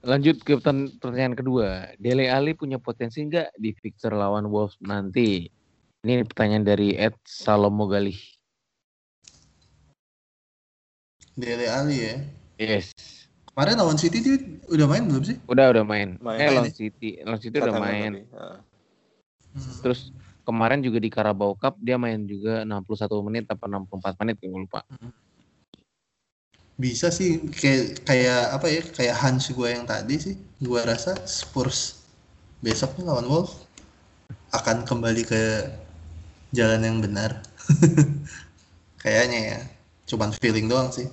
[0.01, 1.93] Lanjut ke pertan- pertanyaan kedua.
[2.01, 5.45] Dele Ali punya potensi nggak di fixture lawan Wolves nanti?
[6.01, 8.17] Ini pertanyaan dari Ed Salomo Galih.
[11.37, 12.15] Dele Ali ya.
[12.57, 12.97] Yes.
[13.53, 14.37] Kemarin lawan City dia
[14.73, 15.37] udah main belum sih?
[15.45, 16.17] Udah udah main.
[16.17, 16.39] Main.
[16.41, 16.73] Eh lawan ya?
[16.73, 18.13] City, lawan City udah main.
[18.33, 18.59] Hmm.
[19.85, 20.17] Terus
[20.49, 24.81] kemarin juga di Carabao Cup dia main juga 61 menit apa 64 menit gue lupa.
[26.81, 28.83] Bisa sih kayak kayak apa ya?
[28.97, 30.35] Kayak Hans gue yang tadi sih.
[30.61, 32.01] Gua rasa Spurs
[32.65, 33.55] besok nih lawan Wolves
[34.53, 35.43] akan kembali ke
[36.57, 37.45] jalan yang benar.
[39.03, 39.61] Kayaknya ya.
[40.09, 41.07] Cuman feeling doang sih.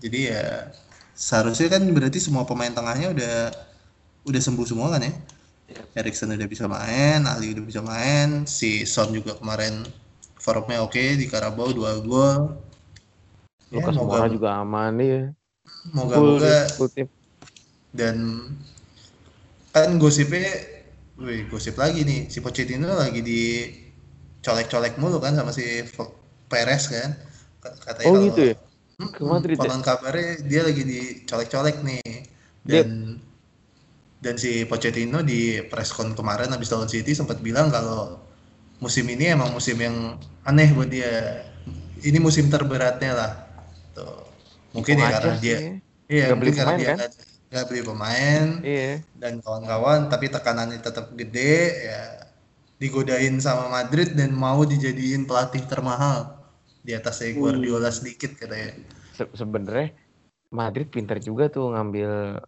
[0.00, 0.72] Jadi ya
[1.18, 3.36] seharusnya kan berarti semua pemain tengahnya udah
[4.28, 5.14] udah sembuh semua kan ya.
[5.98, 9.84] Erikson udah bisa main, Ali udah bisa main, si Son juga kemarin
[10.40, 12.67] formnya oke di Carabao dua gol.
[13.68, 15.20] Ya, Lukas moga- Moura juga aman dia.
[15.92, 16.88] Moga-moga full
[17.92, 18.16] dan
[19.72, 20.48] kan gosipnya,
[21.20, 23.64] wih gosip lagi nih, si Pochettino lagi di
[24.40, 25.84] colek-colek mulu kan sama si
[26.48, 27.16] Perez kan.
[27.60, 28.56] Kat- Katanya Oh kalau- gitu ya?
[28.98, 29.60] Mm-mm, Ke Madrid ya?
[29.62, 32.02] konon kabarnya dia lagi dicolek-colek nih.
[32.64, 33.20] Dia- Dan
[34.18, 38.18] dan si Pochettino di presscon kemarin habis lawan City sempat bilang kalau
[38.82, 41.44] musim ini emang musim yang aneh buat dia.
[41.98, 43.32] Ini musim terberatnya lah.
[43.98, 44.22] Tuh.
[44.78, 45.60] Mungkin ya Wajar karena sih dia ya.
[46.08, 46.96] Iya, Nggak beli mungkin karena pemain, dia kan?
[46.98, 47.12] nggak
[47.48, 48.92] nggak beli pemain Iya.
[49.18, 52.02] dan kawan-kawan, tapi tekanannya tetap gede, ya
[52.78, 56.38] digodain sama Madrid dan mau dijadiin pelatih termahal
[56.86, 58.70] di atasnya Guardiola sedikit katanya.
[59.18, 59.98] Se- sebenarnya
[60.54, 62.38] Madrid pintar juga tuh ngambil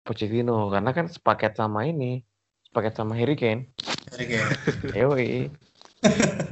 [0.00, 2.22] Pochettino karena kan sepaket sama ini,
[2.64, 3.74] sepaket sama Harry Kane.
[4.10, 4.48] Jadi kayak
[5.02, 5.50] Yoi.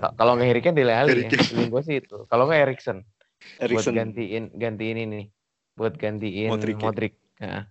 [0.02, 1.30] Ka- Kalau nggak Harry Kane Dele Alli Harry ya.
[1.32, 1.70] Kane.
[1.70, 2.26] Gue sih itu.
[2.26, 2.98] Kalau nggak Erikson,
[3.70, 5.22] buat gantiin gantiin ini,
[5.78, 7.14] buat gantiin Modric Modric.
[7.40, 7.66] ya?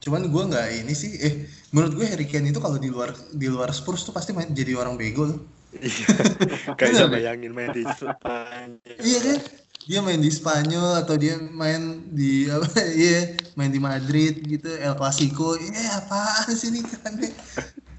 [0.00, 1.44] Cuman gue nggak ini sih, eh
[1.76, 4.72] menurut gue Harry Kane itu kalau di luar di luar Spurs tuh pasti main jadi
[4.72, 5.28] orang bego.
[5.28, 5.40] loh.
[5.76, 6.06] Iya.
[6.80, 7.08] Kayak deh.
[7.12, 9.38] bayangin main di Spanyol Iya kan?
[9.84, 12.64] Dia main di Spanyol atau dia main di apa?
[13.00, 15.60] Iya, main di Madrid gitu, El Clasico.
[15.60, 17.32] Iya, apaan sih ini aneh?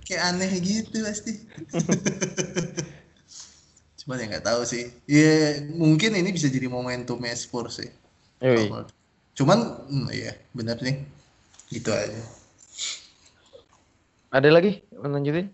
[0.02, 1.34] Kayak aneh gitu pasti.
[4.02, 4.90] Cuman ya nggak tahu sih.
[5.06, 7.90] Iya, mungkin ini bisa jadi momentumnya Spurs sih.
[8.41, 8.73] yoi.
[9.38, 11.06] Cuman, hmm, iya benar nih.
[11.69, 12.18] Gitu aja.
[14.34, 15.53] Ada lagi lanjutin?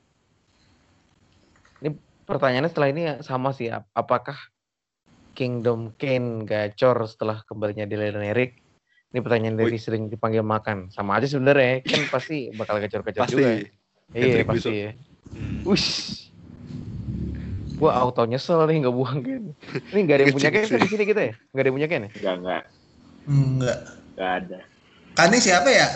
[1.84, 1.90] Ini
[2.24, 3.68] pertanyaannya setelah ini sama sih.
[3.68, 4.38] ap- Apakah
[5.36, 8.57] Kingdom Kane gacor setelah kembalinya Dele dan Erik?
[9.11, 10.88] Ini pertanyaan dari sering dipanggil makan.
[10.90, 13.49] Sama aja sebenarnya kan pasti bakal gacor-gacor pasti juga.
[13.52, 13.68] ya.
[14.18, 14.91] Iya pasti ya.
[15.36, 15.64] Hmm.
[15.68, 16.27] Ush.
[17.78, 19.44] Gua auto nyesel nih nggak buang Ken.
[19.94, 20.91] Ini nggak ada yang punya Ken kan di sih.
[20.98, 21.34] sini kita ya?
[21.54, 22.10] Nggak ada yang punya Ken ya?
[22.10, 22.64] Enggak, enggak.
[23.30, 23.80] Enggak.
[24.18, 24.60] Enggak ada.
[25.18, 25.88] Kane siapa ya?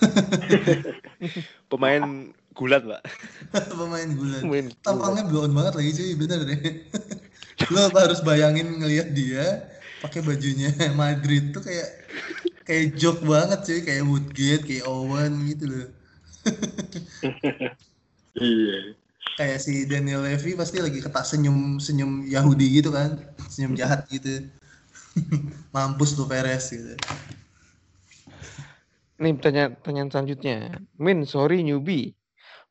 [1.70, 3.02] Pemain gulat, Pak.
[3.76, 4.42] Pemain gulat.
[4.44, 6.60] Main Tampangnya blown banget lagi cuy, bener deh.
[7.72, 9.68] Lo harus bayangin ngelihat dia
[10.00, 11.88] pakai bajunya Madrid tuh kayak
[12.64, 15.88] kayak joke banget cuy, kayak Woodgate, kayak Owen gitu loh.
[18.40, 18.96] Iya.
[19.38, 24.48] Kayak si Daniel Levy pasti lagi ketak senyum senyum Yahudi gitu kan, senyum jahat gitu.
[25.74, 26.94] Mampus tuh Perez gitu.
[29.20, 30.56] Nih pertanyaan, pertanyaan selanjutnya.
[30.96, 32.16] Min, sorry newbie.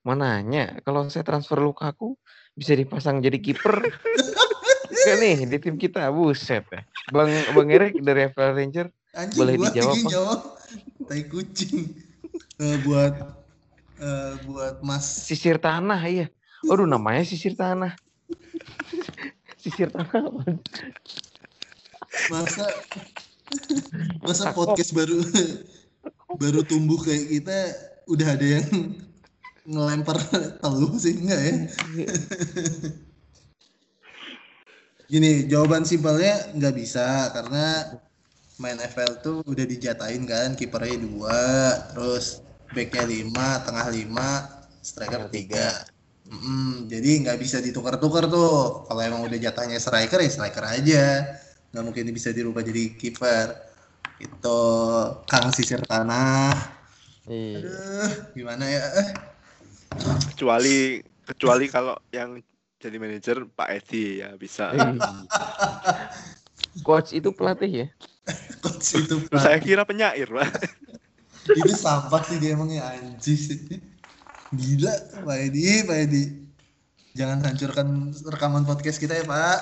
[0.01, 2.15] Mananya kalau saya transfer Lukaku
[2.55, 3.83] bisa dipasang jadi kiper?
[4.89, 6.81] Enggak nih di tim kita, buset ya.
[7.13, 8.87] Bang Bang Erik dari FL Ranger
[9.17, 10.39] Anjing Boleh dijawab, jawab.
[11.09, 11.89] Tai kucing.
[12.61, 13.13] Eh, buat
[13.97, 16.27] eh, buat Mas sisir tanah iya.
[16.67, 17.95] Aduh namanya sisir tanah.
[19.63, 20.43] sisir tanah apa?
[22.29, 22.65] masa
[24.21, 25.17] masa podcast baru
[26.37, 27.57] baru tumbuh kayak kita
[28.09, 28.67] udah ada yang
[29.65, 30.17] ngelempar
[30.61, 31.55] teluh sih enggak ya
[35.09, 37.97] gini jawaban simpelnya nggak bisa karena
[38.61, 41.41] main FL tuh udah dijatain kan kipernya dua
[41.93, 44.29] terus backnya lima tengah lima
[44.85, 45.85] striker tiga
[46.29, 51.25] Mm, jadi nggak bisa ditukar-tukar tuh kalau emang udah jatahnya striker ya striker aja
[51.73, 53.57] nggak mungkin bisa dirubah jadi kiper
[54.21, 54.59] itu
[55.25, 56.53] Kang Sisir Tanah
[57.25, 57.61] Iya.
[57.61, 59.09] aduh gimana ya eh
[60.33, 62.37] Kecuali kecuali kalau yang
[62.77, 64.71] jadi manajer Pak Edi ya bisa.
[64.71, 64.95] Eh.
[66.81, 67.87] Coach itu pelatih ya?
[68.63, 70.49] coach itu Saya kira penyair, Pak.
[71.49, 73.57] itu sampah sih dia emangnya anjing sih
[74.49, 74.93] gila
[75.25, 76.23] Pak Edi Pak Edi
[77.13, 79.59] jangan hancurkan rekaman podcast kita ya Pak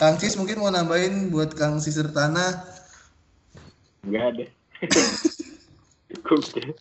[0.00, 2.70] Kang Cis mungkin mau nambahin buat Kang Sisir Tanah
[4.00, 4.44] Enggak ada.
[6.08, 6.72] Cukup deh.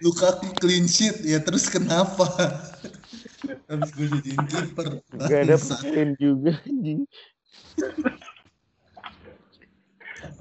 [0.00, 2.26] Lukaku clean sheet ya terus kenapa
[3.70, 4.88] habis gue jadiin kiper
[5.28, 7.04] Gak ada pemain juga anjing.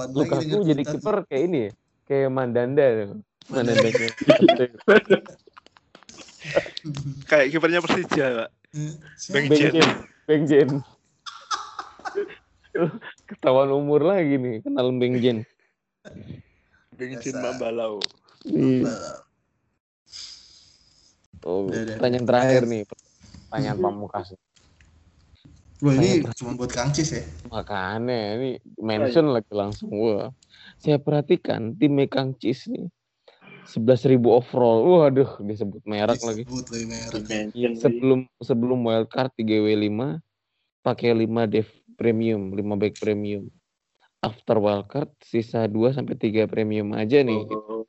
[0.09, 1.71] Kapan lagi Lukaku jadi kiper kayak ini ya.
[2.09, 2.85] Kayak Mandanda.
[2.89, 3.09] tuh.
[3.51, 3.87] Mandanda.
[7.29, 8.49] Kayak kipernya Persija, Pak.
[8.73, 8.91] tuh?
[9.29, 9.45] Bang Siapa?
[9.45, 9.73] Beng Jen.
[9.77, 9.89] Jen.
[10.25, 10.69] Beng Jen.
[13.29, 15.45] Ketahuan umur lagi nih, kenal Beng Jen.
[16.97, 17.43] Bang Jen Biasa.
[17.45, 18.01] Mambalau.
[18.47, 18.89] Iya.
[21.41, 22.81] Oh, pertanyaan terakhir nih.
[23.49, 24.33] Pertanyaan pamungkas.
[25.81, 30.29] Wah ini cuma buat Kang Cis ya Makanya ini mention lagi langsung wah.
[30.77, 32.85] Saya perhatikan tim Kang Cis nih
[33.65, 34.81] 11.000 overall.
[34.83, 36.43] Waduh, disebut merek lagi.
[36.45, 37.61] Disebut lagi merek lagi.
[37.77, 40.21] Sebelum sebelum wildcard 3W5
[40.81, 41.67] pakai 5 dev
[41.97, 43.49] premium, 5 back premium.
[44.21, 47.41] After wildcard sisa 2 sampai 3 premium aja nih.
[47.49, 47.85] Oh,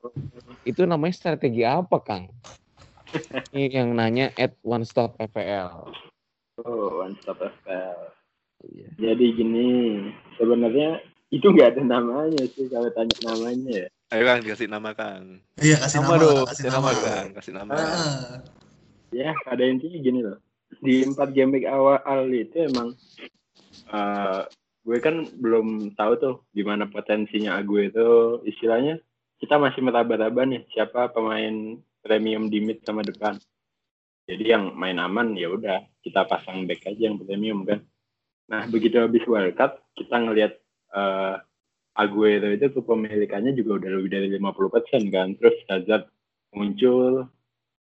[0.65, 2.33] Itu namanya strategi apa, Kang?
[3.53, 5.93] Ini yang nanya at one stop FPL.
[6.65, 7.99] Oh, one stop FPL.
[8.63, 8.89] Iya.
[8.99, 9.69] Jadi gini,
[10.39, 11.03] sebenarnya
[11.33, 13.89] itu nggak ada namanya sih kalau tanya namanya ya.
[14.13, 15.41] Ayo Kang dikasih nama Kang.
[15.59, 16.89] Iya kasih Nama nama, dong, kasih kasih nama.
[16.93, 17.73] nama, Kang, kasih nama.
[17.75, 18.37] Ah,
[19.13, 20.41] Ya, pada intinya gini loh.
[20.81, 22.01] Di empat game week awal
[22.33, 22.97] itu emang
[23.93, 24.41] eh,
[24.83, 28.09] gue kan belum tahu tuh gimana potensinya gue itu
[28.49, 28.99] istilahnya
[29.37, 33.37] kita masih meraba-raba nih siapa pemain premium di mid sama depan.
[34.27, 37.83] Jadi yang main aman ya udah kita pasang back aja yang premium kan.
[38.47, 40.53] Nah begitu habis World Cup kita ngelihat
[40.93, 41.37] eh
[41.93, 45.37] Aguero itu kepemilikannya juga udah lebih dari 50% kan.
[45.37, 46.09] Terus Hazard
[46.57, 47.29] muncul,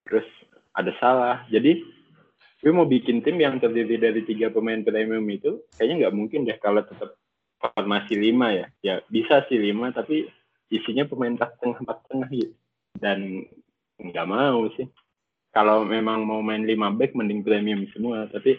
[0.03, 0.27] terus
[0.75, 1.47] ada salah.
[1.47, 1.79] Jadi
[2.61, 6.59] gue mau bikin tim yang terdiri dari tiga pemain premium itu kayaknya nggak mungkin deh
[6.59, 7.15] kalau tetap
[7.55, 8.67] formasi lima ya.
[8.83, 10.27] Ya bisa sih lima tapi
[10.67, 12.53] isinya pemain empat tengah empat tengah gitu.
[12.99, 13.47] Dan
[13.95, 14.91] nggak mau sih.
[15.51, 18.27] Kalau memang mau main lima back mending premium semua.
[18.31, 18.55] Tapi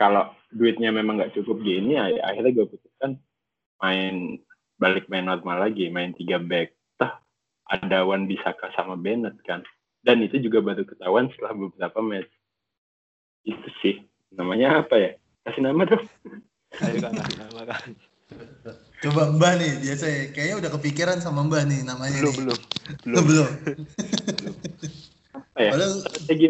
[0.00, 3.20] kalau duitnya memang nggak cukup gini ya akhirnya gue putuskan
[3.80, 4.40] main
[4.80, 6.72] balik main normal lagi main tiga back.
[6.96, 7.20] Tah
[7.68, 9.60] ada Wan Bisaka sama Bennett kan
[10.00, 12.32] dan itu juga baru ketahuan setelah beberapa match
[13.44, 13.94] itu sih
[14.32, 15.12] namanya apa ya
[15.44, 16.04] kasih nama dong
[16.80, 17.92] Ayo Kang kasih nama Kang.
[19.00, 20.22] Coba Mbah nih, biasa ya.
[20.30, 22.38] Kayaknya udah kepikiran sama Mbah nih namanya Belum, nih.
[22.38, 22.58] belum.
[23.04, 23.24] Belum.
[23.26, 23.48] Belum.
[25.50, 26.46] apa ya Padahal strategi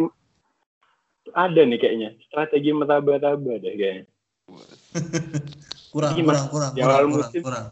[1.30, 4.04] ada nih kayaknya strategi meraba-raba deh kayaknya
[5.94, 6.42] kurang, Gimana?
[6.42, 7.40] kurang, kurang, Di kurang, awal kurang, musim.
[7.42, 7.66] kurang.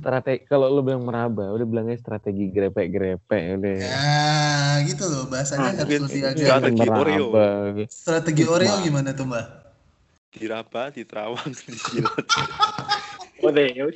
[0.00, 4.04] strategi kalau lu bilang meraba udah bilangnya strategi grepe-grepe udah Ya,
[4.84, 6.36] gitu loh bahasanya Hmm, harus lebih agak.
[6.36, 7.26] strategi Oreo.
[7.32, 7.44] meraba
[7.88, 9.46] Strategi Oreo gimana tuh mbak?
[10.30, 12.26] diraba diterawang dijilat
[13.46, 13.90] Oreo.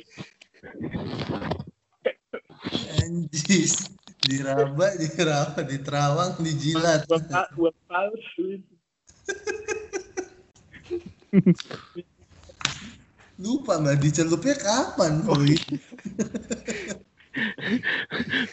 [2.85, 3.87] Anjis,
[4.25, 7.05] diraba, diraba, diterawang, dijilat.
[7.05, 8.59] Buat pa- buat palsu.
[13.35, 15.21] Lupa mbak, dicelupnya kapan?
[15.21, 15.59] Boy?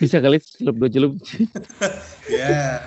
[0.02, 1.14] bisa kali celup dua celup
[2.26, 2.82] ya.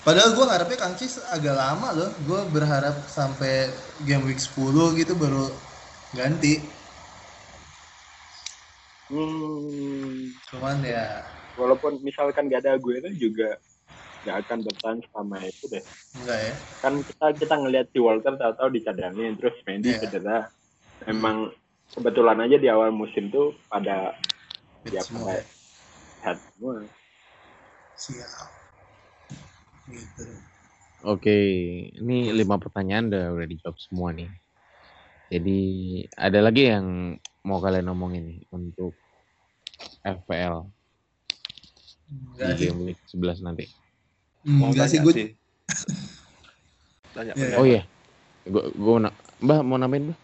[0.00, 2.10] Padahal gue ngarepnya Kang Cis agak lama loh.
[2.26, 3.70] Gue berharap sampai
[4.02, 5.46] game week 10 gitu baru
[6.16, 6.79] ganti.
[9.10, 11.26] Hmm, Cuman ya
[11.58, 13.58] walaupun misalkan gak ada gue itu juga
[14.22, 15.84] gak akan bertahan selama itu deh.
[16.14, 16.54] enggak ya.
[16.80, 20.00] Kan kita kita ngelihat si Walter tahu-tahu dicadangin terus Mendy Iya.
[20.06, 20.38] cedera.
[21.04, 21.50] Emang
[21.92, 24.14] kebetulan aja di awal musim tuh pada
[24.86, 25.34] ya semua.
[25.34, 25.42] pada
[26.22, 26.74] sehat semua.
[27.98, 28.30] Siap.
[29.90, 30.24] Gitu.
[31.00, 31.38] Oke,
[31.96, 34.28] ini lima pertanyaan udah udah dijawab semua nih.
[35.32, 35.60] Jadi
[36.14, 38.98] ada lagi yang mau kalian omongin nih untuk
[40.02, 40.68] FPL
[42.10, 43.64] Enggak di game week 11 nanti.
[44.44, 45.14] mau Enggak tanya sih sih, gue.
[47.10, 47.56] tanya Iya.
[47.56, 47.82] Oh iya,
[48.46, 50.18] gua gua na- Mbah mau nambahin Mbah?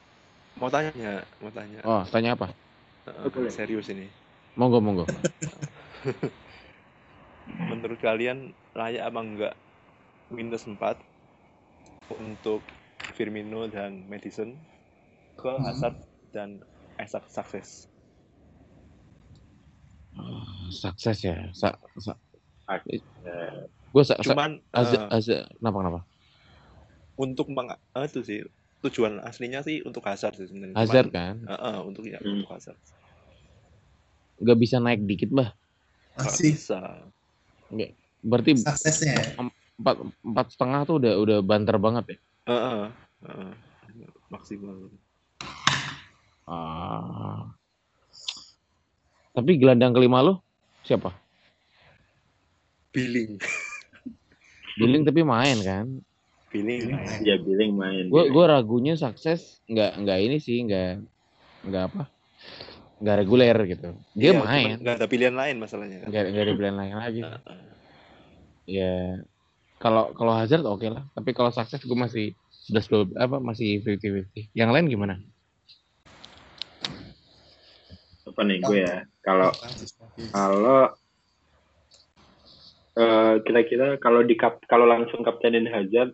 [0.56, 0.90] mau tanya
[1.38, 2.48] mau tanya Oh tanya apa?
[3.28, 3.52] Boleh.
[3.52, 4.08] serius ini
[4.56, 5.04] Monggo monggo.
[7.70, 9.54] menurut kalian layak apa enggak
[10.28, 10.98] minus 4
[12.10, 12.64] untuk
[13.14, 14.56] Firmino dan Madison
[15.36, 15.62] ke Hmm.
[15.62, 15.96] Hazard
[16.32, 16.60] dan
[17.00, 17.88] Isaac Sukses
[20.16, 21.52] Ah, Sukses ya.
[21.52, 22.16] Sa, sa,
[22.66, 26.00] Eh, gua sa, sa, cuman Azza- eh, Azza- kenapa kenapa?
[27.20, 28.40] untuk meng eh, itu sih
[28.80, 32.42] tujuan aslinya sih untuk Hazard sih sebenarnya Cuman, Hazard kan, eh, eh, untuk ya, Hmm.
[32.42, 32.80] untuk Hazard
[34.36, 35.48] nggak bisa naik dikit Mbah.
[36.16, 36.80] Nggak Masih bisa
[38.26, 39.26] Berarti suksesnya ya.
[39.80, 42.18] empat empat setengah tuh udah udah banter banget ya.
[42.50, 42.86] Eh, eh,
[43.30, 43.52] eh,
[44.32, 44.90] maksimal
[46.46, 47.52] Ah.
[49.36, 50.40] Tapi gelandang kelima lo
[50.86, 51.26] siapa?
[52.96, 53.36] billing
[54.80, 55.86] Billing tapi main kan.
[56.48, 57.18] billing main.
[57.20, 58.08] ya Billing main.
[58.08, 61.04] Gue gue ragunya sukses nggak nggak ini sih nggak
[61.68, 62.02] nggak apa
[62.96, 63.92] nggak reguler gitu.
[64.16, 67.20] Dia Iya, main nggak ada pilihan lain masalahnya kan nggak nggak ada pilihan lain lagi.
[68.64, 69.20] Ya
[69.76, 71.04] kalau kalau Hazard oke lah.
[71.12, 72.82] Tapi kalau sukses gue masih sudah
[73.20, 74.56] apa masih 50-50.
[74.56, 75.14] Yang lain gimana?
[78.36, 78.96] Apa nih gue ya?
[79.24, 79.48] Kalau
[80.28, 80.92] kalau
[83.00, 86.12] eh, kira-kira kalau di kap kalau langsung kaptenin Hazard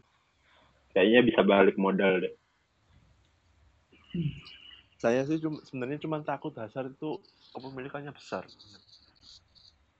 [0.95, 2.31] kayaknya bisa balik modal deh.
[5.03, 7.19] saya sih cuma sebenarnya cuma takut Hazard itu
[7.51, 8.47] kepemilikannya besar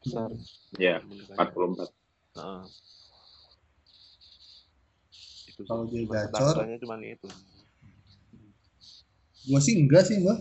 [0.07, 0.31] besar
[0.79, 1.43] Ya, kepemilikannya.
[1.43, 1.91] 44.
[2.39, 2.63] Heeh.
[5.51, 5.63] itu.
[5.67, 6.55] Kalau dia gacor.
[6.87, 7.29] cuma itu
[9.43, 10.39] Gue sih enggak sih mbak.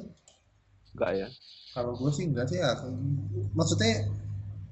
[0.93, 1.27] enggak ya
[1.71, 2.75] Kalau gue sih enggak sih ya.
[3.55, 4.07] Maksudnya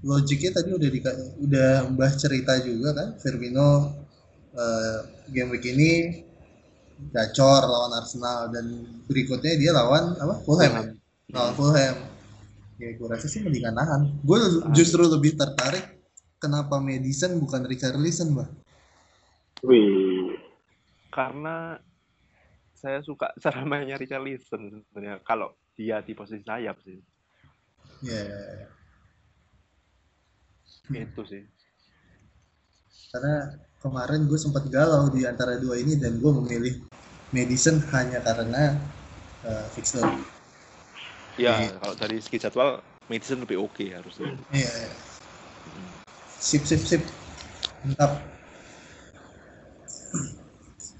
[0.03, 0.99] logiknya tadi udah di,
[1.47, 3.15] udah mbah cerita juga kan.
[3.19, 3.95] Firmino
[4.55, 4.99] eh,
[5.31, 5.91] game week ini
[7.15, 8.65] gacor lawan Arsenal dan
[9.07, 10.83] berikutnya dia lawan apa Fulham ya?
[11.31, 11.95] lawan Fulham.
[12.79, 14.01] Ya gue rasa sih mendingan nahan.
[14.23, 14.39] Gue
[14.75, 15.99] justru lebih tertarik
[16.39, 18.49] kenapa Madison bukan Richarlison mbak.
[19.67, 20.39] Wih,
[21.11, 21.75] karena
[22.71, 26.99] saya suka cara mainnya Richarlison sebenarnya kalau dia di posisi sayap sih
[27.99, 28.19] Ya,
[30.89, 31.05] Hmm.
[31.05, 31.43] itu sih
[33.13, 36.81] karena kemarin gue sempat galau di antara dua ini dan gue memilih
[37.29, 38.73] Madison hanya karena
[39.45, 40.01] uh, fixture.
[41.37, 41.77] ya Iya.
[41.77, 44.69] kalau dari segi jadwal Madison lebih oke harusnya Iya.
[46.39, 47.01] Sip sip sip.
[47.85, 48.17] Mantap.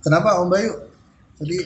[0.05, 0.73] Kenapa Om Bayu?
[1.39, 1.57] Tadi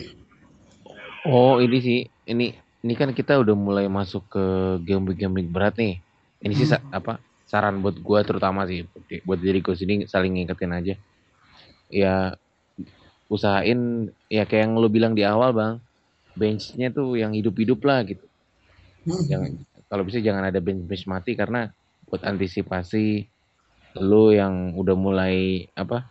[1.26, 2.00] Oh ini sih
[2.30, 4.44] ini ini kan kita udah mulai masuk ke
[4.84, 6.04] game week game week berat nih.
[6.44, 8.84] Ini sih sa- apa saran buat gua terutama sih
[9.24, 10.96] buat- diri gue sini saling ngingetin aja.
[11.88, 12.36] Ya
[13.32, 15.76] usahain ya kayak yang lo bilang di awal bang,
[16.36, 18.28] benchnya tuh yang hidup-hidup lah gitu.
[19.08, 21.72] Jangan kalau bisa jangan ada bench bench mati karena
[22.08, 23.32] buat antisipasi
[24.04, 26.10] lo yang udah mulai apa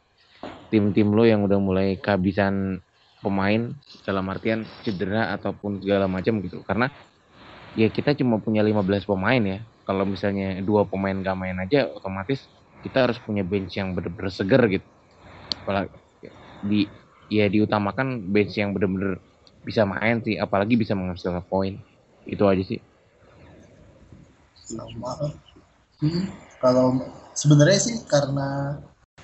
[0.72, 2.80] tim-tim lo yang udah mulai kehabisan
[3.22, 3.70] pemain
[4.02, 6.60] dalam artian cedera ataupun segala macam gitu.
[6.66, 6.90] Karena
[7.72, 9.58] ya kita cuma punya 15 pemain ya.
[9.86, 12.46] Kalau misalnya dua pemain gak main aja otomatis
[12.82, 14.86] kita harus punya bench yang bener-bener seger gitu.
[15.62, 15.94] Apalagi
[16.62, 16.90] di
[17.30, 19.22] ya diutamakan bench yang bener-bener
[19.62, 21.78] bisa main sih, apalagi bisa menghasilkan poin.
[22.26, 22.82] Itu aja sih.
[24.72, 25.12] sama.
[26.02, 26.24] Hmm,
[26.58, 26.98] kalau
[27.36, 28.80] sebenarnya sih karena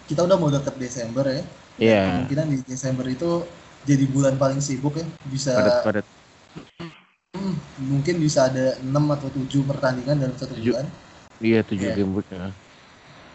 [0.07, 1.43] kita udah mau deket Desember ya.
[1.79, 3.43] Iya, kemungkinan di Desember itu
[3.85, 6.07] jadi bulan paling sibuk ya bisa padat-padat.
[7.37, 7.55] hmm,
[7.87, 10.75] mungkin bisa ada 6 atau 7 pertandingan dalam satu Tujuh.
[10.75, 10.87] bulan
[11.39, 11.97] Iya, tujuh Iya.
[12.03, 12.27] game week.
[12.35, 12.51] ya.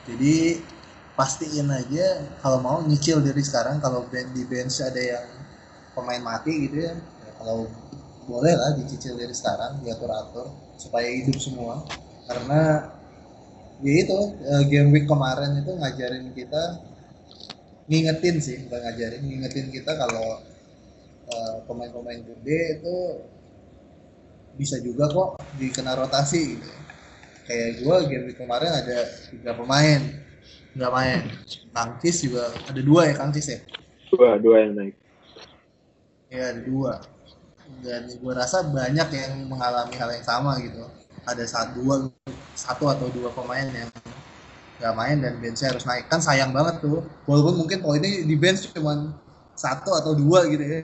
[0.03, 0.59] jadi
[1.15, 2.05] pastiin aja
[2.43, 5.25] kalau mau nyicil dari sekarang kalau di bench ada yang
[5.93, 7.69] pemain mati gitu ya, ya kalau
[8.25, 11.85] boleh lah dicicil dari sekarang diatur-atur supaya hidup semua
[12.27, 12.91] karena
[13.83, 16.81] ya itu eh, game week kemarin itu ngajarin kita
[17.87, 20.39] ngingetin sih bukan ngajarin ngingetin kita kalau
[21.27, 22.97] eh, pemain-pemain gede itu
[24.53, 26.67] bisa juga kok dikena rotasi gitu.
[26.67, 26.79] Ya.
[27.43, 28.97] kayak gue game kemarin ada
[29.27, 30.01] tiga pemain.
[30.73, 31.21] Nggak main
[31.69, 33.59] Kangkis juga ada dua ya Kangkis ya?
[34.09, 34.95] Dua, dua yang naik.
[36.33, 36.93] ya ada dua.
[37.83, 40.87] Dan gue rasa banyak yang mengalami hal yang sama gitu.
[41.27, 41.95] Ada satu dua
[42.53, 43.89] satu atau dua pemain yang
[44.81, 46.09] nggak main dan benchnya harus naik.
[46.09, 47.05] Kan sayang banget tuh.
[47.29, 49.13] Walaupun mungkin poinnya di bench cuman
[49.53, 50.79] satu atau dua gitu ya.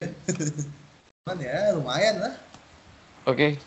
[1.20, 2.32] Cuman ya lumayan lah.
[3.28, 3.60] Oke.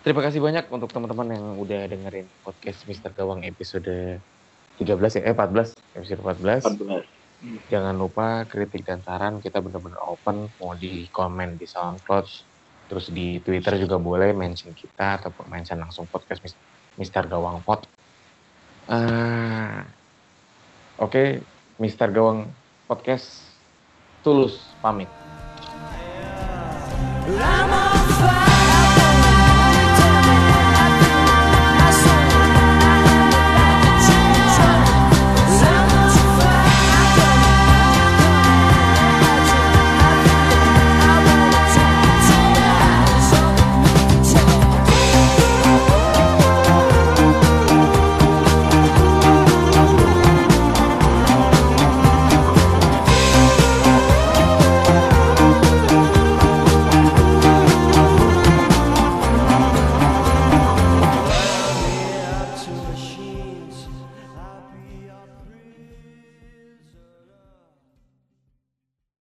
[0.00, 4.16] Terima kasih banyak untuk teman-teman yang udah dengerin podcast Mister Gawang episode
[4.80, 6.80] 13 ya, eh 14, episode 14.
[6.80, 7.68] 14.
[7.68, 9.44] Jangan lupa kritik dan saran.
[9.44, 12.26] Kita bener-bener open, mau di komen di SoundCloud,
[12.88, 16.60] terus di Twitter juga boleh mention kita ataupun mention langsung podcast Mis-
[16.96, 17.84] Mister Gawang Pod.
[18.90, 19.86] Ah,
[20.98, 21.46] Oke,
[21.78, 22.50] Mister Gawang
[22.90, 23.38] Podcast
[24.26, 25.06] tulus pamit.
[27.38, 27.89] Lama